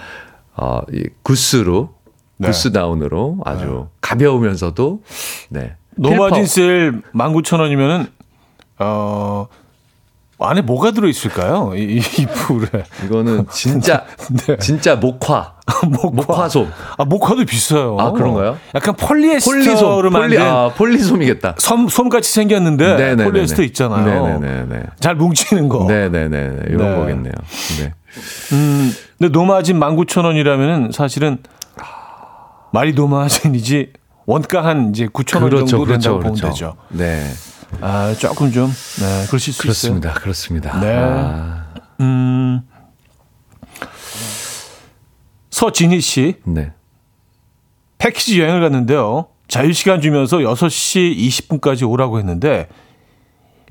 아, 0.55 0.81
이 0.91 1.07
구스로 1.23 1.93
네. 2.37 2.47
구스다운으로 2.47 3.39
아주 3.45 3.87
가벼우면서도 4.01 5.01
네. 5.49 5.75
노마진. 5.95 6.45
셀 6.45 7.01
19,000원이면은 7.13 8.09
어 8.79 9.47
안에 10.43 10.61
뭐가 10.61 10.91
들어 10.91 11.07
있을까요? 11.07 11.73
이, 11.75 11.97
이 11.97 12.25
풀에. 12.25 12.67
이거는 13.05 13.45
진짜 13.51 14.05
네. 14.47 14.57
진짜 14.57 14.95
목화 14.95 15.53
목화. 15.83 16.09
목화솜 16.33 16.67
아, 16.97 17.05
목화도 17.05 17.45
비싸요. 17.45 17.97
아, 17.99 18.11
그런가요? 18.11 18.57
약간 18.75 18.95
폴리솜 18.95 19.51
폴리에스터로 19.53 20.09
폴리 20.09 20.37
만든 20.37 20.41
아 20.41 20.69
폴리솜이겠다. 20.75 21.55
섬, 21.59 21.87
솜같이 21.87 22.31
생겼는데 22.33 22.85
네네네네. 22.95 23.23
폴리에스터 23.23 23.63
있잖아요. 23.63 24.39
네네네. 24.39 24.83
잘 24.99 25.15
뭉치는 25.15 25.69
거. 25.69 25.85
네네네. 25.85 26.37
이런 26.69 26.77
네. 26.91 26.95
거겠네요. 26.97 27.33
네. 27.79 27.93
음, 28.53 28.91
근데 29.17 29.31
노마진 29.31 29.79
19,000원이라면은 29.79 30.91
사실은 30.91 31.37
말이 32.73 32.93
노마진이지 32.93 33.93
원가 34.25 34.63
한 34.63 34.89
이제 34.89 35.07
9,000원 35.07 35.39
그렇죠, 35.41 35.65
정도 35.65 35.85
그렇죠, 35.85 36.01
된다고 36.01 36.19
보면 36.19 36.33
그렇죠. 36.35 36.47
되죠. 36.49 36.75
네. 36.89 37.23
아, 37.79 38.13
조금 38.19 38.51
좀 38.51 38.67
네, 38.67 39.25
그러실 39.27 39.53
수 39.53 39.61
그렇습니다. 39.61 40.13
그렇습니다. 40.13 40.79
네. 40.79 40.95
아, 40.97 41.65
있어요. 41.75 41.83
음. 42.01 42.61
서진희 45.49 46.01
씨 46.01 46.35
네. 46.45 46.73
패키지 47.97 48.41
여행을 48.41 48.61
갔는데요. 48.61 49.27
자유시간 49.47 50.01
주면서 50.01 50.37
6시 50.37 51.17
20분까지 51.17 51.87
오라고 51.89 52.17
했는데 52.19 52.67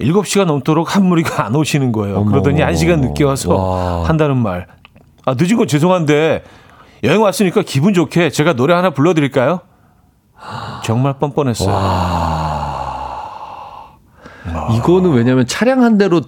7시가 0.00 0.44
넘도록 0.44 0.94
한 0.94 1.04
무리가 1.06 1.44
안 1.44 1.54
오시는 1.54 1.92
거예요. 1.92 2.18
어머, 2.18 2.30
그러더니 2.30 2.62
어머, 2.62 2.72
1시간 2.72 2.94
어머. 2.94 3.08
늦게 3.08 3.24
와서 3.24 3.54
와. 3.54 4.08
한다는 4.08 4.36
말. 4.36 4.66
아, 5.26 5.34
늦은 5.38 5.56
건 5.56 5.66
죄송한데 5.66 6.44
여행 7.04 7.22
왔으니까 7.22 7.62
기분 7.62 7.94
좋게 7.94 8.30
제가 8.30 8.52
노래 8.54 8.74
하나 8.74 8.90
불러드릴까요? 8.90 9.60
정말 10.84 11.18
뻔뻔했어요. 11.18 11.68
이거는 14.76 15.10
왜냐면 15.12 15.46
차량 15.46 15.82
한 15.82 15.98
대로 15.98 16.20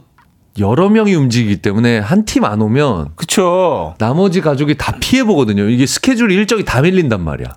여러 0.58 0.88
명이 0.90 1.14
움직이기 1.14 1.62
때문에 1.62 1.98
한 1.98 2.24
팀 2.24 2.44
안 2.44 2.60
오면 2.60 3.12
그쵸. 3.16 3.94
나머지 3.98 4.40
가족이 4.40 4.76
다 4.76 4.92
피해 5.00 5.24
보거든요. 5.24 5.68
이게 5.68 5.86
스케줄 5.86 6.30
일정이 6.30 6.64
다 6.64 6.82
밀린단 6.82 7.22
말이야. 7.22 7.48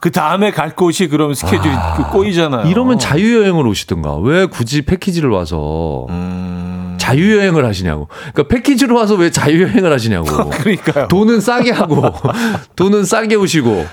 그 0.00 0.12
다음에 0.12 0.50
갈 0.52 0.76
곳이 0.76 1.08
그럼 1.08 1.34
스케줄이 1.34 1.74
그 1.96 2.04
꼬이잖아요. 2.10 2.68
이러면 2.68 2.98
자유여행을 2.98 3.66
오시든가 3.66 4.16
왜 4.18 4.46
굳이 4.46 4.82
패키지를 4.82 5.30
와서 5.30 6.06
음. 6.10 6.94
자유여행을 7.00 7.64
하시냐고. 7.64 8.06
그러니까 8.32 8.42
패키지로 8.44 8.94
와서 8.94 9.14
왜 9.14 9.30
자유여행을 9.30 9.92
하시냐고. 9.92 10.26
그러니까요. 10.50 11.08
돈은 11.08 11.40
싸게 11.40 11.72
하고 11.72 12.12
돈은 12.76 13.04
싸게 13.06 13.34
오시고. 13.36 13.86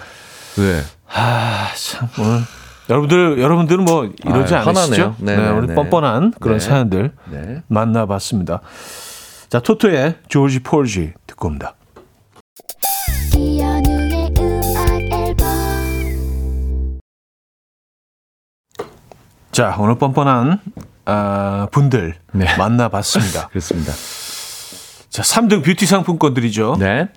네. 0.58 0.82
아, 1.14 1.70
참, 1.76 2.08
오늘. 2.20 2.42
여러분들, 2.90 3.42
여러분들은 3.42 3.86
뭐 3.86 4.12
이러지 4.24 4.56
아유, 4.56 4.70
않으시죠? 4.70 5.16
네, 5.20 5.36
네, 5.36 5.50
오늘 5.50 5.68
네. 5.68 5.76
뻔뻔한 5.76 6.34
그런 6.40 6.60
네. 6.60 6.66
사연들 6.66 7.12
네. 7.32 7.64
만나봤습니다. 7.68 8.62
자, 9.50 9.60
토토의 9.60 10.16
조지 10.28 10.60
폴지 10.62 11.14
듣고 11.26 11.48
옵니다. 11.48 11.76
자, 19.52 19.76
오늘 19.80 19.98
뻔뻔한 19.98 20.60
아, 21.06 21.68
분들 21.72 22.16
네. 22.34 22.58
만나봤습니다. 22.58 23.48
그렇습니다. 23.56 23.94
자, 25.10 25.22
3등 25.24 25.64
뷰티 25.64 25.86
상품권들이죠. 25.86 26.76
네. 26.78 27.08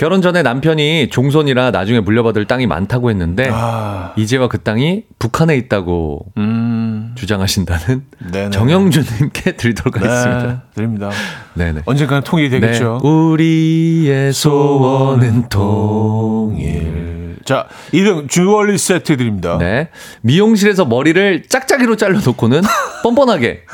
결혼 0.00 0.22
전에 0.22 0.42
남편이 0.42 1.10
종손이라 1.10 1.72
나중에 1.72 2.00
물려받을 2.00 2.46
땅이 2.46 2.66
많다고 2.66 3.10
했는데 3.10 3.50
아, 3.52 4.14
이제와 4.16 4.48
그 4.48 4.56
땅이 4.62 5.02
북한에 5.18 5.54
있다고 5.58 6.24
음, 6.38 7.12
주장하신다는 7.16 8.06
네네. 8.32 8.48
정영준님께 8.48 9.56
드리도록 9.60 9.96
하겠습니다. 9.96 10.46
네, 10.46 10.56
드립니다. 10.74 11.10
네네. 11.52 11.82
언젠가는 11.84 12.22
통일이 12.22 12.48
되겠죠. 12.48 13.00
네. 13.02 13.08
우리의 13.10 14.32
소원은 14.32 15.50
통일. 15.50 17.36
자, 17.44 17.66
2등 17.92 18.26
주얼리 18.26 18.78
세트 18.78 19.18
드립니다. 19.18 19.58
네. 19.58 19.90
미용실에서 20.22 20.86
머리를 20.86 21.42
짝짝이로 21.46 21.96
잘라놓고는 21.96 22.62
뻔뻔하게. 23.04 23.64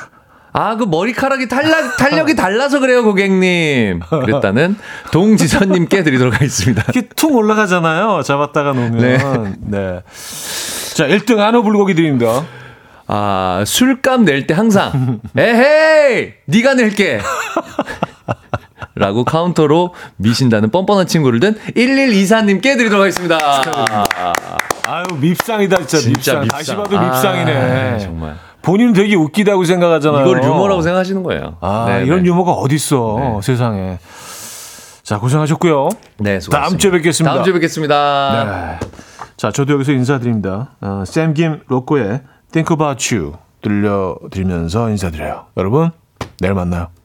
아, 0.58 0.74
그 0.76 0.84
머리카락이 0.84 1.48
탄력, 1.48 1.98
탄력이 1.98 2.34
달라서 2.34 2.80
그래요, 2.80 3.04
고객님. 3.04 4.00
그랬다는 4.08 4.76
동지선님께 5.12 6.02
드리도록 6.02 6.32
하겠습니다. 6.34 6.82
이렇게 6.84 7.08
퉁 7.14 7.34
올라가잖아요. 7.34 8.22
잡았다가 8.22 8.72
놓으면. 8.72 8.96
네. 8.98 9.18
네. 9.60 10.00
자, 10.94 11.06
1등 11.06 11.36
한우 11.36 11.62
불고기 11.62 11.94
드립니다. 11.94 12.42
아, 13.06 13.64
술값 13.66 14.22
낼 14.22 14.46
때 14.46 14.54
항상, 14.54 15.20
에헤이! 15.36 16.32
네가 16.46 16.72
낼게! 16.74 17.20
라고 18.94 19.24
카운터로 19.24 19.94
미신다는 20.16 20.70
뻔뻔한 20.70 21.06
친구를 21.06 21.38
든 21.38 21.54
1124님께 21.76 22.62
드리도록 22.62 23.02
하겠습니다. 23.02 23.38
아유, 24.86 25.04
밉상이다, 25.20 25.76
진짜, 25.86 25.98
진짜 25.98 26.40
밉상. 26.40 26.48
다시 26.48 26.74
봐도 26.74 26.98
밉상이네. 26.98 27.52
아, 27.52 27.98
정말. 27.98 28.36
본인은 28.66 28.94
되게 28.94 29.14
웃기다고 29.14 29.62
생각하잖아요. 29.62 30.26
이걸 30.26 30.42
유머라고 30.42 30.82
생각하시는 30.82 31.22
거예요. 31.22 31.56
아, 31.60 31.86
네, 31.88 32.04
이런 32.04 32.24
네. 32.24 32.28
유머가 32.28 32.50
어딨어, 32.50 33.16
네. 33.20 33.40
세상에. 33.40 33.98
자, 35.04 35.20
고생하셨고요. 35.20 35.88
네, 36.18 36.40
수고하셨습니다. 36.40 36.60
다음 36.60 36.76
주에 36.76 36.90
뵙겠습니다. 36.90 37.32
다음 37.32 37.44
주에 37.44 37.52
뵙겠습니다. 37.52 38.78
네. 38.80 38.86
자, 39.36 39.52
저도 39.52 39.72
여기서 39.74 39.92
인사드립니다. 39.92 40.72
어, 40.80 41.04
샘김 41.06 41.60
로꼬의 41.68 42.22
Think 42.50 42.74
About 42.74 43.14
You 43.14 43.34
들려드리면서 43.62 44.90
인사드려요. 44.90 45.46
여러분, 45.56 45.92
내일 46.40 46.54
만나요. 46.54 46.88